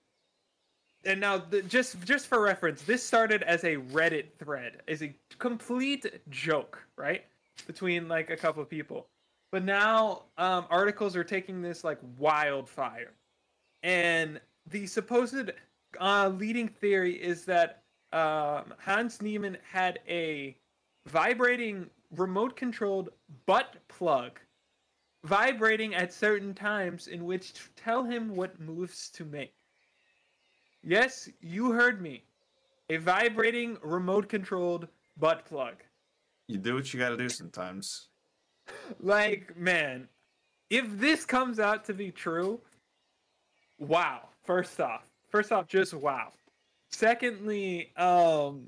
and 1.06 1.20
now 1.20 1.38
the, 1.38 1.62
just 1.64 2.00
just 2.06 2.28
for 2.28 2.42
reference 2.42 2.82
this 2.82 3.04
started 3.04 3.44
as 3.44 3.64
a 3.64 3.78
reddit 3.78 4.26
thread 4.38 4.82
as 4.88 5.02
a 5.02 5.14
complete 5.38 6.06
joke 6.30 6.80
right? 7.00 7.26
Between 7.66 8.08
like 8.08 8.30
a 8.30 8.38
couple 8.38 8.62
of 8.62 8.70
people. 8.70 9.08
But 9.52 9.64
now 9.64 10.24
um, 10.38 10.66
articles 10.70 11.16
are 11.16 11.24
taking 11.24 11.62
this 11.62 11.84
like 11.84 12.00
wildfire. 12.20 13.14
And 13.82 14.40
the 14.70 14.86
supposed 14.86 15.52
uh, 16.00 16.32
leading 16.38 16.68
theory 16.68 17.14
is 17.14 17.46
that 17.46 17.82
um, 18.12 18.74
Hans 18.78 19.22
Niemann 19.22 19.58
had 19.64 20.00
a 20.08 20.56
vibrating 21.08 21.90
remote 22.16 22.56
controlled 22.56 23.10
butt 23.46 23.76
plug 23.88 24.40
vibrating 25.26 25.96
at 25.96 26.14
certain 26.14 26.54
times 26.54 27.08
in 27.08 27.26
which 27.26 27.54
to 27.54 27.62
tell 27.76 28.04
him 28.04 28.36
what 28.36 28.60
moves 28.60 29.10
to 29.12 29.26
make. 29.26 29.54
Yes, 30.84 31.30
you 31.42 31.72
heard 31.72 32.02
me. 32.02 32.24
A 32.90 32.98
vibrating 32.98 33.78
remote 33.84 34.30
controlled 34.30 34.88
butt 35.18 35.46
plug. 35.46 35.76
You 36.48 36.58
do 36.58 36.76
what 36.76 36.92
you 36.94 37.00
got 37.00 37.10
to 37.10 37.18
do 37.18 37.30
sometimes. 37.30 38.08
Like, 39.00 39.56
man, 39.56 40.08
if 40.70 40.86
this 40.98 41.26
comes 41.26 41.60
out 41.60 41.86
to 41.86 41.94
be 41.94 42.12
true, 42.12 42.60
wow. 43.78 44.30
First 44.44 44.80
off, 44.80 45.04
first 45.30 45.52
off, 45.52 45.68
just 45.68 45.94
wow. 45.94 46.34
Secondly, 46.92 47.92
um, 47.98 48.68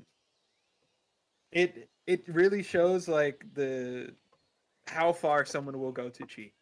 it 1.50 1.88
it 2.06 2.22
really 2.28 2.62
shows 2.62 3.08
like 3.08 3.44
the 3.54 4.12
how 4.86 5.12
far 5.12 5.44
someone 5.44 5.78
will 5.80 5.92
go 5.92 6.08
to 6.08 6.26
cheat. 6.26 6.52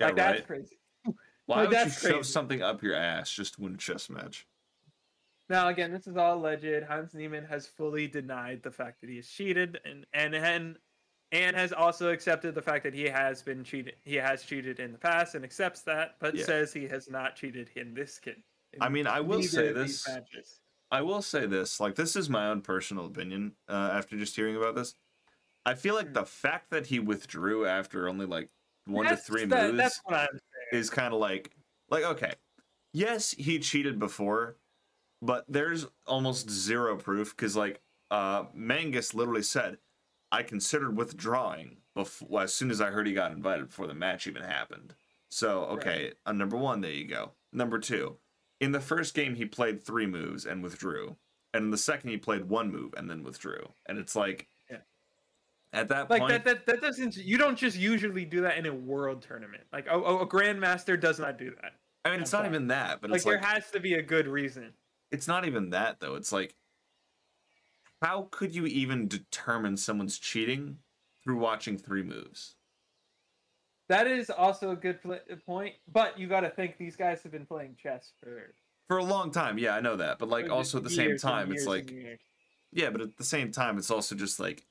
Yeah, 0.00 0.06
like 0.06 0.16
that's 0.16 0.38
right. 0.38 0.46
crazy. 0.46 0.78
Why 1.46 1.56
like, 1.56 1.68
would 1.68 1.78
you 1.78 1.84
that's 1.84 2.00
shove 2.00 2.26
something 2.26 2.62
up 2.62 2.82
your 2.82 2.96
ass 2.96 3.30
just 3.30 3.54
to 3.54 3.60
win 3.62 3.74
a 3.74 3.76
chess 3.76 4.10
match? 4.10 4.46
Now 5.48 5.68
again, 5.68 5.92
this 5.92 6.06
is 6.06 6.16
all 6.16 6.36
alleged. 6.38 6.84
Hans 6.88 7.14
Niemann 7.14 7.44
has 7.44 7.66
fully 7.66 8.06
denied 8.06 8.62
the 8.62 8.70
fact 8.70 9.00
that 9.00 9.10
he 9.10 9.16
has 9.16 9.28
cheated, 9.28 9.80
and 9.84 10.06
and 10.14 10.34
and 10.34 10.76
and 11.32 11.56
has 11.56 11.72
also 11.72 12.10
accepted 12.12 12.54
the 12.54 12.62
fact 12.62 12.84
that 12.84 12.94
he 12.94 13.04
has 13.04 13.42
been 13.42 13.64
cheated. 13.64 13.94
He 14.02 14.14
has 14.16 14.42
cheated 14.44 14.80
in 14.80 14.92
the 14.92 14.98
past 14.98 15.34
and 15.34 15.44
accepts 15.44 15.82
that, 15.82 16.16
but 16.20 16.34
Yeah. 16.34 16.44
says 16.44 16.72
he 16.72 16.86
has 16.88 17.08
not 17.10 17.36
cheated 17.36 17.70
in 17.76 17.94
this 17.94 18.18
kid. 18.18 18.42
in 18.74 18.82
I 18.82 18.88
mean, 18.88 19.06
I 19.06 19.20
will 19.20 19.42
say 19.42 19.72
this. 19.72 20.06
matches. 20.08 20.60
I 20.90 21.02
will 21.02 21.20
say 21.22 21.46
this, 21.46 21.78
like 21.80 21.94
this 21.94 22.16
is 22.16 22.28
my 22.30 22.48
own 22.48 22.60
personal 22.62 23.06
opinion. 23.06 23.54
Uh, 23.68 23.90
after 23.92 24.16
just 24.16 24.36
hearing 24.36 24.56
about 24.56 24.74
this, 24.74 24.94
I 25.66 25.74
feel 25.74 25.94
like 25.94 26.08
Hmm. 26.08 26.12
the 26.14 26.24
fact 26.26 26.70
that 26.70 26.86
he 26.86 26.98
withdrew 26.98 27.66
after 27.66 28.08
only 28.08 28.24
like 28.26 28.48
one 28.86 29.04
That's- 29.04 29.26
to 29.26 29.32
three 29.32 29.44
that- 29.46 29.66
moves 29.72 29.76
That's 29.78 30.00
what 30.04 30.14
I'm 30.16 30.38
is 30.72 30.88
kind 30.90 31.12
of 31.14 31.20
like, 31.20 31.50
like 31.90 32.04
okay, 32.04 32.34
yes, 32.92 33.32
he 33.32 33.58
cheated 33.58 33.98
before, 33.98 34.56
but 35.22 35.44
there's 35.48 35.86
almost 36.06 36.50
zero 36.50 36.96
proof 36.96 37.34
because 37.34 37.56
like 37.56 37.80
uh, 38.10 38.44
Mangus 38.52 39.14
literally 39.14 39.42
said, 39.42 39.78
I 40.30 40.42
considered 40.42 40.96
withdrawing 40.96 41.78
before 41.94 42.42
as 42.42 42.52
soon 42.52 42.70
as 42.70 42.80
I 42.80 42.90
heard 42.90 43.06
he 43.06 43.14
got 43.14 43.32
invited 43.32 43.68
before 43.68 43.86
the 43.86 43.94
match 43.94 44.26
even 44.26 44.42
happened. 44.42 44.94
So 45.30 45.62
okay, 45.64 46.12
uh, 46.26 46.32
number 46.32 46.56
one, 46.56 46.80
there 46.82 46.90
you 46.90 47.06
go. 47.06 47.30
Number 47.52 47.78
two, 47.78 48.16
in 48.60 48.72
the 48.72 48.80
first 48.80 49.14
game 49.14 49.34
he 49.36 49.46
played 49.46 49.82
three 49.82 50.06
moves 50.06 50.44
and 50.44 50.62
withdrew, 50.62 51.16
and 51.54 51.64
in 51.64 51.70
the 51.70 51.78
second 51.78 52.10
he 52.10 52.16
played 52.18 52.48
one 52.48 52.70
move 52.70 52.92
and 52.96 53.08
then 53.08 53.22
withdrew, 53.22 53.70
and 53.86 53.98
it's 53.98 54.16
like, 54.16 54.48
Yeah. 54.70 54.78
at 55.72 55.88
that 55.88 56.08
point 56.08 56.10
Like 56.10 56.20
point, 56.20 56.44
that, 56.44 56.66
that 56.66 56.66
that 56.66 56.80
doesn't 56.82 57.16
you 57.16 57.38
don't 57.38 57.56
just 57.56 57.78
usually 57.78 58.24
do 58.24 58.40
that 58.42 58.58
in 58.58 58.66
a 58.66 58.74
world 58.74 59.22
tournament. 59.22 59.62
Like 59.72 59.86
a, 59.86 59.98
a 59.98 60.26
grandmaster 60.26 61.00
does 61.00 61.18
not 61.18 61.38
do 61.38 61.54
that. 61.62 61.72
I 62.04 62.10
mean, 62.10 62.20
it's 62.20 62.34
I'm 62.34 62.38
not 62.38 62.44
sorry. 62.46 62.56
even 62.56 62.66
that, 62.68 63.00
but 63.00 63.10
Like 63.10 63.16
it's 63.18 63.24
there 63.24 63.34
like 63.36 63.44
has 63.44 63.70
to 63.70 63.80
be 63.80 63.94
a 63.94 64.02
good 64.02 64.26
reason. 64.26 64.72
It's 65.12 65.28
not 65.28 65.46
even 65.46 65.70
that 65.70 66.00
though. 66.00 66.14
It's 66.14 66.32
like 66.32 66.56
how 68.02 68.28
could 68.32 68.54
you 68.54 68.66
even 68.66 69.06
determine 69.06 69.76
someone's 69.76 70.18
cheating 70.18 70.78
through 71.22 71.38
watching 71.38 71.78
three 71.78 72.02
moves? 72.02 72.56
That 73.88 74.08
is 74.08 74.28
also 74.30 74.70
a 74.70 74.76
good 74.76 74.98
point, 75.46 75.74
but 75.92 76.18
you 76.18 76.26
got 76.26 76.40
to 76.40 76.50
think 76.50 76.78
these 76.78 76.96
guys 76.96 77.22
have 77.22 77.30
been 77.30 77.46
playing 77.46 77.76
chess 77.80 78.12
for 78.20 78.54
For 78.88 78.98
a 78.98 79.04
long 79.04 79.30
time, 79.30 79.58
yeah, 79.58 79.76
I 79.76 79.80
know 79.80 79.96
that. 79.96 80.18
But 80.18 80.28
like 80.28 80.50
also 80.50 80.78
at 80.78 80.84
the 80.84 80.90
same 80.90 81.16
time, 81.16 81.52
it's 81.52 81.66
like 81.66 81.92
yeah, 82.72 82.90
but 82.90 83.02
at 83.02 83.16
the 83.16 83.24
same 83.24 83.52
time, 83.52 83.78
it's 83.78 83.90
also 83.90 84.14
just 84.14 84.40
like 84.40 84.64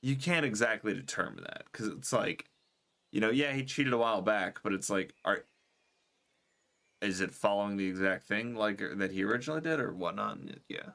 you 0.00 0.16
can't 0.16 0.46
exactly 0.46 0.94
determine 0.94 1.44
that 1.44 1.64
because 1.70 1.88
it's 1.88 2.12
like, 2.12 2.46
you 3.10 3.20
know, 3.20 3.30
yeah, 3.30 3.52
he 3.52 3.64
cheated 3.64 3.92
a 3.92 3.98
while 3.98 4.22
back, 4.22 4.60
but 4.62 4.72
it's 4.72 4.88
like, 4.88 5.12
are 5.24 5.44
is 7.02 7.20
it 7.20 7.32
following 7.32 7.76
the 7.76 7.86
exact 7.86 8.24
thing 8.26 8.54
like 8.54 8.82
uh, 8.82 8.94
that 8.96 9.10
he 9.12 9.24
originally 9.24 9.60
did 9.60 9.80
or 9.80 9.92
whatnot? 9.94 10.38
Yeah, 10.68 10.90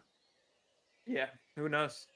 yeah, 1.05 1.29
who 1.55 1.69
knows? 1.69 2.07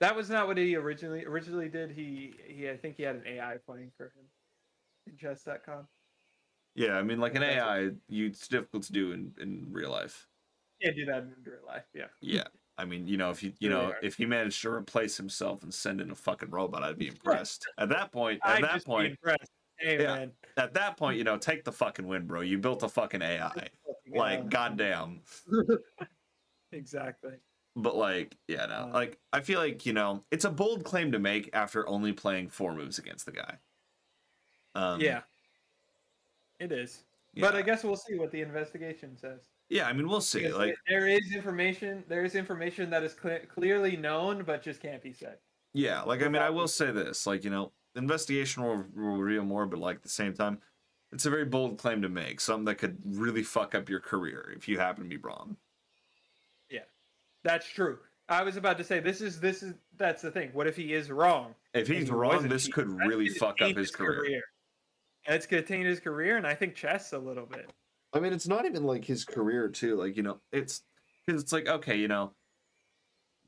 That 0.00 0.14
was 0.14 0.30
not 0.30 0.46
what 0.46 0.58
he 0.58 0.76
originally 0.76 1.24
originally 1.24 1.68
did. 1.68 1.90
He 1.90 2.34
he 2.46 2.68
I 2.70 2.76
think 2.76 2.96
he 2.96 3.02
had 3.02 3.16
an 3.16 3.26
AI 3.26 3.56
playing 3.66 3.90
for 3.96 4.06
him 4.06 4.26
in 5.06 5.16
chess.com. 5.16 5.88
yeah. 6.74 6.96
I 6.96 7.02
mean, 7.02 7.18
like 7.20 7.34
an 7.34 7.42
AI, 7.42 7.90
you 8.08 8.26
it's 8.26 8.46
difficult 8.48 8.84
to 8.84 8.92
do 8.92 9.12
in 9.12 9.34
in 9.40 9.66
real 9.70 9.90
life. 9.90 10.28
Can't 10.82 10.94
do 10.96 11.04
that 11.06 11.22
in 11.24 11.34
real 11.44 11.66
life. 11.66 11.84
Yeah. 11.94 12.06
Yeah. 12.20 12.44
I 12.76 12.84
mean, 12.84 13.08
you 13.08 13.16
know, 13.16 13.30
if 13.30 13.42
you 13.42 13.52
you 13.58 13.68
know, 13.68 13.92
if 14.02 14.14
he 14.14 14.24
managed 14.26 14.62
to 14.62 14.70
replace 14.70 15.16
himself 15.16 15.64
and 15.64 15.74
send 15.74 16.00
in 16.00 16.12
a 16.12 16.14
fucking 16.14 16.50
robot, 16.50 16.84
I'd 16.84 16.98
be 16.98 17.08
impressed. 17.14 17.66
At 17.78 17.88
that 17.88 18.12
point, 18.12 18.40
at 18.44 18.58
I'd 18.58 18.64
that 18.64 18.84
point, 18.84 19.10
impressed. 19.10 19.50
Hey 19.78 20.00
Yeah. 20.00 20.14
man. 20.14 20.32
At 20.58 20.74
that 20.74 20.96
point, 20.96 21.18
you 21.18 21.24
know, 21.24 21.38
take 21.38 21.64
the 21.64 21.72
fucking 21.72 22.06
win, 22.06 22.26
bro. 22.26 22.40
You 22.40 22.58
built 22.58 22.82
a 22.82 22.88
fucking 22.88 23.22
AI. 23.22 23.68
Like, 24.14 24.40
hell. 24.40 24.48
goddamn. 24.48 25.20
exactly. 26.72 27.34
But 27.76 27.96
like, 27.96 28.36
yeah, 28.48 28.66
no. 28.66 28.90
Like 28.92 29.18
I 29.32 29.40
feel 29.40 29.60
like, 29.60 29.86
you 29.86 29.92
know, 29.92 30.24
it's 30.32 30.44
a 30.44 30.50
bold 30.50 30.84
claim 30.84 31.12
to 31.12 31.18
make 31.18 31.50
after 31.52 31.88
only 31.88 32.12
playing 32.12 32.48
four 32.48 32.74
moves 32.74 32.98
against 32.98 33.24
the 33.24 33.32
guy. 33.32 33.58
Um 34.74 35.00
yeah, 35.00 35.20
it 36.58 36.72
is. 36.72 37.04
But 37.36 37.54
I 37.54 37.62
guess 37.62 37.84
we'll 37.84 37.94
see 37.94 38.18
what 38.18 38.32
the 38.32 38.40
investigation 38.40 39.16
says. 39.16 39.42
Yeah, 39.68 39.86
I 39.86 39.92
mean 39.92 40.08
we'll 40.08 40.20
see. 40.20 40.42
Because 40.42 40.56
Like 40.56 40.74
there 40.88 41.06
is 41.06 41.32
information. 41.32 42.02
There 42.08 42.24
is 42.24 42.34
information 42.34 42.90
that 42.90 43.04
is 43.04 43.14
cle 43.14 43.38
clearly 43.48 43.96
known, 43.96 44.42
but 44.44 44.60
just 44.60 44.80
can't 44.80 45.02
be 45.02 45.12
said. 45.12 45.36
Yeah, 45.72 46.02
like 46.02 46.22
I 46.22 46.28
mean, 46.28 46.42
I 46.42 46.50
will 46.50 46.66
say 46.66 46.90
this, 46.90 47.26
like 47.26 47.44
you 47.44 47.50
know, 47.50 47.72
the 47.94 48.00
investigation 48.00 48.62
will, 48.62 48.84
will 48.94 49.18
reveal 49.18 49.44
more, 49.44 49.66
but 49.66 49.78
like 49.78 49.96
at 49.96 50.02
the 50.02 50.08
same 50.08 50.34
time, 50.34 50.58
it's 51.12 51.26
a 51.26 51.30
very 51.30 51.44
bold 51.44 51.78
claim 51.78 52.02
to 52.02 52.08
make, 52.08 52.40
something 52.40 52.66
that 52.66 52.76
could 52.76 52.98
really 53.04 53.42
fuck 53.42 53.74
up 53.74 53.88
your 53.88 54.00
career 54.00 54.52
if 54.56 54.68
you 54.68 54.78
happen 54.78 55.04
to 55.04 55.08
be 55.08 55.16
wrong. 55.16 55.56
Yeah, 56.70 56.84
that's 57.44 57.68
true. 57.68 57.98
I 58.28 58.42
was 58.42 58.56
about 58.56 58.76
to 58.78 58.84
say 58.84 59.00
this 59.00 59.20
is 59.22 59.40
this 59.40 59.62
is 59.62 59.74
that's 59.96 60.20
the 60.20 60.30
thing. 60.30 60.50
What 60.52 60.66
if 60.66 60.76
he 60.76 60.92
is 60.92 61.10
wrong? 61.10 61.54
If 61.72 61.88
he's 61.88 62.08
he 62.08 62.14
wrong, 62.14 62.46
this 62.48 62.66
cheating? 62.66 62.74
could 62.74 63.06
really 63.06 63.28
fuck 63.30 63.52
up 63.62 63.68
taint 63.68 63.78
his 63.78 63.90
career. 63.90 64.42
And 65.26 65.34
it's 65.34 65.46
gonna 65.46 65.62
taint 65.62 65.86
his 65.86 66.00
career, 66.00 66.36
and 66.36 66.46
I 66.46 66.54
think 66.54 66.74
chess 66.74 67.12
a 67.12 67.18
little 67.18 67.46
bit. 67.46 67.70
I 68.12 68.20
mean, 68.20 68.32
it's 68.32 68.48
not 68.48 68.66
even 68.66 68.84
like 68.84 69.04
his 69.04 69.24
career 69.24 69.68
too. 69.68 69.96
Like 69.96 70.16
you 70.16 70.22
know, 70.22 70.40
it's 70.52 70.82
because 71.26 71.42
it's 71.42 71.52
like 71.52 71.68
okay, 71.68 71.96
you 71.96 72.08
know, 72.08 72.32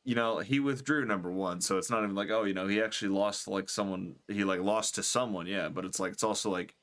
you 0.05 0.15
know, 0.15 0.39
he 0.39 0.61
withdrew 0.61 1.05
number 1.05 1.31
one, 1.31 1.61
so 1.61 1.79
it's 1.79 1.91
not 1.91 2.03
even 2.03 2.15
like 2.15 2.31
oh, 2.31 2.45
you 2.45 2.55
know, 2.55 2.67
he 2.67 2.83
actually 2.83 3.09
lost 3.11 3.49
like 3.49 3.69
someone. 3.69 4.17
He 4.29 4.45
like 4.45 4.61
lost 4.61 4.95
to 4.97 5.03
someone, 5.03 5.47
yeah. 5.47 5.69
But 5.69 5.85
it's 5.85 6.01
like 6.01 6.13
it's 6.13 6.25
also 6.25 6.51
like 6.51 6.75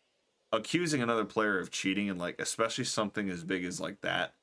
accusing 0.52 1.02
another 1.02 1.26
player 1.26 1.60
of 1.60 1.72
cheating 1.72 2.10
and 2.10 2.20
like 2.20 2.40
especially 2.40 2.86
something 2.86 3.30
as 3.30 3.44
big 3.44 3.66
as 3.66 3.80
like 3.80 4.02
that. 4.02 4.34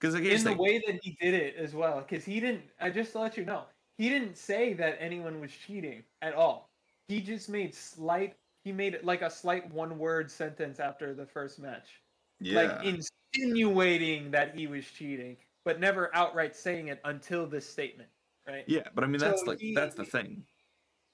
Because 0.00 0.14
in 0.14 0.44
the 0.44 0.54
way 0.54 0.80
that 0.86 1.00
he 1.02 1.16
did 1.20 1.34
it 1.34 1.56
as 1.56 1.74
well 1.74 2.00
because 2.00 2.24
he 2.24 2.38
didn't 2.38 2.62
i 2.80 2.88
just 2.88 3.12
to 3.12 3.18
let 3.18 3.36
you 3.36 3.44
know 3.44 3.64
he 3.96 4.08
didn't 4.08 4.36
say 4.36 4.72
that 4.72 4.96
anyone 5.00 5.40
was 5.40 5.50
cheating 5.50 6.04
at 6.22 6.34
all 6.34 6.70
he 7.08 7.20
just 7.20 7.48
made 7.48 7.74
slight 7.74 8.36
he 8.64 8.70
made 8.70 8.94
it 8.94 9.04
like 9.04 9.22
a 9.22 9.30
slight 9.30 9.72
one 9.72 9.98
word 9.98 10.30
sentence 10.30 10.78
after 10.78 11.14
the 11.14 11.26
first 11.26 11.58
match 11.58 12.00
yeah. 12.40 12.62
like 12.62 13.02
insinuating 13.34 14.30
that 14.30 14.54
he 14.54 14.68
was 14.68 14.84
cheating 14.84 15.36
but 15.68 15.80
never 15.80 16.10
outright 16.16 16.56
saying 16.56 16.88
it 16.88 16.98
until 17.04 17.46
this 17.46 17.68
statement 17.68 18.08
right 18.48 18.64
Yeah, 18.66 18.88
but 18.94 19.04
I 19.04 19.06
mean 19.06 19.20
that's 19.20 19.42
So 19.42 19.50
like 19.50 19.60
he- 19.60 19.74
that's 19.74 19.94
the 19.94 20.04
thing. 20.06 20.44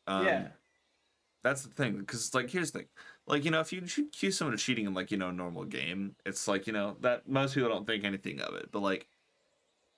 Um, 0.06 0.26
yeah 0.26 0.48
that's 1.42 1.62
the 1.62 1.70
thing 1.70 1.98
because 1.98 2.32
like 2.34 2.48
here's 2.50 2.70
the 2.70 2.78
thing, 2.78 2.88
like 3.26 3.44
you 3.44 3.50
know 3.50 3.58
if 3.58 3.72
you 3.72 3.80
accuse 3.80 4.38
someone 4.38 4.54
of 4.54 4.60
cheating 4.60 4.86
in 4.86 4.94
like 4.94 5.10
you 5.10 5.16
know 5.18 5.30
a 5.30 5.32
normal 5.32 5.64
game, 5.64 6.14
it's 6.24 6.46
like 6.46 6.68
you 6.68 6.72
know 6.72 6.96
that 7.00 7.28
most 7.28 7.54
people 7.54 7.68
don't 7.68 7.84
think 7.84 8.04
anything 8.04 8.40
of 8.40 8.54
it, 8.54 8.70
but 8.70 8.78
like 8.78 9.08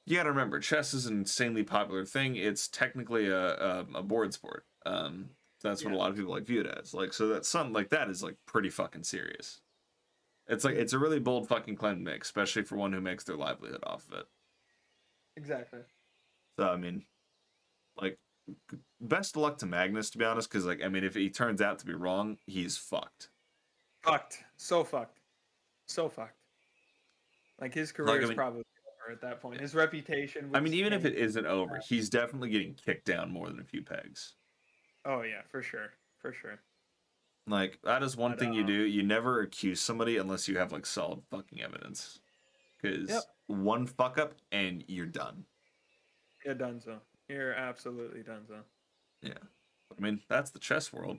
you 0.07 0.17
got 0.17 0.23
to 0.23 0.31
remember 0.31 0.59
chess 0.59 0.95
is 0.95 1.05
an 1.05 1.19
insanely 1.19 1.65
popular 1.65 2.07
thing. 2.07 2.37
It's 2.37 2.67
technically 2.67 3.29
a 3.29 3.55
a, 3.57 3.87
a 3.97 4.03
board 4.03 4.33
sport. 4.33 4.65
Um, 4.87 5.31
that's 5.63 5.85
what 5.85 5.93
a 5.93 5.97
lot 5.97 6.11
of 6.11 6.17
people 6.17 6.33
like 6.33 6.47
view 6.47 6.63
it 6.63 6.79
as. 6.81 6.95
Like 6.95 7.13
so 7.13 7.29
that 7.29 7.45
something 7.45 7.75
like 7.75 7.91
that 7.91 8.09
is 8.09 8.23
like 8.23 8.37
pretty 8.47 8.71
fucking 8.71 9.05
serious. 9.05 9.61
It's 10.49 10.65
like 10.65 10.77
it's 10.77 10.93
a 10.93 10.99
really 10.99 11.19
bold 11.19 11.49
fucking 11.49 11.77
claim 11.77 11.97
to 11.97 12.01
make, 12.11 12.23
especially 12.23 12.63
for 12.63 12.77
one 12.77 12.93
who 12.93 13.01
makes 13.01 13.25
their 13.25 13.37
livelihood 13.37 13.83
off 13.85 14.07
of 14.09 14.19
it. 14.21 14.27
Exactly 15.37 15.81
So 16.59 16.69
I 16.69 16.77
mean, 16.77 17.05
like, 18.01 18.19
best 19.01 19.37
of 19.37 19.43
luck 19.43 19.59
to 19.59 19.67
Magnus, 19.67 20.11
to 20.11 20.19
be 20.19 20.25
honest, 20.25 20.49
because 20.51 20.65
like 20.67 20.83
I 20.85 20.89
mean, 20.89 21.05
if 21.05 21.15
he 21.15 21.31
turns 21.31 21.61
out 21.61 21.79
to 21.81 21.87
be 21.87 21.95
wrong, 21.95 22.39
he's 22.47 22.77
fucked. 22.77 23.29
fucked 24.03 24.43
so 24.57 24.85
fucked 24.85 25.19
so 25.89 26.09
fucked 26.09 26.39
like 27.61 27.73
his 27.75 27.93
career 27.93 28.09
Like, 28.09 28.21
I 28.21 28.23
is 28.25 28.29
mean- 28.31 28.37
probably 28.37 28.63
over 29.05 29.13
at 29.13 29.21
that 29.21 29.41
point 29.41 29.61
his 29.61 29.75
reputation 29.75 30.51
I 30.55 30.61
mean, 30.61 30.75
even 30.75 30.93
if 30.93 31.05
it 31.05 31.15
isn't 31.15 31.47
over, 31.47 31.81
he's 31.89 32.09
definitely 32.11 32.51
getting 32.51 32.75
kicked 32.75 33.05
down 33.07 33.31
more 33.33 33.49
than 33.49 33.61
a 33.61 33.65
few 33.65 33.83
pegs. 33.83 34.35
oh 35.05 35.23
yeah 35.23 35.43
for 35.49 35.63
sure 35.63 35.91
for 36.19 36.33
sure 36.33 36.59
Like 37.47 37.79
that 37.85 38.03
is 38.03 38.17
one 38.17 38.33
But, 38.33 38.41
thing 38.41 38.53
you 38.53 38.65
uh, 38.65 38.67
do. 38.67 38.73
You 38.85 39.03
never 39.05 39.41
accuse 39.43 39.81
somebody 39.81 40.17
unless 40.17 40.49
you 40.49 40.59
have 40.59 40.73
like 40.73 40.85
solid 40.87 41.21
fucking 41.31 41.63
evidence. 41.63 42.19
Because 42.81 43.09
Yep. 43.09 43.23
one 43.47 43.87
fuck 43.87 44.19
up 44.19 44.35
and 44.53 44.85
you're 44.89 45.07
done. 45.07 45.45
You're 46.45 46.55
done 46.55 46.81
so. 46.81 47.01
You're 47.29 47.55
absolutely 47.55 48.23
done 48.23 48.47
so. 48.47 48.63
Yeah. 49.23 49.39
I 49.97 50.01
mean, 50.01 50.21
that's 50.29 50.51
the 50.51 50.59
chess 50.59 50.93
world. 50.93 51.19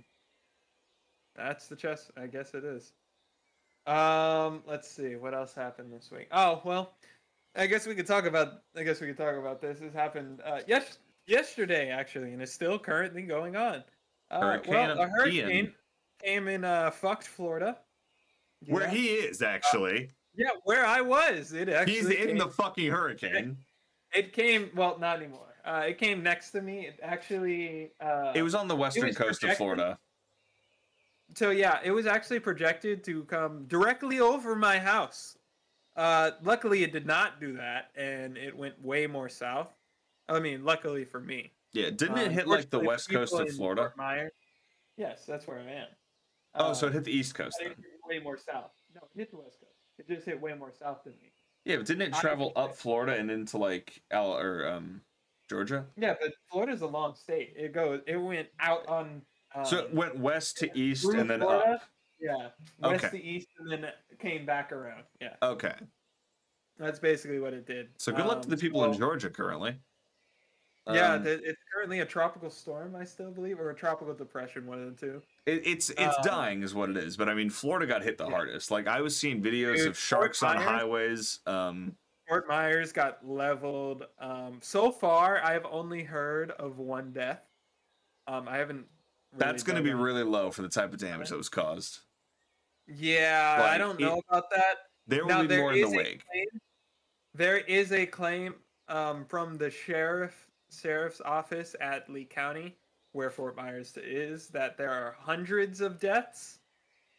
That's 1.35 1.67
the 1.67 1.75
chess. 1.75 2.11
I 2.17 2.27
guess 2.27 2.53
it 2.53 2.63
is. 2.63 2.93
Um, 3.85 4.63
let's 4.67 4.89
see 4.89 5.15
what 5.15 5.33
else 5.33 5.53
happened 5.53 5.93
this 5.93 6.11
week. 6.11 6.27
Oh 6.31 6.61
well, 6.65 6.93
I 7.55 7.67
guess 7.67 7.87
we 7.87 7.95
could 7.95 8.07
talk 8.07 8.25
about. 8.25 8.63
I 8.75 8.83
guess 8.83 8.99
we 8.99 9.07
could 9.07 9.17
talk 9.17 9.35
about 9.35 9.61
this. 9.61 9.79
This 9.79 9.93
happened 9.93 10.41
uh, 10.43 10.59
yes 10.67 10.97
yesterday 11.25 11.89
actually, 11.89 12.33
and 12.33 12.41
it's 12.41 12.51
still 12.53 12.77
currently 12.77 13.21
going 13.21 13.55
on. 13.55 13.83
Uh, 14.29 14.41
Hurricane 14.41 14.73
well, 14.73 14.91
a 14.91 15.01
Ian. 15.01 15.09
hurricane 15.09 15.73
came 16.23 16.47
in 16.49 16.65
uh, 16.65 16.91
fucked 16.91 17.27
Florida. 17.27 17.77
Where 18.67 18.87
know? 18.87 18.93
he 18.93 19.07
is 19.09 19.41
actually. 19.41 20.09
Yeah, 20.37 20.49
where 20.63 20.85
I 20.85 21.01
was. 21.01 21.51
It 21.51 21.67
actually 21.67 21.95
he's 21.95 22.09
in 22.09 22.27
came, 22.27 22.37
the 22.37 22.47
fucking 22.47 22.91
hurricane. 22.91 23.57
It 24.13 24.33
came. 24.33 24.69
Well, 24.75 24.97
not 24.99 25.17
anymore. 25.17 25.55
Uh, 25.65 25.85
it 25.87 25.97
came 25.97 26.23
next 26.23 26.51
to 26.51 26.61
me. 26.61 26.87
It 26.87 26.99
actually. 27.01 27.91
Uh, 27.99 28.31
It 28.35 28.43
was 28.43 28.55
on 28.55 28.67
the 28.67 28.75
western 28.75 29.13
coast 29.13 29.43
of 29.43 29.57
Florida. 29.57 29.97
So 31.35 31.49
yeah, 31.49 31.79
it 31.83 31.91
was 31.91 32.05
actually 32.05 32.39
projected 32.39 33.03
to 33.05 33.23
come 33.25 33.65
directly 33.65 34.19
over 34.19 34.55
my 34.55 34.79
house. 34.79 35.37
Uh, 35.95 36.31
luckily, 36.43 36.83
it 36.83 36.93
did 36.93 37.07
not 37.07 37.41
do 37.41 37.57
that, 37.57 37.89
and 37.95 38.37
it 38.37 38.55
went 38.55 38.79
way 38.81 39.07
more 39.07 39.27
south. 39.27 39.73
I 40.29 40.39
mean, 40.39 40.63
luckily 40.63 41.03
for 41.03 41.19
me. 41.19 41.51
Yeah, 41.73 41.89
didn't 41.89 42.19
it 42.19 42.31
hit 42.31 42.47
like 42.47 42.69
the 42.69 42.79
west 42.79 43.09
coast 43.09 43.33
of 43.33 43.49
Florida? 43.49 43.91
Yes, 44.95 45.25
that's 45.25 45.47
where 45.47 45.59
I 45.59 45.63
am. 45.63 45.87
Oh, 46.55 46.73
so 46.73 46.87
it 46.87 46.93
hit 46.93 47.03
the 47.03 47.11
east 47.11 47.35
coast 47.35 47.59
way 48.07 48.19
more 48.19 48.37
south. 48.37 48.71
No, 48.95 49.01
it 49.13 49.19
hit 49.19 49.31
the 49.31 49.37
west 49.37 49.59
coast. 49.59 49.66
It 49.97 50.07
just 50.07 50.25
hit 50.25 50.39
way 50.39 50.53
more 50.53 50.71
south 50.71 51.03
than 51.03 51.13
me. 51.21 51.31
Yeah, 51.65 51.77
but 51.77 51.85
didn't 51.85 52.03
it 52.03 52.13
travel 52.13 52.53
up 52.55 52.75
Florida 52.75 53.15
and 53.15 53.29
into 53.29 53.57
like 53.57 54.01
Al 54.11 54.37
or 54.37 54.67
um 54.67 55.01
Georgia? 55.49 55.85
Yeah, 55.97 56.15
but 56.19 56.33
Florida's 56.49 56.81
a 56.81 56.87
long 56.87 57.15
state. 57.15 57.53
It 57.57 57.73
goes. 57.73 58.01
It 58.07 58.17
went 58.17 58.47
out 58.59 58.87
on. 58.87 59.21
Um, 59.55 59.65
so 59.65 59.77
it 59.79 59.93
went 59.93 60.17
west 60.17 60.57
to 60.57 60.77
east 60.77 61.05
and 61.05 61.29
then 61.29 61.39
Florida, 61.39 61.73
up. 61.73 61.81
Yeah, 62.19 62.49
west 62.79 63.05
Okay. 63.05 63.17
to 63.17 63.23
east, 63.23 63.47
and 63.59 63.71
then 63.71 63.91
came 64.19 64.45
back 64.45 64.71
around. 64.71 65.03
Yeah, 65.21 65.35
Okay. 65.41 65.73
that's 66.77 66.99
basically 66.99 67.39
what 67.39 67.53
it 67.53 67.65
did. 67.65 67.89
So 67.97 68.11
good 68.11 68.25
luck 68.25 68.41
to 68.41 68.47
Um, 68.47 68.49
the 68.51 68.57
people 68.57 68.83
in 68.85 68.93
Georgia 68.93 69.29
currently. 69.29 69.79
Yeah, 70.87 71.13
Um, 71.13 71.27
it's 71.27 71.59
currently 71.73 71.99
a 71.99 72.05
tropical 72.05 72.49
storm, 72.49 72.95
I 72.95 73.03
still 73.03 73.31
believe, 73.31 73.59
or 73.59 73.69
a 73.71 73.75
tropical 73.75 74.13
depression, 74.13 74.65
one 74.67 74.81
of 74.81 74.95
the 74.97 75.05
two. 75.05 75.21
It, 75.47 75.65
it's 75.65 75.89
it's 75.89 75.99
um, 76.17 76.23
dying 76.23 76.61
is 76.61 76.75
what 76.75 76.89
it 76.91 76.97
is. 76.97 77.17
But 77.17 77.29
I 77.29 77.33
mean, 77.33 77.49
Florida 77.49 77.87
got 77.87 78.03
hit 78.03 78.17
the 78.19 78.25
Yeah. 78.25 78.31
hardest. 78.31 78.69
Like 78.69 78.87
I 78.87 79.01
was 79.01 79.17
seeing 79.17 79.41
videos 79.41 79.77
Dude, 79.77 79.87
of 79.87 79.97
sharks 79.97 80.39
Fort 80.39 80.57
on 80.57 80.57
Myers- 80.57 80.69
highways. 80.69 81.39
Um, 81.47 81.95
Fort 82.27 82.47
Myers 82.47 82.91
got 82.91 83.25
leveled. 83.27 84.05
Um, 84.19 84.59
so 84.61 84.91
far, 84.91 85.41
I've 85.43 85.65
only 85.65 86.03
heard 86.03 86.51
of 86.51 86.77
one 86.77 87.11
death. 87.13 87.41
Um, 88.27 88.47
I 88.47 88.57
haven't. 88.57 88.85
Really 89.33 89.39
that's 89.39 89.63
going 89.63 89.77
to 89.77 89.81
be 89.83 89.93
really 89.93 90.23
low 90.23 90.51
for 90.51 90.61
the 90.61 90.69
type 90.69 90.93
of 90.93 90.99
damage 90.99 91.29
that 91.29 91.37
was 91.37 91.49
caused. 91.49 91.99
Yeah, 92.87 93.65
I 93.69 93.77
don't 93.77 93.99
it- 93.99 94.03
know 94.03 94.21
about 94.29 94.49
that. 94.51 94.75
There 95.07 95.23
will 95.23 95.29
Now, 95.29 95.41
be 95.41 95.47
there 95.47 95.59
more 95.59 95.73
in 95.73 95.81
the 95.81 95.97
wake. 95.97 96.25
claim- 96.29 96.61
There 97.33 97.57
is 97.59 97.91
a 97.93 98.05
claim 98.05 98.55
um, 98.89 99.25
from 99.25 99.57
the 99.57 99.69
sheriff 99.69 100.47
sheriff's 100.69 101.21
office 101.21 101.75
at 101.79 102.09
Lee 102.09 102.25
County, 102.25 102.75
where 103.17 103.31
Fort 103.31 103.57
Myers 103.57 103.97
is, 103.97 104.47
that 104.49 104.77
there 104.77 104.91
are 104.91 105.15
hundreds 105.19 105.81
of 105.81 105.99
deaths. 105.99 106.59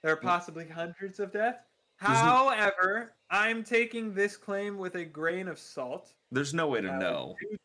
There 0.01 0.13
are 0.13 0.17
possibly 0.17 0.67
hundreds 0.69 1.19
of 1.19 1.33
deaths. 1.33 1.65
However, 1.97 3.15
I'm 3.31 3.65
taking 3.65 4.15
this 4.15 4.37
claim 4.37 4.79
with 4.79 4.95
a 4.95 5.05
grain 5.05 5.49
of 5.49 5.59
salt. 5.59 6.15
There's 6.31 6.55
no 6.55 6.69
way 6.69 6.81
to 6.83 6.95
uh, 6.95 6.99
know. 6.99 7.35
due, 7.41 7.59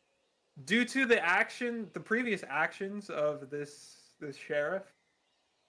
due 0.66 0.86
to 0.86 1.06
the 1.06 1.24
action, 1.24 1.88
the 1.94 2.00
previous 2.00 2.44
actions 2.50 3.12
of 3.12 3.52
this 3.52 3.98
this 4.20 4.36
sheriff. 4.36 4.92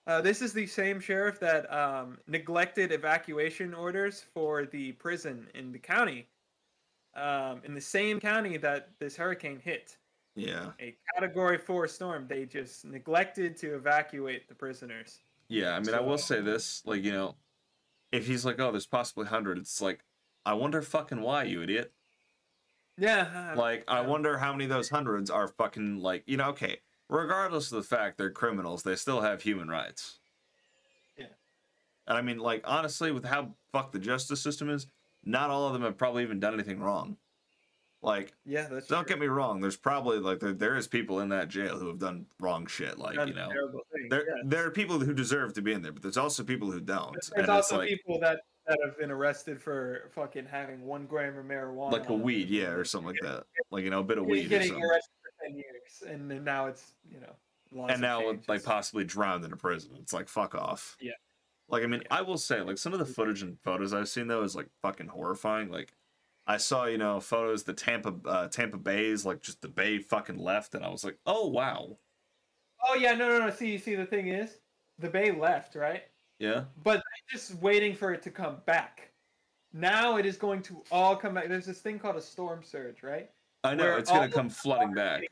Uh, 0.07 0.23
this 0.23 0.41
is 0.41 0.55
the 0.55 0.67
same 0.67 1.01
sheriff 1.01 1.39
that 1.41 1.71
um, 1.71 2.19
neglected 2.27 2.93
evacuation 2.93 3.75
orders 3.75 4.25
for 4.33 4.65
the 4.65 4.93
prison 4.93 5.49
in 5.55 5.71
the 5.71 5.79
county, 5.79 6.29
um, 7.15 7.61
in 7.65 7.75
the 7.75 7.81
same 7.81 8.21
county 8.21 8.57
that 8.57 8.89
this 8.99 9.17
hurricane 9.17 9.61
hit. 9.63 9.99
Yeah. 10.35 10.71
A 10.81 10.95
Category 11.15 11.59
Four 11.59 11.87
storm. 11.89 12.27
They 12.29 12.45
just 12.45 12.85
neglected 12.85 13.57
to 13.59 13.75
evacuate 13.75 14.49
the 14.49 14.55
prisoners. 14.55 15.21
Yeah, 15.49 15.77
I 15.77 15.81
mean, 15.81 15.95
I 15.95 16.01
will 16.01 16.19
say 16.19 16.41
this, 16.41 16.83
like, 16.87 17.05
you 17.05 17.13
know, 17.13 17.37
if 18.13 18.27
he's 18.27 18.45
like, 18.45 18.59
oh, 18.61 18.71
there's 18.71 18.87
possibly 18.87 19.25
100, 19.25 19.59
it's 19.59 19.81
like, 19.81 20.05
I 20.47 20.55
wonder 20.55 20.81
fucking 20.83 21.21
why, 21.21 21.45
you 21.45 21.63
idiot. 21.63 21.93
Yeah. 22.97 23.53
uh, 23.53 23.59
Like, 23.59 23.85
I 23.89 24.01
wonder 24.01 24.39
how 24.39 24.53
many 24.53 24.65
of 24.65 24.71
those 24.71 24.89
hundreds 24.89 25.31
are 25.31 25.49
fucking, 25.49 25.99
like, 25.99 26.23
you 26.27 26.37
know, 26.37 26.49
okay, 26.51 26.79
regardless 27.09 27.71
of 27.73 27.77
the 27.77 27.97
fact 27.97 28.19
they're 28.19 28.31
criminals, 28.31 28.83
they 28.83 28.97
still 28.97 29.21
have 29.21 29.43
human 29.43 29.69
rights. 29.69 30.19
Yeah. 31.19 31.27
And 32.07 32.17
I 32.17 32.23
mean, 32.23 32.39
like, 32.39 32.63
honestly, 32.65 33.13
with 33.13 33.25
how 33.25 33.55
fucked 33.73 33.93
the 33.93 33.99
justice 33.99 34.41
system 34.41 34.71
is, 34.71 34.87
not 35.25 35.51
all 35.51 35.67
of 35.67 35.73
them 35.73 35.83
have 35.83 35.99
probably 35.99 36.23
even 36.23 36.41
done 36.41 36.55
anything 36.55 36.81
wrong. 36.81 37.17
Like, 38.05 38.33
Yeah, 38.45 38.69
that's 38.71 38.87
don't 38.87 39.05
true. 39.07 39.15
get 39.17 39.21
me 39.21 39.27
wrong. 39.27 39.61
There's 39.61 39.77
probably 39.77 40.19
like 40.19 40.39
there, 40.41 40.53
there 40.53 40.77
is 40.77 40.87
people 40.87 41.21
in 41.21 41.31
that 41.31 41.49
jail 41.49 41.79
who 41.79 41.89
have 41.89 41.99
done 41.99 42.27
wrong 42.39 42.67
shit. 42.67 42.99
Like 42.99 43.17
Done 43.17 43.29
you 43.29 43.35
know, 43.35 43.49
there 44.11 44.25
yeah. 44.27 44.35
there 44.45 44.67
are 44.67 44.71
people 44.71 44.99
who 45.01 45.13
deserve 45.15 45.55
to 45.55 45.63
be 45.63 45.73
in 45.73 45.83
there, 45.83 45.93
but 45.93 46.03
there's 46.03 46.17
also 46.19 46.45
people 46.45 46.71
who 46.71 46.81
don't. 46.81 47.15
But 47.15 47.31
There's 47.37 47.49
also 47.49 47.79
like 47.79 47.89
people 47.89 48.21
that 48.21 48.41
that 48.67 48.79
have 48.85 48.99
been 48.99 49.11
arrested 49.11 49.61
for 49.61 50.11
fucking 50.15 50.47
having 50.47 50.83
one 50.83 51.07
gram 51.07 51.37
of 51.37 51.45
marijuana. 51.45 51.93
like 51.93 52.09
a 52.09 52.15
weed, 52.15 52.49
yeah, 52.49 52.69
or 52.69 52.85
something 52.85 53.09
like 53.09 53.21
that. 53.23 53.45
Like 53.71 53.85
you 53.85 53.91
know, 53.91 54.01
a 54.01 54.05
bit 54.05 54.19
of 54.19 54.27
Getting- 54.27 54.33
weed 54.43 54.47
or 54.47 54.49
getting 54.51 54.69
something. 54.69 54.85
arrested 54.85 55.11
for 55.23 55.47
ten 55.47 55.57
years, 55.57 56.03
and 56.15 56.31
then 56.31 56.45
now 56.45 56.67
it's 56.67 56.93
you 57.11 57.19
know. 57.21 57.87
and 57.89 58.01
now 58.01 58.35
like 58.49 58.63
possibly 58.65 59.05
drowned 59.05 59.45
in 59.45 59.53
a 59.53 59.57
prison. 59.57 59.91
It's 60.01 60.13
like 60.13 60.29
fuck 60.29 60.55
off. 60.55 60.97
Yeah. 61.01 61.13
Like 61.69 61.83
I 61.83 61.87
mean, 61.87 62.03
Yeah. 62.03 62.19
I 62.19 62.21
will 62.23 62.37
say 62.39 62.61
like 62.61 62.77
some 62.79 62.93
of 62.93 62.99
the 62.99 63.07
footage 63.07 63.41
and 63.43 63.59
photos 63.65 63.93
I've 63.95 64.09
seen 64.11 64.27
though 64.29 64.43
is 64.43 64.55
like 64.55 64.69
fucking 64.83 65.09
horrifying. 65.09 65.71
Like 65.71 65.93
I 66.47 66.59
saw 66.59 66.85
you 66.85 66.99
know 66.99 67.21
photos 67.21 67.65
the 67.65 67.73
Tampa 67.73 68.15
uh, 68.27 68.49
Tampa 68.49 68.79
Bay's 68.79 69.25
like 69.25 69.43
just 69.43 69.63
the 69.63 69.69
bay 69.69 69.99
fucking 69.99 70.39
left, 70.39 70.75
and 70.75 70.85
I 70.85 70.91
was 70.91 71.05
like, 71.05 71.19
oh 71.27 71.49
wow, 71.49 71.97
Oh 72.87 72.95
yeah, 72.95 73.15
no, 73.15 73.29
no, 73.29 73.47
no. 73.47 73.51
See, 73.51 73.79
see, 73.79 73.95
the 73.95 74.05
thing 74.05 74.29
is, 74.29 74.59
the 74.99 75.09
Bay 75.09 75.33
left, 75.33 75.75
right? 75.75 76.03
yeah, 76.39 76.65
But 76.83 77.03
just 77.31 77.55
waiting 77.57 77.95
for 77.95 78.13
it 78.13 78.23
to 78.23 78.31
come 78.31 78.57
back. 78.67 79.11
Now 79.73 80.19
it 80.19 80.27
is 80.27 80.37
going 80.37 80.63
to 80.63 80.83
all 80.91 81.17
come 81.17 81.35
back. 81.35 81.49
There's 81.49 81.67
this 81.67 81.81
thing 81.81 81.99
called 81.99 82.17
a 82.17 82.21
storm 82.21 82.63
surge, 82.63 83.03
right? 83.03 83.31
I 83.63 83.75
know 83.75 83.85
Where 83.85 83.99
it's 83.99 84.11
gonna 84.11 84.29
come 84.29 84.51
flooding 84.51 84.93
back. 84.93 85.23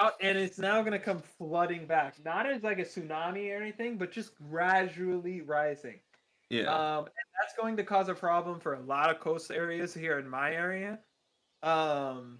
Out 0.00 0.14
and 0.20 0.36
it's 0.38 0.58
now 0.58 0.80
going 0.80 0.92
to 0.92 0.98
come 0.98 1.20
flooding 1.36 1.84
back. 1.84 2.14
Not 2.24 2.46
as 2.46 2.62
like 2.62 2.78
a 2.78 2.84
tsunami 2.84 3.52
or 3.52 3.60
anything, 3.60 3.98
but 3.98 4.12
just 4.12 4.32
gradually 4.36 5.40
rising. 5.40 5.98
Yeah, 6.50 6.72
Um, 6.72 7.04
and 7.04 7.26
that's 7.40 7.54
going 7.56 7.76
to 7.76 7.84
cause 7.84 8.08
a 8.08 8.14
problem 8.14 8.58
for 8.60 8.74
a 8.74 8.80
lot 8.80 9.08
of 9.08 9.20
coast 9.20 9.50
areas 9.50 9.94
here 9.94 10.18
in 10.18 10.28
my 10.28 10.52
area. 10.52 10.98
Um, 11.62 12.38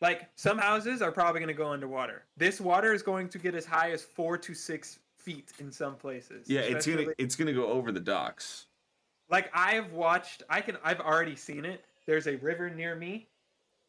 like 0.00 0.28
some 0.34 0.58
houses 0.58 1.00
are 1.02 1.12
probably 1.12 1.40
going 1.40 1.48
to 1.48 1.54
go 1.54 1.68
underwater. 1.68 2.24
This 2.36 2.60
water 2.60 2.92
is 2.92 3.02
going 3.02 3.28
to 3.28 3.38
get 3.38 3.54
as 3.54 3.64
high 3.64 3.92
as 3.92 4.02
four 4.02 4.36
to 4.38 4.54
six 4.54 4.98
feet 5.16 5.52
in 5.58 5.70
some 5.72 5.94
places. 5.94 6.48
yeah, 6.50 6.60
it's 6.60 6.86
gonna 6.86 7.06
it's 7.16 7.36
gonna 7.36 7.52
go 7.52 7.68
over 7.68 7.90
the 7.92 8.00
docks. 8.00 8.66
like 9.30 9.50
I've 9.54 9.92
watched. 9.92 10.42
I 10.50 10.60
can. 10.60 10.76
I've 10.84 11.00
already 11.00 11.36
seen 11.36 11.64
it. 11.64 11.84
There's 12.06 12.26
a 12.26 12.36
river 12.36 12.68
near 12.68 12.94
me, 12.94 13.28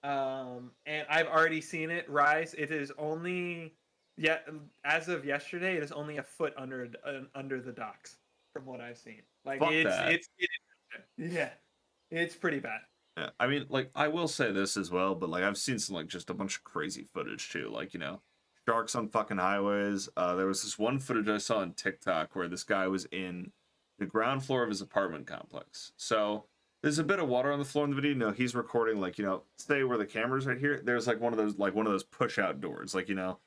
um, 0.03 0.71
and 0.85 1.05
I've 1.09 1.27
already 1.27 1.59
seen 1.59 1.89
it 1.89 2.09
rise. 2.09 2.53
It 2.57 2.71
is 2.71 2.91
only 2.97 3.73
yet 4.15 4.47
as 4.85 5.09
of 5.09 5.25
yesterday. 5.25 5.75
It 5.75 5.83
is 5.83 5.91
only 5.91 6.17
a 6.17 6.23
foot 6.23 6.53
under 6.55 6.87
uh, 7.05 7.21
under 7.33 7.59
the 7.59 7.73
docks, 7.73 8.17
from 8.55 8.65
what 8.65 8.79
I've 8.79 8.97
seen. 8.97 9.21
Like 9.43 9.59
Fuck 9.59 9.71
it's 9.73 9.89
that. 9.89 10.11
it's 10.13 10.29
it, 10.37 10.49
yeah, 11.17 11.49
it's 12.09 12.35
pretty 12.35 12.59
bad. 12.59 12.79
Yeah, 13.17 13.29
I 13.39 13.47
mean, 13.47 13.65
like 13.69 13.91
I 13.95 14.07
will 14.07 14.27
say 14.29 14.51
this 14.51 14.77
as 14.77 14.89
well, 14.91 15.13
but 15.13 15.29
like 15.29 15.43
I've 15.43 15.57
seen 15.57 15.77
some 15.77 15.95
like 15.95 16.07
just 16.07 16.29
a 16.29 16.33
bunch 16.33 16.57
of 16.57 16.63
crazy 16.63 17.03
footage 17.03 17.49
too. 17.49 17.69
Like 17.69 17.93
you 17.93 17.99
know, 17.99 18.21
sharks 18.67 18.95
on 18.95 19.09
fucking 19.09 19.37
highways. 19.37 20.07
Uh, 20.15 20.35
there 20.35 20.47
was 20.47 20.63
this 20.63 20.79
one 20.79 20.99
footage 20.99 21.27
I 21.27 21.37
saw 21.37 21.57
on 21.59 21.73
TikTok 21.73 22.35
where 22.35 22.47
this 22.47 22.63
guy 22.63 22.87
was 22.87 23.05
in 23.11 23.51
the 23.99 24.05
ground 24.05 24.43
floor 24.45 24.63
of 24.63 24.69
his 24.69 24.81
apartment 24.81 25.27
complex. 25.27 25.91
So 25.97 26.45
there's 26.81 26.99
a 26.99 27.03
bit 27.03 27.19
of 27.19 27.27
water 27.27 27.51
on 27.51 27.59
the 27.59 27.65
floor 27.65 27.83
in 27.85 27.89
the 27.91 27.95
video. 27.95 28.13
No, 28.13 28.31
he's 28.31 28.55
recording 28.55 29.01
like 29.01 29.17
you 29.17 29.25
know, 29.25 29.43
stay 29.57 29.83
where 29.83 29.97
the 29.97 30.05
camera's 30.05 30.45
right 30.47 30.57
here. 30.57 30.81
There's 30.83 31.07
like 31.07 31.19
one 31.19 31.33
of 31.33 31.37
those 31.37 31.57
like 31.57 31.75
one 31.75 31.85
of 31.85 31.91
those 31.91 32.03
push 32.03 32.39
out 32.39 32.61
doors, 32.61 32.95
like 32.95 33.09
you 33.09 33.15
know, 33.15 33.39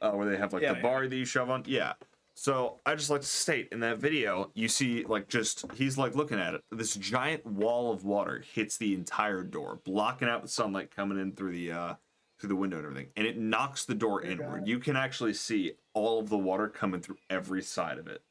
uh, 0.00 0.10
where 0.12 0.28
they 0.28 0.36
have 0.36 0.52
like 0.52 0.62
Yeah, 0.62 0.72
the 0.72 0.78
yeah. 0.78 0.82
bar 0.82 1.06
that 1.06 1.16
you 1.16 1.24
shove 1.24 1.48
on. 1.50 1.62
Yeah. 1.66 1.92
So 2.40 2.78
I 2.86 2.94
just 2.94 3.10
like 3.10 3.22
to 3.22 3.26
state 3.26 3.70
in 3.72 3.80
that 3.80 3.98
video, 3.98 4.52
you 4.54 4.68
see 4.68 5.04
like 5.04 5.26
just 5.26 5.64
he's 5.72 5.98
like 5.98 6.14
looking 6.14 6.38
at 6.38 6.54
it. 6.54 6.62
This 6.70 6.94
giant 6.94 7.44
wall 7.44 7.90
of 7.90 8.04
water 8.04 8.44
hits 8.54 8.76
the 8.76 8.94
entire 8.94 9.42
door, 9.42 9.80
blocking 9.84 10.28
out 10.28 10.42
the 10.42 10.48
sunlight 10.48 10.94
coming 10.94 11.18
in 11.18 11.32
through 11.32 11.50
the 11.50 11.72
uh 11.72 11.94
through 12.38 12.50
the 12.50 12.54
window 12.54 12.76
and 12.76 12.86
everything, 12.86 13.08
and 13.16 13.26
it 13.26 13.36
knocks 13.36 13.84
the 13.84 13.94
door 13.96 14.20
Dear 14.20 14.30
inward. 14.30 14.58
God. 14.60 14.68
You 14.68 14.78
can 14.78 14.94
actually 14.94 15.34
see 15.34 15.72
all 15.94 16.20
of 16.20 16.28
the 16.28 16.38
water 16.38 16.68
coming 16.68 17.00
through 17.00 17.18
every 17.28 17.60
side 17.60 17.98
of 17.98 18.06
it. 18.06 18.22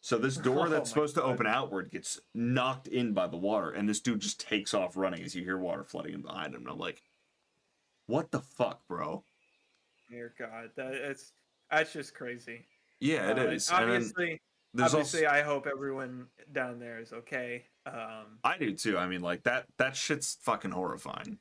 So 0.00 0.18
this 0.18 0.36
door 0.48 0.66
Oh 0.66 0.68
that's 0.68 0.88
supposed 0.88 1.14
to 1.14 1.22
open 1.22 1.46
outward 1.46 1.92
gets 1.92 2.18
knocked 2.34 2.88
in 2.88 3.12
by 3.12 3.28
the 3.28 3.36
water, 3.36 3.70
and 3.70 3.88
this 3.88 4.00
dude 4.00 4.22
just 4.22 4.40
takes 4.40 4.74
off 4.74 4.96
running 4.96 5.22
as 5.22 5.36
you 5.36 5.44
hear 5.44 5.56
water 5.56 5.84
flooding 5.84 6.14
in 6.14 6.22
behind 6.22 6.52
him. 6.52 6.62
And 6.62 6.70
I'm 6.70 6.78
like, 6.78 7.00
what 8.08 8.32
the 8.32 8.40
fuck, 8.40 8.80
bro? 8.88 9.22
Dear 10.10 10.34
God, 10.36 10.70
that 10.74 10.94
it's 10.94 11.30
that's 11.70 11.92
just 11.92 12.12
crazy. 12.12 12.66
Yeah, 13.00 13.30
it 13.30 13.38
Uh, 13.38 13.42
is. 13.50 13.70
Obviously, 13.70 14.40
obviously, 14.78 15.26
also 15.26 15.36
I 15.38 15.42
hope 15.42 15.66
everyone 15.66 16.26
down 16.52 16.78
there 16.78 16.98
is 16.98 17.12
okay. 17.12 17.66
Um, 17.86 18.38
I 18.42 18.56
do 18.58 18.72
too. 18.72 18.98
I 18.98 19.06
mean, 19.06 19.20
like 19.20 19.42
that 19.44 19.66
that 19.78 19.96
shit's 19.96 20.38
fucking 20.42 20.70
horrifying. 20.72 21.38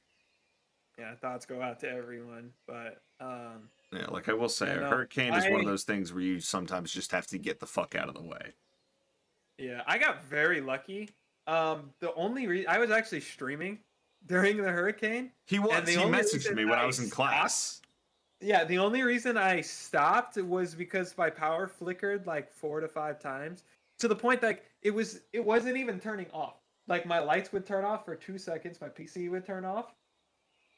yeah, 0.97 1.15
thoughts 1.15 1.45
go 1.45 1.61
out 1.61 1.79
to 1.81 1.89
everyone, 1.89 2.51
but 2.67 3.01
um, 3.19 3.69
Yeah, 3.91 4.07
like 4.07 4.29
I 4.29 4.33
will 4.33 4.49
say, 4.49 4.75
a 4.75 4.79
hurricane 4.87 5.33
is 5.33 5.45
one 5.45 5.59
of 5.61 5.65
those 5.65 5.83
things 5.83 6.13
where 6.13 6.21
you 6.21 6.39
sometimes 6.39 6.91
just 6.91 7.11
have 7.11 7.27
to 7.27 7.37
get 7.37 7.59
the 7.59 7.65
fuck 7.65 7.95
out 7.95 8.07
of 8.09 8.15
the 8.15 8.23
way. 8.23 8.53
Yeah, 9.57 9.81
I 9.87 9.97
got 9.97 10.23
very 10.25 10.61
lucky. 10.61 11.09
Um, 11.47 11.91
the 11.99 12.13
only 12.15 12.47
reason 12.47 12.69
I 12.69 12.79
was 12.79 12.91
actually 12.91 13.21
streaming 13.21 13.79
during 14.25 14.57
the 14.57 14.69
hurricane. 14.71 15.31
He 15.45 15.59
was. 15.59 15.87
He 15.87 15.95
messaged 15.95 16.53
me 16.53 16.65
when 16.65 16.77
I 16.79 16.83
I 16.83 16.85
was 16.85 16.99
in 16.99 17.09
class. 17.09 17.81
Yeah, 18.41 18.63
the 18.65 18.77
only 18.77 19.01
reason 19.01 19.37
I 19.37 19.61
stopped 19.61 20.37
was 20.37 20.75
because 20.75 21.17
my 21.17 21.29
power 21.29 21.67
flickered 21.67 22.27
like 22.27 22.51
four 22.51 22.79
to 22.81 22.87
five 22.87 23.19
times 23.19 23.63
to 23.99 24.07
the 24.07 24.15
point 24.15 24.43
like 24.43 24.63
it 24.81 24.91
was 24.91 25.21
it 25.33 25.43
wasn't 25.43 25.77
even 25.77 25.99
turning 25.99 26.27
off. 26.33 26.55
Like 26.87 27.05
my 27.05 27.19
lights 27.19 27.51
would 27.53 27.65
turn 27.65 27.83
off 27.85 28.05
for 28.05 28.15
two 28.15 28.37
seconds, 28.37 28.79
my 28.81 28.89
PC 28.89 29.29
would 29.31 29.45
turn 29.45 29.65
off, 29.65 29.93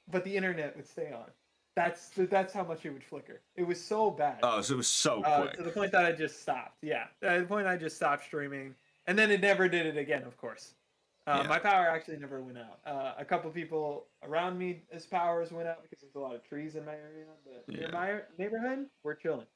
but 0.10 0.24
the 0.24 0.36
internet 0.36 0.76
would 0.78 0.88
stay 0.88 1.12
on. 1.12 1.26
That's 1.76 2.10
that's 2.16 2.53
how 2.53 2.64
much 2.64 2.86
it 2.86 2.91
would 2.91 3.03
flicker. 3.03 3.41
It 3.55 3.68
was 3.68 3.84
so 3.84 4.10
bad. 4.12 4.39
Oh, 4.43 4.62
so 4.62 4.76
it 4.76 4.78
was 4.78 4.88
so 4.88 5.22
Uh, 5.24 5.41
quick. 5.41 5.53
to 5.58 5.64
the 5.64 5.70
point 5.72 5.91
that 5.91 6.05
I 6.05 6.12
just 6.12 6.41
stopped. 6.41 6.78
Yeah, 6.82 7.05
at 7.22 7.41
the 7.41 7.45
point 7.47 7.68
I 7.68 7.76
just 7.78 7.95
stopped 7.97 8.24
streaming, 8.26 8.76
and 9.08 9.18
then 9.18 9.30
it 9.32 9.41
never 9.41 9.68
did 9.68 9.86
it 9.86 9.97
again. 9.97 10.24
Of 10.24 10.38
course, 10.38 10.74
uh, 11.28 11.41
Yeah. 11.43 11.47
my 11.47 11.59
power 11.59 11.89
actually 11.89 12.17
never 12.17 12.41
went 12.41 12.57
out. 12.57 12.80
Uh, 12.86 13.13
a 13.17 13.25
couple 13.25 13.51
people 13.51 14.07
around 14.23 14.57
me, 14.57 14.84
his 14.89 15.05
powers 15.05 15.51
went 15.51 15.67
out 15.67 15.84
because 15.84 15.99
there's 16.01 16.15
a 16.15 16.19
lot 16.19 16.36
of 16.36 16.43
trees 16.43 16.75
in 16.75 16.86
my 16.86 16.95
area. 16.95 17.25
But 17.45 17.65
Yeah. 17.67 17.86
in 17.86 17.91
my 17.91 18.21
neighborhood, 18.38 18.89
we're 19.03 19.15
chilling. 19.15 19.47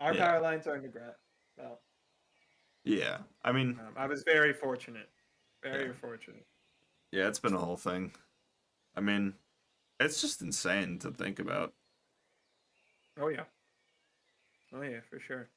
Our 0.00 0.14
Yeah. 0.14 0.26
power 0.26 0.40
lines 0.40 0.66
are 0.66 0.76
in 0.76 0.82
the 0.82 0.88
ground. 0.88 1.14
So 1.56 1.78
Yeah, 2.84 3.24
I 3.42 3.52
mean, 3.52 3.78
um, 3.80 3.94
I 3.96 4.06
was 4.06 4.22
very 4.22 4.52
fortunate. 4.54 5.10
Very 5.62 5.92
fortunate. 5.92 6.46
yeah, 7.12 7.28
it's 7.28 7.40
been 7.40 7.52
a 7.54 7.58
whole 7.58 7.76
thing. 7.76 8.14
I 8.94 9.00
mean, 9.00 9.34
it's 10.00 10.20
just 10.22 10.40
insane 10.40 10.98
to 11.00 11.10
think 11.10 11.38
about. 11.38 11.74
Oh 13.18 13.28
yeah. 13.28 13.44
Oh 14.72 14.82
yeah, 14.82 15.00
for 15.00 15.18
sure. 15.18 15.50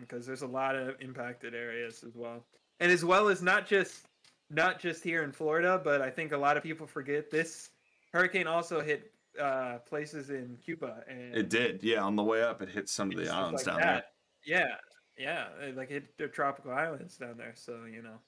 Because 0.00 0.26
there's 0.26 0.42
a 0.42 0.46
lot 0.46 0.76
of 0.76 1.00
impacted 1.00 1.54
areas 1.54 2.04
as 2.04 2.14
well, 2.14 2.44
and 2.80 2.90
as 2.92 3.04
well 3.04 3.28
as 3.28 3.42
not 3.42 3.66
just 3.66 4.06
not 4.50 4.80
just 4.80 5.04
here 5.04 5.22
in 5.22 5.32
Florida, 5.32 5.80
but 5.82 6.00
I 6.00 6.10
think 6.10 6.32
a 6.32 6.38
lot 6.38 6.56
of 6.56 6.62
people 6.62 6.86
forget 6.86 7.30
this 7.30 7.70
hurricane 8.12 8.46
also 8.46 8.80
hit 8.80 9.12
uh, 9.40 9.78
places 9.86 10.30
in 10.30 10.56
Cuba 10.64 11.04
and 11.08 11.34
It 11.34 11.48
did, 11.48 11.82
yeah. 11.82 12.02
On 12.02 12.16
the 12.16 12.22
way 12.22 12.42
up, 12.42 12.62
it 12.62 12.68
hit 12.68 12.88
some 12.88 13.10
of 13.10 13.16
the 13.16 13.28
islands 13.28 13.66
like 13.66 13.76
down 13.76 13.80
that. 13.80 14.12
Yeah, 14.44 14.74
yeah, 15.18 15.46
it, 15.60 15.76
like 15.76 15.90
hit 15.90 16.16
the 16.16 16.28
tropical 16.28 16.72
islands 16.72 17.16
down 17.16 17.36
there. 17.36 17.52
So 17.54 17.84
you 17.90 18.02
know, 18.02 18.18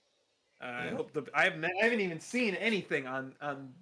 uh, 0.63 0.67
I 0.67 0.89
hope 0.89 1.13
the 1.13 1.25
I 1.35 1.45
have 1.45 1.65
I 1.65 1.85
haven't 1.85 2.01
even 2.01 2.21
seen 2.21 2.55
anything 2.57 3.07
on 3.07 3.35
on 3.41 3.73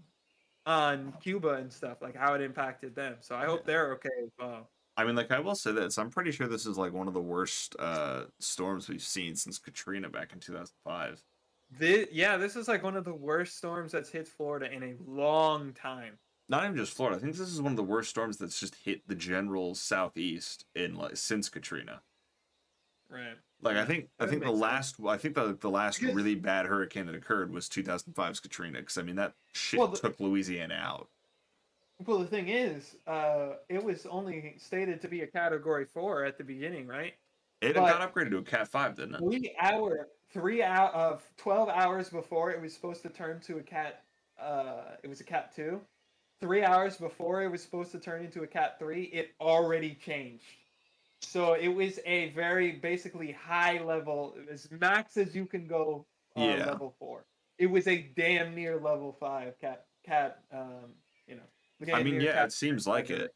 on 0.67 1.15
Cuba 1.23 1.55
and 1.55 1.73
stuff 1.73 2.03
like 2.03 2.15
how 2.15 2.35
it 2.35 2.43
impacted 2.43 2.95
them. 2.95 3.17
So 3.21 3.35
I 3.35 3.47
hope 3.47 3.65
they're 3.65 3.93
okay 3.95 4.09
as 4.23 4.31
well. 4.39 4.69
There. 4.99 5.05
I 5.05 5.07
mean, 5.07 5.17
like 5.17 5.31
I 5.31 5.41
will 5.41 5.55
say 5.55 5.73
this: 5.73 5.99
I'm 5.99 6.11
pretty 6.11 6.31
sure 6.33 6.49
this 6.49 6.67
is 6.67 6.77
like 6.77 6.93
one 6.93 7.09
of 7.09 7.15
the 7.15 7.21
worst 7.21 7.77
uh, 7.79 8.25
storms 8.41 8.89
we've 8.89 9.03
seen 9.03 9.35
since 9.37 9.59
Katrina 9.59 10.09
back 10.09 10.33
in 10.33 10.41
2005. 10.41 11.23
This, 11.79 12.09
yeah, 12.13 12.37
this 12.37 12.57
is 12.57 12.67
like 12.69 12.83
one 12.83 12.97
of 12.97 13.05
the 13.05 13.15
worst 13.15 13.57
storms 13.57 13.93
that's 13.93 14.11
hit 14.11 14.27
Florida 14.27 14.73
in 14.73 14.83
a 14.83 14.95
long 15.07 15.73
time. 15.75 16.19
Not 16.49 16.65
even 16.65 16.77
just 16.77 16.95
Florida. 16.95 17.19
I 17.19 17.21
think 17.21 17.37
this 17.37 17.49
is 17.49 17.61
one 17.61 17.73
of 17.73 17.77
the 17.77 17.83
worst 17.83 18.09
storms 18.09 18.39
that's 18.39 18.59
just 18.59 18.75
hit 18.77 19.07
the 19.07 19.15
general 19.15 19.75
southeast 19.75 20.65
in 20.75 20.95
like 20.97 21.17
since 21.17 21.49
Katrina. 21.51 22.01
Right. 23.11 23.37
Like 23.61 23.77
I 23.77 23.85
think 23.85 24.09
I 24.19 24.27
think 24.27 24.43
the 24.43 24.49
makes 24.49 24.59
last 24.61 24.97
I 25.07 25.17
think 25.19 25.35
the 25.35 25.57
the 25.61 25.69
last 25.71 26.01
Because- 26.01 26.15
really 26.15 26.35
bad 26.37 26.67
hurricane 26.67 27.07
that 27.07 27.15
occurred 27.15 27.53
was 27.53 27.69
2005's 27.69 28.41
Katrina 28.41 28.79
because 28.81 28.97
I 28.97 29.03
mean 29.03 29.17
that 29.17 29.35
shit 29.53 29.79
Well, 29.79 29.89
the- 29.89 29.99
took 29.99 30.21
Louisiana 30.21 30.75
out. 30.75 31.09
Well, 32.07 32.19
the 32.19 32.27
thing 32.27 32.49
is, 32.49 32.97
uh, 33.07 33.55
it 33.69 33.83
was 33.83 34.07
only 34.07 34.55
stated 34.59 35.01
to 35.03 35.09
be 35.09 35.23
a 35.23 35.27
Category 35.27 35.85
Four 35.85 36.25
at 36.25 36.39
the 36.39 36.45
beginning, 36.45 36.87
right? 36.87 37.15
It 37.61 37.75
But- 37.75 37.99
got 37.99 38.15
upgraded 38.15 38.31
to 38.31 38.39
a 38.39 38.43
Cat 38.43 38.69
Five, 38.69 38.95
didn't 38.95 39.17
it? 39.17 39.19
Three 39.19 39.57
hour, 39.59 40.09
three 40.31 40.63
out 40.63 40.95
of 40.95 41.29
twelve 41.37 41.69
hours 41.69 42.09
before 42.09 42.53
it 42.53 42.61
was 42.61 42.73
supposed 42.73 43.03
to 43.03 43.09
turn 43.09 43.41
to 43.41 43.59
a 43.59 43.63
Cat. 43.63 44.05
Uh, 44.39 44.97
it 45.03 45.09
was 45.09 45.21
a 45.21 45.25
Cat 45.25 45.55
Two. 45.55 45.81
Three 46.41 46.63
hours 46.63 46.97
before 46.97 47.43
it 47.43 47.49
was 47.49 47.61
supposed 47.63 47.91
to 47.91 47.99
turn 47.99 48.25
into 48.25 48.45
a 48.45 48.47
Cat 48.47 48.79
Three, 48.79 49.05
it 49.05 49.35
already 49.41 49.97
changed. 49.97 50.45
So 51.21 51.55
it 51.55 51.67
was 51.67 51.99
a 52.07 52.29
very 52.31 52.73
basically 52.73 53.33
high 53.33 53.83
level, 53.83 54.37
as 54.49 54.71
max 54.71 55.17
as 55.17 55.35
you 55.35 55.47
can 55.47 55.67
go. 55.67 56.07
Uh, 56.37 56.43
Yeah. 56.43 56.67
Level 56.67 56.95
four. 57.01 57.25
It 57.59 57.67
was 57.67 57.89
a 57.89 58.03
damn 58.03 58.55
near 58.55 58.77
level 58.79 59.13
five 59.19 59.59
Cat 59.59 59.87
cat. 60.05 60.45
Um, 60.53 60.61
you 60.63 60.69
know. 60.69 60.85
the 60.85 61.08
I 61.93 62.03
mean, 62.03 62.21
yeah, 62.21 62.45
it 62.45 62.53
seems 62.53 62.87
like 62.87 63.11
it. 63.11 63.35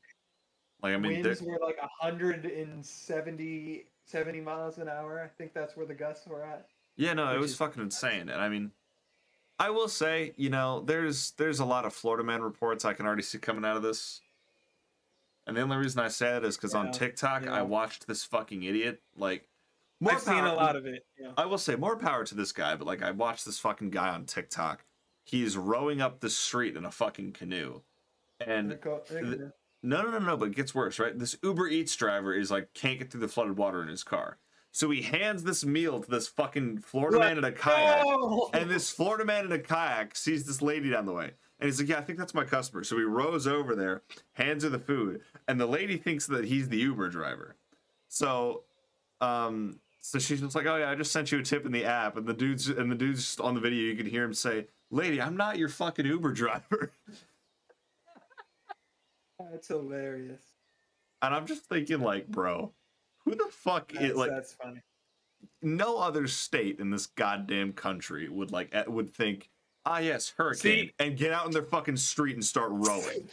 Like 0.82 0.94
I 0.94 0.96
mean, 0.96 1.22
winds 1.22 1.42
were 1.42 1.58
like 1.62 1.80
170 1.80 3.86
70 4.04 4.40
miles 4.40 4.78
an 4.78 4.88
hour. 4.88 5.22
I 5.22 5.28
think 5.28 5.54
that's 5.54 5.76
where 5.76 5.86
the 5.86 5.94
gusts 5.94 6.26
were 6.26 6.44
at. 6.44 6.66
Yeah, 6.96 7.14
no, 7.14 7.34
it 7.34 7.38
was 7.38 7.56
fucking 7.56 7.82
insane. 7.82 8.28
And 8.28 8.42
I 8.42 8.48
mean, 8.48 8.72
I 9.58 9.70
will 9.70 9.88
say, 9.88 10.32
you 10.36 10.50
know, 10.50 10.80
there's 10.80 11.32
there's 11.32 11.60
a 11.60 11.64
lot 11.64 11.84
of 11.84 11.92
Florida 11.92 12.24
man 12.24 12.42
reports 12.42 12.84
I 12.84 12.94
can 12.94 13.06
already 13.06 13.22
see 13.22 13.38
coming 13.38 13.64
out 13.64 13.76
of 13.76 13.82
this. 13.82 14.20
And 15.46 15.56
the 15.56 15.62
only 15.62 15.76
reason 15.76 16.00
I 16.00 16.08
say 16.08 16.32
that 16.32 16.44
is 16.44 16.56
because 16.56 16.74
on 16.74 16.92
TikTok 16.92 17.44
yeah. 17.44 17.54
I 17.54 17.62
watched 17.62 18.06
this 18.06 18.24
fucking 18.24 18.62
idiot. 18.62 19.02
Like, 19.16 19.48
more 19.98 20.12
I've 20.12 20.20
seen 20.20 20.34
a 20.34 20.42
power- 20.42 20.56
lot 20.56 20.76
of 20.76 20.86
it. 20.86 21.04
Yeah. 21.18 21.30
I 21.36 21.46
will 21.46 21.58
say 21.58 21.74
more 21.74 21.96
power 21.96 22.24
to 22.24 22.34
this 22.34 22.52
guy, 22.52 22.76
but 22.76 22.86
like 22.86 23.02
I 23.02 23.10
watched 23.10 23.44
this 23.44 23.58
fucking 23.58 23.90
guy 23.90 24.10
on 24.10 24.24
TikTok. 24.24 24.84
He's 25.24 25.56
rowing 25.56 26.00
up 26.00 26.20
the 26.20 26.30
street 26.30 26.76
in 26.76 26.84
a 26.84 26.90
fucking 26.90 27.32
canoe, 27.32 27.82
and 28.46 28.70
the- 29.10 29.52
no, 29.82 30.02
no, 30.02 30.10
no, 30.10 30.18
no. 30.18 30.36
But 30.36 30.50
it 30.50 30.54
gets 30.56 30.74
worse, 30.74 30.98
right? 30.98 31.18
This 31.18 31.36
Uber 31.42 31.68
Eats 31.68 31.94
driver 31.96 32.34
is 32.34 32.50
like 32.50 32.72
can't 32.74 32.98
get 32.98 33.10
through 33.10 33.20
the 33.22 33.28
flooded 33.28 33.56
water 33.56 33.82
in 33.82 33.88
his 33.88 34.04
car, 34.04 34.38
so 34.70 34.90
he 34.90 35.02
hands 35.02 35.42
this 35.44 35.64
meal 35.64 36.00
to 36.00 36.10
this 36.10 36.28
fucking 36.28 36.78
Florida 36.78 37.18
man 37.18 37.38
in 37.38 37.44
a 37.44 37.52
kayak. 37.52 38.04
No! 38.04 38.48
And 38.54 38.70
this 38.70 38.90
Florida 38.90 39.24
man 39.24 39.44
in 39.46 39.52
a 39.52 39.58
kayak 39.58 40.14
sees 40.16 40.44
this 40.46 40.62
lady 40.62 40.90
down 40.90 41.06
the 41.06 41.12
way. 41.12 41.32
And 41.58 41.68
he's 41.68 41.78
like, 41.80 41.88
Yeah, 41.88 41.98
I 41.98 42.02
think 42.02 42.18
that's 42.18 42.34
my 42.34 42.44
customer. 42.44 42.82
So 42.84 42.96
he 42.96 43.02
rows 43.04 43.46
over 43.46 43.74
there, 43.76 44.02
hands 44.32 44.64
her 44.64 44.70
the 44.70 44.78
food, 44.80 45.20
and 45.48 45.60
the 45.60 45.66
lady 45.66 45.96
thinks 45.96 46.26
that 46.26 46.44
he's 46.44 46.68
the 46.68 46.78
Uber 46.78 47.08
driver. 47.08 47.56
So 48.08 48.62
um 49.20 49.78
so 50.00 50.18
she's 50.18 50.40
just 50.40 50.56
like, 50.56 50.66
Oh 50.66 50.76
yeah, 50.76 50.90
I 50.90 50.94
just 50.96 51.12
sent 51.12 51.30
you 51.32 51.38
a 51.38 51.42
tip 51.42 51.64
in 51.66 51.70
the 51.72 51.84
app. 51.84 52.16
And 52.16 52.26
the 52.26 52.34
dude's 52.34 52.68
and 52.68 52.90
the 52.90 52.96
dude's 52.96 53.38
on 53.40 53.54
the 53.54 53.60
video, 53.60 53.80
you 53.82 53.94
can 53.96 54.06
hear 54.06 54.24
him 54.24 54.34
say, 54.34 54.66
Lady, 54.90 55.20
I'm 55.22 55.36
not 55.36 55.56
your 55.58 55.68
fucking 55.68 56.04
Uber 56.06 56.32
driver. 56.32 56.90
That's 59.50 59.68
hilarious. 59.68 60.42
And 61.22 61.34
I'm 61.34 61.46
just 61.46 61.62
thinking, 61.64 62.00
like, 62.00 62.26
bro, 62.28 62.72
who 63.24 63.34
the 63.34 63.48
fuck 63.50 63.92
That's, 63.92 64.06
is 64.06 64.16
like 64.16 64.30
that's 64.30 64.54
funny. 64.54 64.80
no 65.62 65.98
other 65.98 66.26
state 66.26 66.80
in 66.80 66.90
this 66.90 67.06
goddamn 67.06 67.72
country 67.72 68.28
would 68.28 68.50
like 68.50 68.74
would 68.88 69.14
think, 69.14 69.48
ah 69.86 69.98
yes, 69.98 70.32
hurricane, 70.36 70.86
See- 70.88 70.92
and 70.98 71.16
get 71.16 71.32
out 71.32 71.46
in 71.46 71.52
their 71.52 71.62
fucking 71.62 71.96
street 71.96 72.34
and 72.34 72.44
start 72.44 72.70
rowing. 72.72 73.28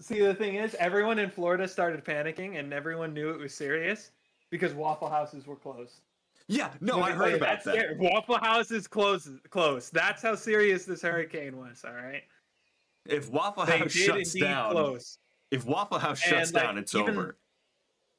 See, 0.00 0.20
the 0.20 0.34
thing 0.34 0.54
is, 0.54 0.76
everyone 0.76 1.18
in 1.18 1.28
Florida 1.28 1.66
started 1.66 2.04
panicking, 2.04 2.58
and 2.58 2.72
everyone 2.72 3.12
knew 3.12 3.30
it 3.30 3.38
was 3.40 3.52
serious 3.52 4.12
because 4.50 4.72
Waffle 4.72 5.08
Houses 5.08 5.44
were 5.46 5.56
closed. 5.56 6.02
Yeah, 6.46 6.70
no, 6.80 7.02
I 7.02 7.10
heard 7.10 7.34
about 7.34 7.64
that. 7.64 7.74
scary. 7.74 7.96
Waffle 7.98 8.38
Houses 8.38 8.86
closed. 8.86 9.28
Closed. 9.50 9.92
That's 9.92 10.22
how 10.22 10.36
serious 10.36 10.84
this 10.84 11.02
hurricane 11.02 11.56
was. 11.56 11.84
All 11.84 11.92
right. 11.94 12.22
If 13.06 13.28
Waffle 13.28 13.66
House 13.66 13.90
shuts 13.90 14.34
down, 14.34 14.70
close. 14.70 15.18
If 15.50 15.64
Waffle 15.64 15.98
House 15.98 16.18
shuts 16.20 16.48
And, 16.48 16.54
like, 16.54 16.64
down, 16.64 16.78
it's 16.78 16.94
even- 16.94 17.16
over. 17.16 17.36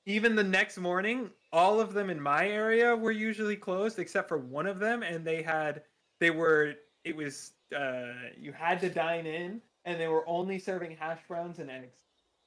Even 0.05 0.35
the 0.35 0.43
next 0.43 0.77
morning, 0.77 1.29
all 1.51 1.79
of 1.79 1.93
them 1.93 2.09
in 2.09 2.19
my 2.19 2.47
area 2.47 2.95
were 2.95 3.11
usually 3.11 3.55
closed 3.55 3.99
except 3.99 4.27
for 4.27 4.37
one 4.39 4.65
of 4.65 4.79
them, 4.79 5.03
and 5.03 5.25
they 5.25 5.43
had 5.43 5.83
they 6.19 6.31
were 6.31 6.75
it 7.03 7.15
was 7.15 7.51
uh 7.75 8.13
you 8.35 8.51
had 8.51 8.79
to 8.79 8.89
dine 8.89 9.27
in, 9.27 9.61
and 9.85 9.99
they 9.99 10.07
were 10.07 10.27
only 10.27 10.57
serving 10.57 10.95
hash 10.97 11.19
browns 11.27 11.59
and 11.59 11.69
eggs. 11.69 11.97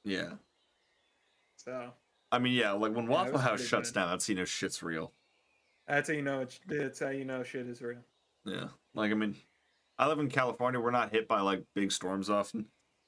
Yeah, 0.03 0.33
So 1.55 1.93
I 2.31 2.39
mean, 2.39 2.53
yeah, 2.53 2.71
like 2.71 2.93
when 2.93 3.05
Yeah, 3.05 3.11
Waffle 3.11 3.37
House 3.37 3.63
shuts 3.65 3.91
good. 3.91 3.95
down, 3.95 4.09
that's 4.09 4.27
you 4.27 4.35
know 4.35 4.45
shit's 4.45 4.83
real. 4.83 5.13
that's 5.87 6.09
how 6.09 6.15
you 6.15 6.21
know 6.21 6.41
it's 6.41 6.59
that's 6.67 6.99
how 6.99 7.09
you 7.09 7.23
know 7.23 7.43
shit 7.43 7.67
is 7.67 7.81
real. 7.81 8.03
Yeah, 8.45 8.69
like 8.93 9.11
I 9.11 9.13
mean, 9.13 9.37
I 9.97 10.07
live 10.07 10.19
in 10.19 10.29
California. 10.29 10.81
We're 10.81 10.91
not 10.91 11.11
hit 11.13 11.29
by 11.29 11.39
like 11.39 11.63
big 11.75 11.93
storms 11.93 12.29
often. 12.29 12.65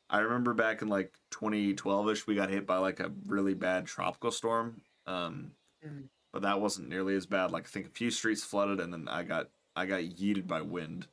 I 0.09 0.19
remember 0.19 0.53
back 0.53 0.81
in 0.81 0.87
like 0.87 1.19
2012ish, 1.31 2.27
we 2.27 2.35
got 2.35 2.49
hit 2.49 2.65
by 2.65 2.77
like 2.77 2.99
a 2.99 3.09
really 3.25 3.53
bad 3.53 3.87
tropical 3.87 4.31
storm. 4.31 4.83
Um, 5.05 5.55
Mhm. 5.81 6.09
but 6.33 6.43
that 6.43 6.61
wasn't 6.61 6.89
nearly 6.89 7.15
as 7.15 7.27
bad. 7.27 7.51
Like 7.51 7.65
I 7.65 7.69
think 7.69 7.87
a 7.87 7.91
few 7.91 8.11
streets 8.11 8.43
flooded, 8.43 8.79
and 8.81 8.93
then 8.93 9.07
I 9.09 9.23
got 9.23 9.51
I 9.75 9.85
got 9.87 10.03
yeeted 10.03 10.47
by 10.47 10.61
wind. 10.63 11.09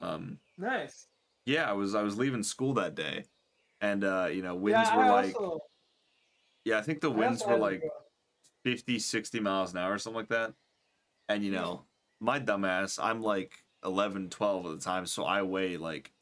Um, 0.00 0.40
Nice. 0.58 1.08
yeah, 1.44 1.68
I 1.68 1.72
was 1.72 1.94
I 1.94 2.02
was 2.02 2.18
leaving 2.18 2.42
school 2.42 2.74
that 2.74 2.94
day, 2.94 3.24
and 3.80 4.04
uh, 4.04 4.28
you 4.32 4.42
know 4.42 4.54
winds 4.56 4.90
yeah, 4.90 4.96
were 4.96 5.04
I 5.04 5.10
like 5.10 5.36
also, 5.36 5.60
yeah, 6.64 6.78
I 6.78 6.82
think 6.82 7.00
the 7.00 7.10
winds 7.10 7.46
were 7.46 7.56
like 7.56 7.82
50, 8.64 8.98
60 8.98 9.40
miles 9.40 9.72
an 9.72 9.78
hour 9.78 9.94
or 9.94 9.98
something 9.98 10.16
like 10.16 10.28
that. 10.28 10.54
And 11.28 11.44
you 11.44 11.52
know, 11.52 11.86
my 12.20 12.40
dumbass, 12.40 13.02
I'm 13.02 13.22
like 13.22 13.64
11, 13.84 14.30
12 14.30 14.66
at 14.66 14.70
the 14.78 14.80
time, 14.84 15.06
so 15.06 15.24
I 15.24 15.42
weigh 15.42 15.76
like 15.76 16.14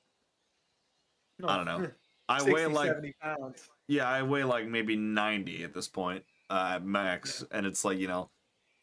no, 1.38 1.48
I 1.48 1.56
don't 1.56 1.66
know. 1.66 1.86
I 2.28 2.38
60, 2.38 2.52
weigh 2.52 2.66
like 2.66 2.88
70 2.88 3.14
pounds. 3.20 3.70
yeah, 3.88 4.08
I 4.08 4.22
weigh 4.22 4.44
like 4.44 4.66
maybe 4.66 4.96
90 4.96 5.64
at 5.64 5.74
this 5.74 5.88
point, 5.88 6.24
uh, 6.50 6.72
at 6.76 6.84
max, 6.84 7.44
and 7.50 7.66
it's 7.66 7.84
like, 7.84 7.98
you 7.98 8.08
know, 8.08 8.30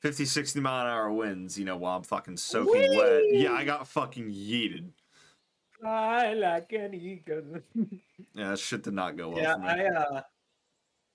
50, 0.02 0.26
60 0.26 0.60
mile 0.60 0.86
an 0.86 0.92
hour 0.92 1.12
winds, 1.12 1.58
you 1.58 1.66
know, 1.66 1.78
while 1.78 1.98
I'm 1.98 2.04
fucking 2.04 2.38
soaking 2.38 2.98
wet. 2.98 3.22
Yeah, 3.32 3.54
I 3.54 3.64
got 3.64 3.88
fucking 3.88 4.32
yeeted. 4.32 4.92
I 5.86 6.34
like 6.34 6.72
an 6.74 6.94
eagle. 6.94 7.62
Yeah, 8.36 8.52
that 8.52 8.60
shit 8.60 8.84
did 8.84 8.94
not 8.94 9.18
go 9.18 9.30
well 9.30 9.42
yeah. 9.42 9.56
I 9.62 9.86
uh, 9.88 10.22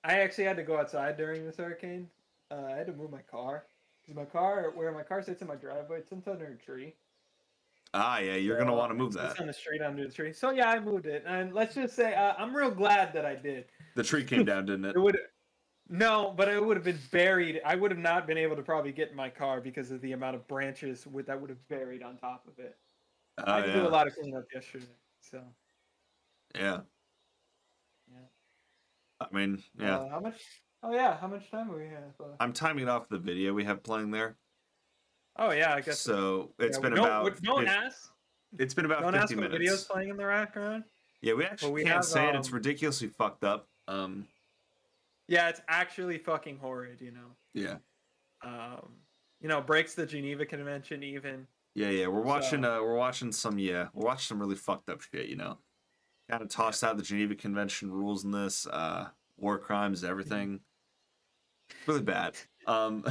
I 0.04 0.20
actually 0.20 0.44
had 0.44 0.56
to 0.56 0.64
go 0.64 0.76
outside 0.76 1.16
during 1.16 1.46
this 1.46 1.56
hurricane. 1.56 2.08
Uh, 2.50 2.64
I 2.66 2.76
had 2.76 2.86
to 2.88 2.92
move 2.92 3.10
my 3.10 3.22
car 3.22 3.64
because 4.02 4.16
my 4.16 4.24
car, 4.24 4.72
where 4.74 4.92
my 4.92 5.02
car 5.02 5.22
sits 5.22 5.40
in 5.40 5.48
my 5.48 5.54
driveway, 5.54 5.98
it 5.98 6.08
sits 6.08 6.28
under 6.28 6.46
a 6.46 6.56
tree. 6.56 6.94
Ah, 7.94 8.18
yeah, 8.18 8.34
you're 8.34 8.58
gonna 8.58 8.74
want 8.74 8.90
to 8.90 8.94
move 8.94 9.12
that. 9.14 9.40
on 9.40 9.46
the 9.46 9.52
street 9.52 9.82
under 9.82 10.06
the 10.06 10.12
tree. 10.12 10.32
So 10.32 10.50
yeah, 10.50 10.70
I 10.70 10.80
moved 10.80 11.06
it, 11.06 11.24
and 11.26 11.52
let's 11.52 11.74
just 11.74 11.94
say 11.94 12.14
uh, 12.14 12.34
I'm 12.38 12.54
real 12.54 12.70
glad 12.70 13.12
that 13.14 13.24
I 13.24 13.34
did. 13.34 13.66
The 13.94 14.02
tree 14.02 14.24
came 14.24 14.44
down, 14.44 14.66
didn't 14.66 14.84
it? 14.86 14.96
It 14.96 15.00
would. 15.00 15.18
No, 15.88 16.34
but 16.36 16.48
it 16.48 16.64
would 16.64 16.76
have 16.76 16.84
been 16.84 16.98
buried. 17.12 17.60
I 17.64 17.76
would 17.76 17.92
have 17.92 18.00
not 18.00 18.26
been 18.26 18.38
able 18.38 18.56
to 18.56 18.62
probably 18.62 18.90
get 18.90 19.10
in 19.10 19.16
my 19.16 19.30
car 19.30 19.60
because 19.60 19.92
of 19.92 20.00
the 20.00 20.12
amount 20.12 20.34
of 20.34 20.46
branches 20.48 21.06
with, 21.06 21.26
that 21.26 21.40
would 21.40 21.48
have 21.48 21.68
buried 21.68 22.02
on 22.02 22.16
top 22.16 22.44
of 22.48 22.58
it. 22.58 22.76
Oh, 23.38 23.52
I 23.52 23.66
do 23.66 23.86
a 23.86 23.88
lot 23.88 24.08
of 24.08 24.14
cleanup 24.16 24.44
yesterday. 24.52 24.86
So 25.20 25.40
yeah. 26.54 26.80
Yeah. 28.10 28.18
I 29.20 29.26
mean, 29.34 29.62
yeah. 29.78 29.98
uh, 29.98 30.08
how 30.08 30.20
much? 30.20 30.42
Oh 30.82 30.92
yeah, 30.92 31.16
how 31.18 31.26
much 31.26 31.50
time 31.50 31.68
do 31.68 31.76
we 31.76 31.84
have? 31.84 32.36
I'm 32.40 32.52
timing 32.52 32.88
off 32.88 33.08
the 33.08 33.18
video 33.18 33.52
we 33.52 33.64
have 33.64 33.82
playing 33.82 34.10
there. 34.10 34.36
Oh 35.38 35.50
yeah, 35.52 35.74
I 35.74 35.80
guess. 35.80 35.98
So 36.00 36.50
it's 36.58 36.76
yeah, 36.78 36.82
been 36.82 36.92
about 36.98 37.42
Don't 37.42 37.68
ask. 37.68 38.10
it's 38.58 38.74
been 38.74 38.84
about 38.84 39.02
Don't 39.02 39.12
50 39.12 39.22
ask 39.22 39.36
what 39.36 39.50
minutes. 39.52 39.72
videos 39.84 39.88
playing 39.88 40.08
in 40.10 40.16
the 40.16 40.22
background. 40.24 40.84
Yeah, 41.22 41.34
we 41.34 41.44
actually 41.44 41.72
we 41.72 41.82
can't 41.82 41.96
have, 41.96 42.04
say 42.04 42.28
it. 42.28 42.34
It's 42.36 42.48
um, 42.48 42.54
ridiculously 42.54 43.08
fucked 43.08 43.44
up. 43.44 43.68
Um, 43.88 44.26
Yeah, 45.28 45.48
it's 45.48 45.60
actually 45.68 46.18
fucking 46.18 46.58
horrid. 46.58 47.00
You 47.00 47.12
know. 47.12 47.30
yeah, 47.54 47.76
Um, 48.42 48.92
you 49.40 49.48
know, 49.48 49.60
breaks 49.60 49.94
the 49.94 50.06
Geneva 50.06 50.44
Convention 50.46 51.02
even. 51.02 51.46
yeah, 51.74 51.88
yeah. 51.88 52.06
We're 52.06 52.20
watching. 52.22 52.62
So- 52.62 52.78
Uh, 52.78 52.82
we're 52.82 52.96
watching 52.96 53.32
some. 53.32 53.58
Yeah, 53.58 53.88
we're 53.94 54.06
watching 54.06 54.26
some 54.28 54.40
really 54.40 54.56
fucked 54.56 54.88
up 54.90 55.00
shit. 55.00 55.26
You 55.28 55.36
know, 55.36 55.58
kind 56.30 56.42
of 56.42 56.48
tossed 56.48 56.84
out 56.84 56.96
the 56.96 57.02
Geneva 57.02 57.34
Convention 57.34 57.90
rules 57.90 58.24
in 58.24 58.30
this. 58.30 58.66
Uh, 58.66 59.08
war 59.38 59.58
crimes, 59.58 60.04
everything. 60.04 60.60
Really 61.86 62.02
bad. 62.02 62.36
Um, 62.66 63.04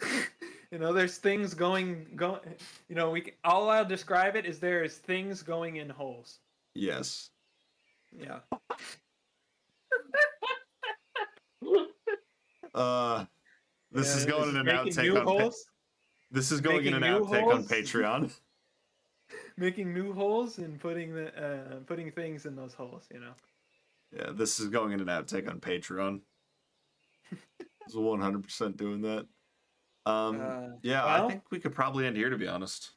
you 0.76 0.82
know, 0.82 0.92
there's 0.92 1.16
things 1.16 1.54
going 1.54 2.06
going. 2.16 2.38
You 2.90 2.96
know, 2.96 3.08
we 3.08 3.22
can, 3.22 3.32
all 3.44 3.70
I'll 3.70 3.82
describe 3.82 4.36
it 4.36 4.44
is 4.44 4.58
there 4.58 4.84
is 4.84 4.98
things 4.98 5.42
going 5.42 5.76
in 5.76 5.88
holes. 5.88 6.40
yes. 6.74 7.30
Yeah. 8.12 8.40
Uh, 12.74 13.24
this 13.90 14.08
Yeah, 14.10 14.16
is 14.18 14.26
going 14.26 14.50
in 14.50 14.56
an 14.56 14.66
making 14.66 14.92
outtake 14.92 15.16
on. 15.18 15.24
Pa- 15.24 15.56
this 16.30 16.52
is 16.52 16.60
going 16.60 16.84
in 16.84 16.92
an 16.92 17.00
making 17.00 17.24
outtake 17.24 17.50
on? 17.50 17.64
Patreon. 17.64 18.30
making 19.56 19.94
new 19.94 20.12
holes 20.12 20.58
and 20.58 20.78
putting 20.78 21.14
the 21.14 21.28
uh, 21.42 21.76
putting 21.86 22.10
things 22.10 22.44
in 22.44 22.54
those 22.54 22.74
holes. 22.74 23.04
You 23.10 23.20
know. 23.20 23.32
Yeah, 24.14 24.32
this 24.34 24.60
is 24.60 24.68
going 24.68 24.92
in 24.92 25.00
an 25.00 25.06
outtake 25.06 25.48
on 25.48 25.58
Patreon. 25.58 26.20
It's 27.86 27.94
100% 27.94 28.76
doing 28.76 29.00
that. 29.00 29.26
Um, 30.06 30.40
Uh, 30.40 30.68
yeah, 30.82 31.04
I 31.04 31.28
think 31.28 31.42
we 31.50 31.58
could 31.58 31.74
probably 31.74 32.06
end 32.06 32.16
here, 32.16 32.30
to 32.30 32.38
be 32.38 32.46
honest. 32.48 32.92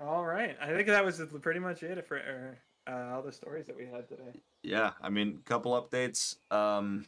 All 0.00 0.24
right, 0.24 0.56
I 0.60 0.68
think 0.68 0.86
that 0.88 1.04
was 1.04 1.20
pretty 1.42 1.60
much 1.60 1.82
it 1.82 2.06
for 2.06 2.56
uh, 2.86 3.10
all 3.12 3.22
the 3.22 3.32
stories 3.32 3.66
that 3.66 3.76
we 3.76 3.84
had 3.86 4.08
today. 4.08 4.40
Yeah, 4.62 4.92
I 5.02 5.10
mean, 5.10 5.40
a 5.44 5.48
couple 5.48 5.72
updates. 5.80 6.36
Um, 6.50 7.04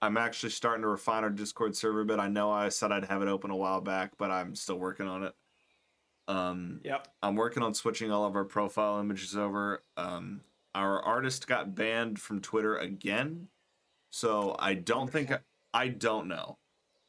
I'm 0.00 0.16
actually 0.16 0.50
starting 0.50 0.82
to 0.82 0.88
refine 0.88 1.24
our 1.24 1.30
Discord 1.30 1.76
server 1.76 2.00
a 2.02 2.04
bit. 2.04 2.18
I 2.18 2.28
know 2.28 2.50
I 2.50 2.68
said 2.68 2.92
I'd 2.92 3.04
have 3.04 3.22
it 3.22 3.28
open 3.28 3.50
a 3.50 3.56
while 3.56 3.80
back, 3.80 4.12
but 4.16 4.30
I'm 4.30 4.54
still 4.54 4.78
working 4.78 5.06
on 5.06 5.24
it. 5.24 5.34
Um, 6.28 6.80
Yep. 6.84 7.08
I'm 7.22 7.36
working 7.36 7.62
on 7.62 7.74
switching 7.74 8.10
all 8.10 8.24
of 8.24 8.34
our 8.36 8.44
profile 8.44 8.98
images 9.00 9.36
over. 9.36 9.82
Um, 9.96 10.42
our 10.74 11.02
artist 11.02 11.46
got 11.46 11.74
banned 11.74 12.20
from 12.20 12.40
Twitter 12.40 12.76
again, 12.76 13.48
so 14.10 14.54
I 14.58 14.74
don't 14.74 15.10
think 15.10 15.32
I 15.72 15.88
don't 15.88 16.28
know. 16.28 16.58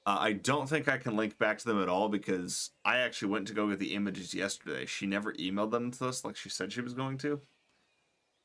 Uh, 0.08 0.18
I 0.22 0.32
don't 0.32 0.70
think 0.70 0.88
I 0.88 0.98
can 0.98 1.18
link 1.18 1.38
back 1.38 1.58
to 1.58 1.68
them 1.68 1.82
at 1.82 1.90
all 1.90 2.08
because 2.08 2.72
I 2.86 3.00
actually 3.00 3.28
went 3.28 3.46
to 3.50 3.54
go 3.54 3.68
get 3.68 3.80
the 3.80 3.94
images 3.94 4.34
yesterday. 4.34 4.86
She 4.86 5.06
never 5.06 5.34
emailed 5.34 5.72
them 5.72 5.92
to 5.92 6.08
us 6.08 6.24
like 6.24 6.38
she 6.38 6.48
said 6.48 6.72
she 6.72 6.80
was 6.80 6.94
going 6.94 7.18
to. 7.20 7.42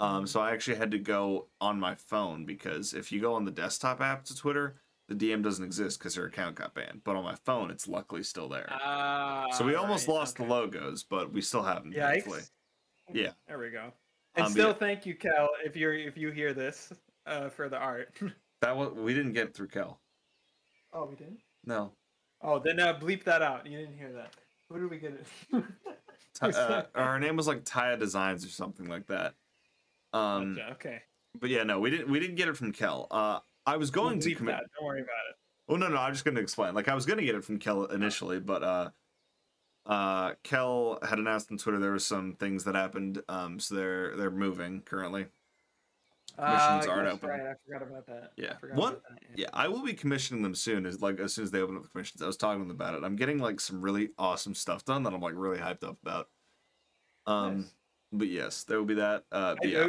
Um, 0.01 0.27
so 0.27 0.41
I 0.41 0.51
actually 0.51 0.79
had 0.79 0.91
to 0.91 0.99
go 0.99 1.47
on 1.61 1.79
my 1.79 1.95
phone 1.95 2.45
because 2.45 2.95
if 2.95 3.13
you 3.13 3.21
go 3.21 3.35
on 3.35 3.45
the 3.45 3.53
desktop 3.53 4.01
app 4.01 4.25
to 4.25 4.35
Twitter, 4.35 4.81
the 5.07 5.15
DM 5.15 5.41
doesn't 5.41 5.65
exist 5.65 6.01
because 6.01 6.17
her 6.17 6.27
account 6.27 6.57
got 6.57 6.75
banned. 6.75 7.03
But 7.05 7.15
on 7.15 7.23
my 7.23 7.37
phone, 7.45 7.71
it's 7.71 7.87
luckily 7.87 8.25
still 8.25 8.49
there. 8.49 8.67
Ah, 8.69 9.47
so 9.53 9.65
we 9.65 9.77
almost 9.77 10.09
right, 10.09 10.15
lost 10.15 10.41
okay. 10.41 10.49
the 10.49 10.53
logos, 10.53 11.05
but 11.05 11.33
we 11.33 11.43
still 11.43 11.63
have 11.63 11.85
them. 11.85 11.93
Yikes. 11.93 12.51
Yeah. 13.13 13.31
There 13.47 13.61
we 13.61 13.71
go. 13.71 13.93
And 14.35 14.47
Um, 14.47 14.53
still, 14.53 14.69
yeah. 14.69 14.75
thank 14.75 15.07
you, 15.07 15.15
Kel, 15.15 15.49
if 15.65 15.77
you're 15.77 15.95
if 15.95 16.17
you 16.17 16.33
hear 16.33 16.53
this, 16.55 16.93
uh, 17.27 17.51
for 17.51 17.69
the 17.69 17.79
art. 17.79 18.13
That 18.63 18.77
was 18.77 18.93
we 18.95 19.15
didn't 19.15 19.33
get 19.33 19.49
it 19.49 19.55
through 19.55 19.69
Kel. 19.69 20.01
oh, 20.93 21.07
we 21.07 21.15
didn't. 21.17 21.39
No. 21.65 21.93
Oh, 22.43 22.59
then 22.59 22.81
uh, 22.81 22.99
bleep 22.99 23.25
that 23.25 23.43
out. 23.43 23.67
You 23.67 23.79
didn't 23.79 23.97
hear 23.97 24.13
that. 24.13 24.35
Who 24.69 24.81
did 24.81 24.91
we 24.91 24.99
get 24.99 25.13
it? 25.13 25.65
Uh, 26.41 26.83
her 26.95 27.21
name 27.21 27.37
was 27.37 27.47
like 27.47 27.63
Taya 27.63 27.97
Designs 27.97 28.45
or 28.45 28.49
something 28.49 28.87
like 28.87 29.07
that. 29.07 29.35
Um, 30.13 30.57
Gotcha, 30.57 30.73
okay. 30.73 31.03
but 31.39 31.51
yeah, 31.51 31.63
no, 31.63 31.79
we 31.79 31.91
didn't 31.91 32.11
we 32.11 32.19
didn't 32.19 32.35
get 32.35 32.49
it 32.49 32.57
from 32.57 32.73
Kel. 32.73 33.07
Uh, 33.13 33.39
I 33.65 33.77
was 33.77 33.91
going 33.93 34.15
We'll 34.19 34.23
to 34.23 34.35
commit. 34.35 34.55
that. 34.57 34.65
Don't 34.77 34.87
worry 34.87 35.03
about 35.03 35.13
it. 35.31 35.37
Well, 35.69 35.79
no, 35.79 35.87
no, 35.89 35.99
I'm 35.99 36.13
just 36.13 36.25
going 36.25 36.35
to 36.35 36.41
explain. 36.41 36.75
Like, 36.75 36.89
I 36.89 36.95
was 36.95 37.07
going 37.07 37.19
to 37.19 37.25
get 37.25 37.37
it 37.37 37.45
from 37.45 37.59
Kel 37.59 37.85
initially, 37.85 38.41
but 38.41 38.65
uh, 38.65 38.91
uh, 39.87 40.33
Kel 40.43 40.99
had 41.07 41.19
announced 41.21 41.53
on 41.53 41.59
Twitter 41.59 41.79
there 41.79 41.93
were 41.93 41.99
some 42.01 42.35
things 42.35 42.65
that 42.65 42.75
happened. 42.75 43.23
Um, 43.29 43.61
so 43.61 43.77
they're 43.77 44.17
they're 44.17 44.31
moving 44.31 44.81
currently. 44.81 45.27
Commissions 46.37 46.87
Uh, 46.87 46.91
aren't 46.91 47.09
open. 47.09 47.29
Right, 47.29 47.41
I 47.41 47.55
forgot 47.67 47.83
about 47.83 48.07
that. 48.07 48.33
Yeah. 48.37 48.57
about 48.63 49.03
that, 49.03 49.19
Yeah, 49.37 49.49
I 49.53 49.69
will 49.69 49.83
be 49.85 49.93
commissioning 49.93 50.43
them 50.43 50.55
soon. 50.55 50.87
As 50.87 51.01
like 51.03 51.21
as 51.21 51.35
soon 51.35 51.45
as 51.45 51.51
they 51.51 51.61
open 51.61 51.77
up 51.77 51.83
the 51.83 51.89
commissions, 51.89 52.23
I 52.23 52.27
was 52.27 52.37
talking 52.37 52.71
about 52.71 52.95
it. 52.95 53.05
I'm 53.05 53.17
getting 53.17 53.39
like 53.39 53.61
some 53.61 53.81
really 53.83 54.11
awesome 54.19 54.55
stuff 54.55 54.85
done 54.85 55.03
that 55.03 55.13
I'm 55.13 55.21
like 55.21 55.35
really 55.37 55.59
hyped 55.59 55.85
up 55.85 55.99
about. 56.03 56.29
Um, 57.27 57.61
Nice. 57.61 57.75
but 58.13 58.29
yes, 58.29 58.65
there 58.65 58.79
will 58.79 58.87
be 58.87 58.95
that. 58.95 59.25
Uh, 59.31 59.57
I 59.63 59.67
yeah, 59.67 59.89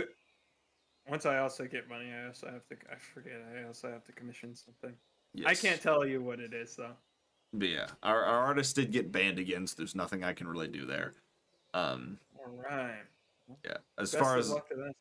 Once 1.07 1.25
I 1.25 1.39
also 1.39 1.65
get 1.65 1.87
money, 1.89 2.11
I 2.11 2.27
also 2.27 2.47
have 2.47 2.65
to. 2.67 2.75
I 2.91 2.95
forget. 2.97 3.41
I 3.57 3.63
also 3.65 3.89
have 3.89 4.03
to 4.05 4.11
commission 4.11 4.55
something. 4.55 4.93
Yes. 5.33 5.47
I 5.47 5.55
can't 5.55 5.81
tell 5.81 6.05
you 6.05 6.21
what 6.21 6.39
it 6.39 6.53
is 6.53 6.75
though. 6.75 6.95
But 7.53 7.69
yeah, 7.69 7.87
our 8.03 8.23
our 8.23 8.39
artist 8.45 8.75
did 8.75 8.91
get 8.91 9.11
banned 9.11 9.39
again, 9.39 9.65
so 9.65 9.75
there's 9.77 9.95
nothing 9.95 10.23
I 10.23 10.33
can 10.33 10.47
really 10.47 10.67
do 10.67 10.85
there. 10.85 11.13
Um, 11.73 12.19
All 12.37 12.51
right. 12.51 13.03
yeah, 13.65 13.77
as 13.97 14.11
Best 14.11 14.23
far 14.23 14.37
as 14.37 14.49
luck 14.51 14.69
to 14.69 14.75
them. 14.75 14.91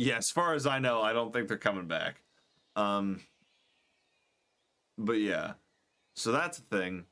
Yeah, 0.00 0.16
as 0.16 0.30
far 0.30 0.54
as 0.54 0.66
I 0.66 0.78
know, 0.78 1.02
I 1.02 1.12
don't 1.12 1.30
think 1.30 1.46
they're 1.48 1.58
coming 1.58 1.86
back. 1.86 2.22
Um 2.74 3.20
but 4.96 5.18
yeah. 5.20 5.52
So 6.14 6.32
that's 6.32 6.58
the 6.58 6.76
thing. 6.76 7.04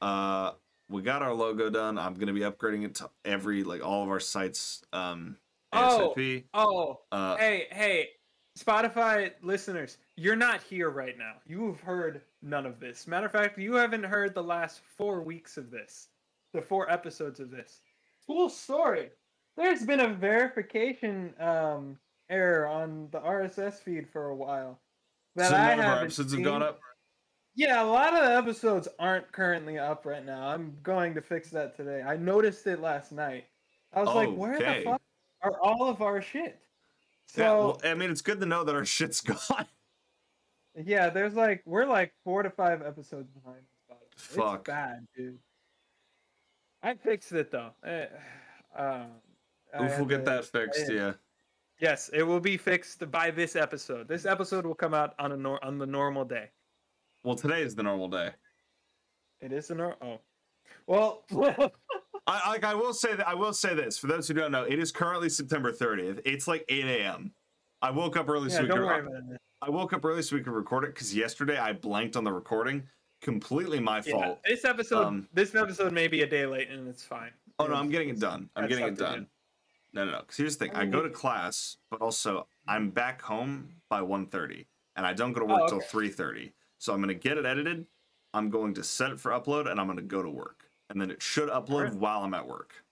Uh 0.00 0.52
we 0.88 1.02
got 1.02 1.22
our 1.22 1.32
logo 1.32 1.70
done. 1.70 1.98
I'm 1.98 2.14
gonna 2.14 2.32
be 2.32 2.40
upgrading 2.40 2.84
it 2.84 2.96
to 2.96 3.10
every 3.24 3.62
like 3.62 3.84
all 3.84 4.02
of 4.02 4.08
our 4.08 4.20
sites 4.20 4.82
um 4.92 5.36
Oh. 5.72 6.14
Oh, 6.52 7.00
Uh 7.12 7.36
hey, 7.36 7.66
hey, 7.70 8.08
Spotify 8.58 9.32
listeners, 9.40 9.98
you're 10.16 10.36
not 10.36 10.62
here 10.62 10.90
right 10.90 11.16
now. 11.16 11.34
You 11.46 11.68
have 11.68 11.80
heard 11.80 12.22
none 12.42 12.66
of 12.66 12.80
this. 12.80 13.06
Matter 13.06 13.26
of 13.26 13.32
fact, 13.32 13.56
you 13.56 13.74
haven't 13.74 14.02
heard 14.02 14.34
the 14.34 14.42
last 14.42 14.80
four 14.98 15.22
weeks 15.22 15.56
of 15.56 15.70
this, 15.70 16.08
the 16.52 16.60
four 16.60 16.90
episodes 16.90 17.40
of 17.40 17.50
this. 17.50 17.80
Cool 18.26 18.48
story. 18.50 19.10
There's 19.56 19.84
been 19.86 20.00
a 20.00 20.08
verification 20.12 21.32
um, 21.40 21.98
error 22.32 22.66
on 22.66 23.08
the 23.12 23.20
RSS 23.20 23.74
feed 23.82 24.08
for 24.08 24.28
a 24.28 24.34
while. 24.34 24.80
so 25.36 25.42
That 25.42 25.52
I 25.54 25.76
our 25.76 25.82
haven't 25.82 26.04
episodes 26.04 26.32
have 26.32 26.42
gone 26.42 26.62
up. 26.62 26.80
Yeah, 27.54 27.82
a 27.82 27.84
lot 27.84 28.14
of 28.14 28.24
the 28.24 28.34
episodes 28.34 28.88
aren't 28.98 29.30
currently 29.30 29.78
up 29.78 30.06
right 30.06 30.24
now. 30.24 30.48
I'm 30.48 30.74
going 30.82 31.14
to 31.14 31.20
fix 31.20 31.50
that 31.50 31.76
today. 31.76 32.02
I 32.02 32.16
noticed 32.16 32.66
it 32.66 32.80
last 32.80 33.12
night. 33.12 33.44
I 33.92 34.00
was 34.02 34.14
like, 34.14 34.34
where 34.34 34.56
Okay. 34.56 34.78
the 34.78 34.84
fuck 34.90 35.02
are 35.42 35.60
all 35.60 35.86
of 35.88 36.00
our 36.00 36.22
shit? 36.22 36.58
So 37.28 37.42
yeah, 37.42 37.50
well, 37.52 37.80
I 37.84 37.94
mean 37.94 38.10
it's 38.10 38.22
good 38.22 38.40
to 38.40 38.46
know 38.46 38.64
that 38.64 38.74
our 38.74 38.84
shit's 38.96 39.20
gone. 39.20 39.66
Yeah, 40.82 41.10
there's 41.10 41.34
like 41.34 41.62
we're 41.66 41.84
like 41.84 42.12
four 42.24 42.42
to 42.42 42.48
five 42.50 42.80
episodes 42.82 43.30
behind. 43.30 43.62
Fuck. 44.16 44.60
It's 44.60 44.68
bad, 44.68 45.06
dude. 45.16 45.38
I 46.82 46.94
fixed 46.94 47.32
it 47.32 47.50
though. 47.50 47.70
Eh, 47.84 48.06
um, 48.76 49.06
Oof, 49.82 49.96
we'll 49.98 50.06
get 50.06 50.24
to- 50.24 50.30
that 50.30 50.44
fixed, 50.46 50.90
I- 50.90 50.94
yeah. 50.94 51.12
Yes, 51.80 52.10
it 52.12 52.22
will 52.22 52.40
be 52.40 52.56
fixed 52.56 53.10
by 53.10 53.30
this 53.30 53.56
episode. 53.56 54.08
This 54.08 54.24
episode 54.24 54.64
will 54.66 54.74
come 54.74 54.94
out 54.94 55.14
on 55.18 55.32
a 55.32 55.36
nor- 55.36 55.64
on 55.64 55.78
the 55.78 55.86
normal 55.86 56.24
day. 56.24 56.50
Well 57.24 57.34
today 57.36 57.62
is 57.62 57.74
the 57.74 57.82
normal 57.82 58.08
day. 58.08 58.30
It 59.40 59.52
is 59.52 59.70
a 59.70 59.74
nor. 59.74 59.96
Oh, 60.02 60.20
well, 60.86 61.24
I 62.26 62.48
like 62.50 62.64
I 62.64 62.74
will 62.74 62.94
say 62.94 63.14
that 63.16 63.26
I 63.26 63.34
will 63.34 63.52
say 63.52 63.74
this 63.74 63.98
for 63.98 64.06
those 64.06 64.28
who 64.28 64.34
don't 64.34 64.52
know, 64.52 64.62
it 64.62 64.78
is 64.78 64.92
currently 64.92 65.28
September 65.28 65.72
30th. 65.72 66.20
It's 66.24 66.46
like 66.46 66.64
8 66.68 66.84
a.m. 66.84 67.32
I 67.80 67.90
woke 67.90 68.16
up 68.16 68.28
early 68.28 68.48
yeah, 68.50 68.56
so 68.58 68.62
we 68.62 68.68
don't 68.68 68.78
could 68.78 68.86
worry 68.86 69.00
about 69.00 69.32
it. 69.32 69.40
I 69.60 69.70
woke 69.70 69.92
up 69.92 70.04
early 70.04 70.22
so 70.22 70.36
we 70.36 70.42
could 70.42 70.52
record 70.52 70.84
it 70.84 70.94
because 70.94 71.14
yesterday 71.14 71.58
I 71.58 71.72
blanked 71.72 72.16
on 72.16 72.24
the 72.24 72.32
recording. 72.32 72.84
Completely 73.22 73.78
my 73.80 74.02
Yeah, 74.04 74.12
fault. 74.12 74.40
this 74.44 74.64
episode, 74.64 75.04
Um, 75.04 75.28
this 75.32 75.54
episode 75.54 75.92
may 75.92 76.08
be 76.08 76.22
a 76.22 76.26
day 76.26 76.46
late, 76.46 76.68
and 76.70 76.88
it's 76.88 77.04
fine. 77.04 77.30
Oh 77.60 77.66
no, 77.66 77.74
I'm 77.74 77.88
getting 77.88 78.08
it 78.08 78.18
done. 78.18 78.50
I'm 78.56 78.64
That's 78.64 78.74
getting 78.76 78.92
it 78.94 78.98
done. 78.98 79.26
No, 79.94 80.04
no, 80.04 80.12
no. 80.12 80.18
Because 80.20 80.36
here's 80.36 80.56
the 80.56 80.66
thing: 80.66 80.74
I 80.74 80.86
go 80.86 81.02
to 81.02 81.10
class, 81.10 81.76
but 81.90 82.00
also 82.00 82.46
I'm 82.66 82.90
back 82.90 83.20
home 83.22 83.68
by 83.90 84.00
1.30, 84.00 84.66
and 84.96 85.06
I 85.06 85.12
don't 85.12 85.32
go 85.32 85.40
to 85.40 85.46
work 85.46 85.62
Oh, 85.64 85.68
till 85.68 85.76
okay. 85.78 86.08
3.30. 86.08 86.52
So 86.78 86.92
I'm 86.92 87.00
gonna 87.00 87.14
get 87.14 87.38
it 87.38 87.44
edited. 87.46 87.86
I'm 88.34 88.48
going 88.48 88.74
to 88.74 88.82
set 88.84 89.10
it 89.12 89.20
for 89.20 89.32
upload, 89.32 89.70
and 89.70 89.78
I'm 89.80 89.86
gonna 89.86 90.02
go 90.02 90.22
to 90.22 90.30
work, 90.30 90.64
and 90.90 91.00
then 91.00 91.10
it 91.10 91.22
should 91.22 91.48
upload 91.50 91.70
Alright. 91.86 91.94
while 91.94 92.22
I'm 92.22 92.34
at 92.34 92.46
work. 92.48 92.84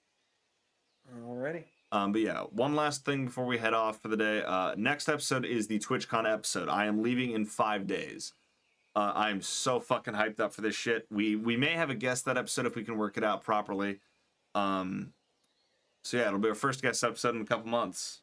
Alrighty. 1.26 1.64
Um, 1.92 2.12
but 2.12 2.20
yeah, 2.20 2.42
one 2.52 2.76
last 2.76 3.04
thing 3.04 3.24
before 3.24 3.46
we 3.46 3.58
head 3.58 3.74
off 3.74 4.00
for 4.00 4.08
the 4.08 4.16
day. 4.16 4.42
Uh, 4.42 4.74
next 4.76 5.08
episode 5.08 5.44
is 5.44 5.66
the 5.66 5.78
TwitchCon 5.80 6.30
episode. 6.32 6.68
I 6.68 6.84
am 6.86 7.02
leaving 7.02 7.32
in 7.32 7.44
five 7.44 7.86
days. 7.88 8.32
Uh, 8.94 9.12
I'm 9.14 9.40
so 9.42 9.80
fucking 9.80 10.14
hyped 10.14 10.38
up 10.38 10.52
for 10.52 10.60
this 10.60 10.74
shit. 10.76 11.06
We 11.10 11.34
we 11.36 11.56
may 11.56 11.72
have 11.72 11.90
a 11.90 11.94
guest 11.94 12.24
that 12.26 12.36
episode 12.36 12.66
if 12.66 12.76
we 12.76 12.84
can 12.84 12.96
work 12.96 13.16
it 13.16 13.24
out 13.24 13.42
properly. 13.42 13.98
Um, 14.54 15.12
so 16.04 16.16
yeah, 16.16 16.26
it'll 16.28 16.38
be 16.38 16.48
our 16.48 16.54
first 16.54 16.82
guest 16.82 17.02
episode 17.04 17.34
in 17.36 17.42
a 17.42 17.46
couple 17.46 17.68
months. 17.68 18.22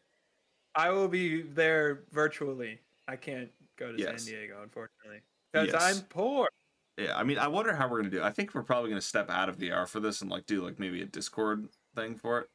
I 0.75 0.89
will 0.91 1.07
be 1.07 1.41
there 1.41 2.03
virtually. 2.11 2.79
I 3.07 3.15
can't 3.15 3.49
go 3.77 3.91
to 3.91 3.97
Yes. 3.97 4.23
San 4.23 4.33
Diego, 4.33 4.61
unfortunately, 4.61 5.21
because 5.51 5.69
Yes. 5.71 5.81
I'm 5.99 6.03
poor. 6.07 6.47
Yeah, 6.97 7.15
I 7.17 7.23
mean, 7.23 7.37
I 7.37 7.47
wonder 7.47 7.75
how 7.75 7.87
we're 7.87 7.97
gonna 7.99 8.09
do. 8.09 8.17
it. 8.17 8.23
I 8.23 8.31
think 8.31 8.53
we're 8.55 8.63
probably 8.63 8.89
gonna 8.89 9.01
step 9.01 9.29
out 9.29 9.49
of 9.49 9.57
VR 9.57 9.87
for 9.87 9.99
this 9.99 10.21
and 10.21 10.29
like 10.31 10.45
do 10.45 10.63
like 10.63 10.79
maybe 10.79 11.01
a 11.01 11.05
Discord 11.05 11.69
thing 11.95 12.15
for 12.15 12.39
it. 12.41 12.49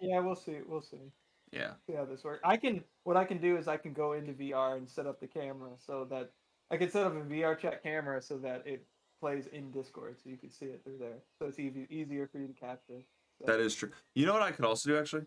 Yeah, 0.00 0.20
we'll 0.20 0.36
see. 0.36 0.58
We'll 0.66 0.82
see. 0.82 1.12
Yeah, 1.52 1.74
See 1.86 1.92
how 1.94 2.06
this 2.06 2.24
works. 2.24 2.40
I 2.44 2.56
can. 2.56 2.82
What 3.04 3.16
I 3.18 3.24
can 3.26 3.38
do 3.38 3.58
is 3.58 3.68
I 3.68 3.76
can 3.76 3.92
go 3.92 4.12
into 4.14 4.32
VR 4.32 4.76
and 4.78 4.88
set 4.88 5.06
up 5.06 5.20
the 5.20 5.26
camera 5.26 5.72
so 5.78 6.04
that 6.06 6.30
I 6.70 6.78
can 6.78 6.90
set 6.90 7.04
up 7.06 7.12
a 7.14 7.20
VR 7.20 7.58
chat 7.58 7.82
camera 7.82 8.22
so 8.22 8.38
that 8.38 8.66
it 8.66 8.86
plays 9.20 9.48
in 9.48 9.70
Discord, 9.70 10.16
so 10.22 10.30
you 10.30 10.38
can 10.38 10.50
see 10.50 10.66
it 10.66 10.82
through 10.82 10.96
there. 10.98 11.18
So 11.38 11.46
it's 11.46 11.58
easy, 11.58 11.86
easier 11.90 12.26
for 12.26 12.38
you 12.38 12.46
to 12.46 12.54
capture. 12.54 13.02
That 13.46 13.60
is 13.60 13.74
true. 13.74 13.90
You 14.14 14.26
know 14.26 14.32
what 14.32 14.42
I 14.42 14.52
could 14.52 14.64
also 14.64 14.90
do 14.90 14.98
actually? 14.98 15.26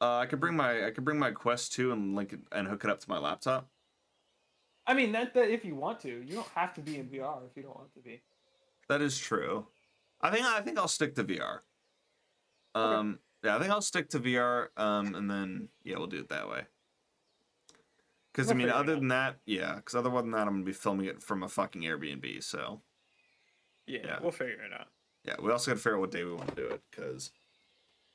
Uh, 0.00 0.18
I 0.18 0.26
could 0.26 0.40
bring 0.40 0.56
my 0.56 0.86
I 0.86 0.90
could 0.90 1.04
bring 1.04 1.18
my 1.18 1.30
Quest 1.32 1.72
2 1.72 1.92
and 1.92 2.14
link 2.14 2.32
it 2.32 2.40
and 2.52 2.68
hook 2.68 2.84
it 2.84 2.90
up 2.90 3.00
to 3.00 3.08
my 3.10 3.18
laptop. 3.18 3.68
I 4.86 4.94
mean, 4.94 5.12
that, 5.12 5.34
that 5.34 5.50
if 5.50 5.64
you 5.64 5.74
want 5.74 6.00
to, 6.00 6.08
you 6.08 6.34
don't 6.34 6.48
have 6.54 6.72
to 6.74 6.80
be 6.80 6.96
in 6.98 7.08
VR 7.08 7.44
if 7.50 7.54
you 7.56 7.62
don't 7.62 7.76
want 7.76 7.92
to 7.94 8.00
be. 8.00 8.22
That 8.88 9.02
is 9.02 9.18
true. 9.18 9.66
I 10.20 10.30
think 10.30 10.46
I 10.46 10.60
think 10.60 10.78
I'll 10.78 10.88
stick 10.88 11.14
to 11.16 11.24
VR. 11.24 11.60
Um, 12.74 13.18
yeah, 13.44 13.56
I 13.56 13.58
think 13.58 13.70
I'll 13.70 13.82
stick 13.82 14.08
to 14.10 14.20
VR. 14.20 14.68
Um, 14.76 15.14
and 15.14 15.30
then 15.30 15.68
yeah, 15.82 15.98
we'll 15.98 16.06
do 16.06 16.20
it 16.20 16.28
that 16.30 16.48
way. 16.48 16.62
Because 18.32 18.50
I 18.50 18.54
mean, 18.54 18.70
other 18.70 18.94
than 18.94 19.08
that, 19.08 19.36
yeah. 19.46 19.74
Because 19.76 19.94
other 19.94 20.10
than 20.10 20.30
that, 20.30 20.46
I'm 20.46 20.54
gonna 20.54 20.64
be 20.64 20.72
filming 20.72 21.06
it 21.06 21.22
from 21.22 21.42
a 21.42 21.48
fucking 21.48 21.82
Airbnb. 21.82 22.42
So 22.42 22.80
Yeah, 23.86 24.00
Yeah. 24.04 24.18
we'll 24.22 24.30
figure 24.30 24.62
it 24.62 24.72
out. 24.72 24.88
yeah, 25.24 25.34
we 25.42 25.50
also 25.50 25.70
gotta 25.72 25.80
figure 25.80 25.96
out 25.96 26.00
what 26.00 26.10
day 26.12 26.24
we 26.24 26.32
want 26.32 26.48
to 26.50 26.54
do 26.54 26.66
it. 26.68 26.80
Because 26.90 27.32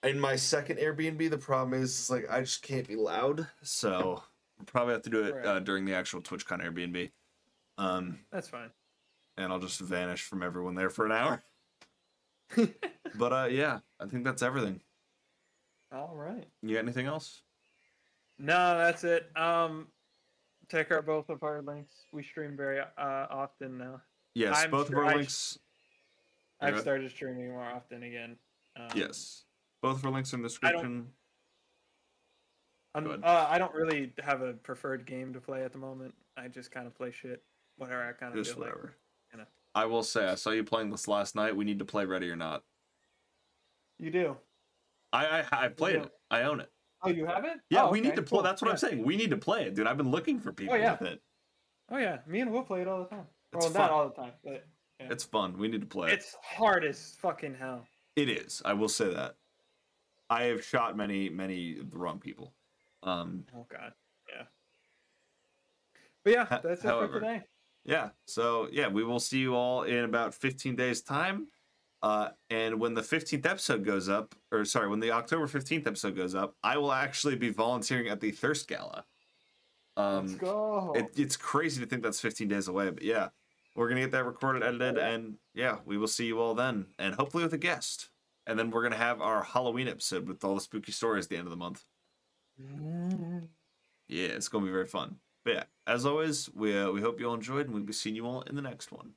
in 0.04 0.20
my 0.20 0.36
second 0.36 0.78
Airbnb, 0.80 1.30
the 1.30 1.38
problem 1.38 1.80
is 1.82 2.10
like 2.10 2.26
I 2.30 2.42
just 2.42 2.62
can't 2.62 2.88
be 2.88 2.96
loud. 2.96 3.48
So 3.62 4.22
we'll 4.58 4.66
probably 4.66 4.94
have 4.94 5.04
to 5.04 5.10
do 5.10 5.24
it 5.24 5.36
Right. 5.36 5.46
uh, 5.46 5.60
during 5.60 5.86
the 5.86 5.94
actual 5.94 6.22
TwitchCon 6.22 6.64
Airbnb. 6.64 7.12
Um, 7.78 8.20
That's 8.32 8.50
fine. 8.50 8.70
and 9.38 9.52
I'll 9.52 9.60
just 9.60 9.80
vanish 9.80 10.22
from 10.24 10.44
everyone 10.44 10.76
there 10.76 10.90
for 10.90 11.06
an 11.06 11.12
hour. 11.12 11.44
But 13.16 13.32
uh, 13.34 13.48
yeah, 13.52 13.80
I 14.00 14.08
think 14.08 14.24
that's 14.24 14.42
everything. 14.42 14.82
All 15.92 16.16
right. 16.16 16.46
You 16.64 16.74
got 16.76 16.80
anything 16.84 17.06
else? 17.06 17.44
No, 18.40 18.76
that's 18.76 19.04
it. 19.04 19.30
Um, 19.38 19.88
check 20.72 20.92
out 20.92 21.06
both 21.06 21.30
of 21.30 21.44
our 21.44 21.62
links. 21.62 21.94
We 22.12 22.24
stream 22.24 22.58
very 22.58 22.80
uh, 22.80 22.86
often 22.98 23.78
now. 23.78 24.02
Yes, 24.34 24.56
I'm 24.58 24.72
both 24.72 24.88
sure 24.90 25.02
of 25.02 25.06
our 25.06 25.14
I- 25.14 25.18
links. 25.18 25.60
I've 26.60 26.80
started 26.80 27.12
streaming 27.12 27.50
more 27.50 27.62
often 27.66 28.02
again. 28.02 28.36
Um, 28.76 28.88
Yes, 28.96 29.44
both 29.84 29.98
of 29.98 30.06
our 30.06 30.12
links 30.12 30.34
are 30.34 30.38
in 30.38 30.42
the 30.42 30.58
I 30.64 30.72
don't- 30.72 30.82
description. 30.82 31.14
I'm- 32.96 33.04
Go 33.04 33.10
ahead. 33.12 33.24
uh, 33.24 33.48
I 33.50 33.58
don't 33.58 33.74
really 33.74 34.14
have 34.24 34.42
a 34.42 34.54
preferred 34.54 35.06
game 35.06 35.34
to 35.34 35.42
play 35.42 35.64
at 35.64 35.72
the 35.74 35.78
moment. 35.78 36.16
I 36.38 36.48
just 36.48 36.72
kind 36.72 36.88
of 36.88 36.96
play 36.96 37.12
shit, 37.12 37.44
whatever 37.78 38.04
I 38.04 38.14
kind 38.14 38.32
of 38.32 38.38
Just 38.38 38.52
feel 38.56 38.62
like. 38.62 38.70
whatever. 38.70 38.96
you 39.32 39.40
know. 39.40 39.46
I 39.76 39.86
will 39.86 40.04
say, 40.04 40.26
I 40.28 40.36
saw 40.36 40.52
you 40.52 40.64
playing 40.64 40.90
this 40.92 41.08
last 41.08 41.36
night. 41.36 41.56
We 41.56 41.66
need 41.66 41.80
to 41.80 41.86
play 41.86 42.06
Ready 42.06 42.30
or 42.30 42.36
Not. 42.36 42.64
You 44.00 44.10
do. 44.12 44.38
I 45.12 45.42
I, 45.52 45.66
I 45.66 45.68
played 45.70 45.98
it. 45.98 46.12
I 46.32 46.44
own 46.44 46.60
it. 46.60 46.72
Oh, 47.02 47.10
you 47.10 47.26
have 47.26 47.44
it? 47.46 47.60
Yeah, 47.70 47.84
Oh, 47.86 47.92
we 47.92 48.00
need 48.00 48.16
to 48.16 48.22
play. 48.22 48.38
cool. 48.38 48.44
That's 48.44 48.62
what 48.62 48.72
I'm 48.72 48.78
saying. 48.78 49.04
We 49.04 49.18
need 49.18 49.32
to 49.32 49.38
play 49.38 49.64
it, 49.66 49.76
dude. 49.76 49.88
I've 49.88 49.98
been 49.98 50.10
looking 50.12 50.40
for 50.40 50.54
people 50.54 50.78
yeah. 50.78 50.94
with 51.00 51.10
it. 51.10 51.22
Oh 51.92 51.98
yeah, 51.98 52.20
me 52.26 52.40
and 52.40 52.52
Will 52.52 52.64
play 52.64 52.82
it 52.82 52.88
all 52.88 53.00
the 53.04 53.10
time. 53.10 53.28
It's 53.54 53.66
well, 53.66 53.74
fun. 53.74 53.82
not 53.82 53.92
all 53.92 54.08
the 54.10 54.16
time, 54.16 54.32
but 54.44 54.66
Yeah. 55.00 55.08
It's 55.12 55.24
fun. 55.24 55.58
We 55.58 55.68
need 55.68 55.82
to 55.82 55.88
play 55.88 56.12
it. 56.12 56.14
it's 56.14 56.36
hard 56.42 56.86
as 56.86 57.16
fucking 57.20 57.56
hell. 57.56 57.86
It 58.16 58.30
is. 58.30 58.62
I 58.64 58.74
will 58.74 58.88
say 58.90 59.12
that. 59.14 59.36
I 60.30 60.44
have 60.44 60.64
shot 60.64 60.96
many, 60.98 61.30
many 61.30 61.78
of 61.80 61.92
the 61.92 61.98
wrong 61.98 62.20
people. 62.20 62.54
Um, 63.04 63.46
Oh 63.56 63.66
god, 63.70 63.94
yeah. 64.30 64.44
But 66.24 66.34
yeah, 66.34 66.46
that's 66.64 66.84
it 66.84 66.88
for 66.88 67.08
today. 67.20 67.42
yeah. 67.84 68.10
So 68.26 68.68
yeah, 68.72 68.88
we 68.88 69.04
will 69.04 69.20
see 69.20 69.40
you 69.40 69.56
all 69.56 69.84
in 69.84 70.04
about 70.06 70.34
15 70.34 70.76
days 70.76 71.02
time. 71.02 71.48
Uh, 72.02 72.30
and 72.50 72.80
when 72.82 72.94
the 72.94 73.02
15th 73.02 73.46
episode 73.46 73.86
goes 73.86 74.10
up, 74.10 74.36
or 74.52 74.66
sorry, 74.66 74.90
when 74.90 75.00
the 75.00 75.12
October 75.12 75.48
15th 75.48 75.88
episode 75.88 76.16
goes 76.18 76.36
up, 76.36 76.56
I 76.64 76.78
will 76.78 76.92
actually 76.92 77.36
be 77.38 77.50
volunteering 77.50 78.10
at 78.10 78.20
the 78.20 78.32
Thirst 78.32 78.68
Gala. 78.68 79.06
Um, 79.96 80.28
Let's 80.28 80.36
go. 80.40 80.94
it, 80.96 81.12
it's 81.18 81.38
crazy 81.38 81.82
to 81.82 81.88
think 81.88 82.04
that's 82.04 82.20
15 82.20 82.48
days 82.48 82.68
away, 82.68 82.90
but 82.90 83.04
yeah, 83.04 83.30
we're 83.76 83.88
gonna 83.88 84.02
get 84.02 84.12
that 84.12 84.26
recorded, 84.26 84.64
edited, 84.64 84.98
and 84.98 85.36
yeah, 85.54 85.78
we 85.86 85.98
will 85.98 86.08
see 86.08 86.26
you 86.26 86.40
all 86.42 86.54
then, 86.56 86.88
and 87.00 87.16
hopefully 87.16 87.44
with 87.44 87.54
a 87.54 87.58
guest. 87.58 88.10
And 88.46 88.60
then 88.60 88.72
we're 88.72 88.84
gonna 88.84 88.96
have 88.96 89.22
our 89.22 89.44
Halloween 89.44 89.88
episode 89.88 90.28
with 90.28 90.44
all 90.44 90.56
the 90.56 90.62
spooky 90.62 90.92
stories 90.92 91.26
at 91.26 91.30
the 91.30 91.38
end 91.38 91.48
of 91.48 91.52
the 91.52 91.58
month. 91.58 91.84
Mm. 92.62 93.48
Yeah, 94.08 94.28
it's 94.28 94.50
gonna 94.50 94.66
be 94.66 94.72
very 94.72 94.86
fun. 94.86 95.18
But 95.46 95.54
yeah, 95.54 95.64
as 95.88 96.06
always, 96.06 96.50
we 96.54 96.78
uh, 96.78 96.92
we 96.92 97.02
hope 97.02 97.20
you 97.20 97.28
all 97.28 97.34
enjoyed, 97.34 97.66
and 97.66 97.74
we'll 97.74 97.84
be 97.84 97.94
seeing 97.94 98.16
you 98.16 98.26
all 98.26 98.42
in 98.42 98.56
the 98.56 98.62
next 98.62 98.92
one. 98.92 99.12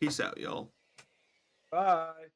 Peace 0.00 0.20
out, 0.20 0.38
y'all. 0.38 0.72
Bye. 1.70 2.28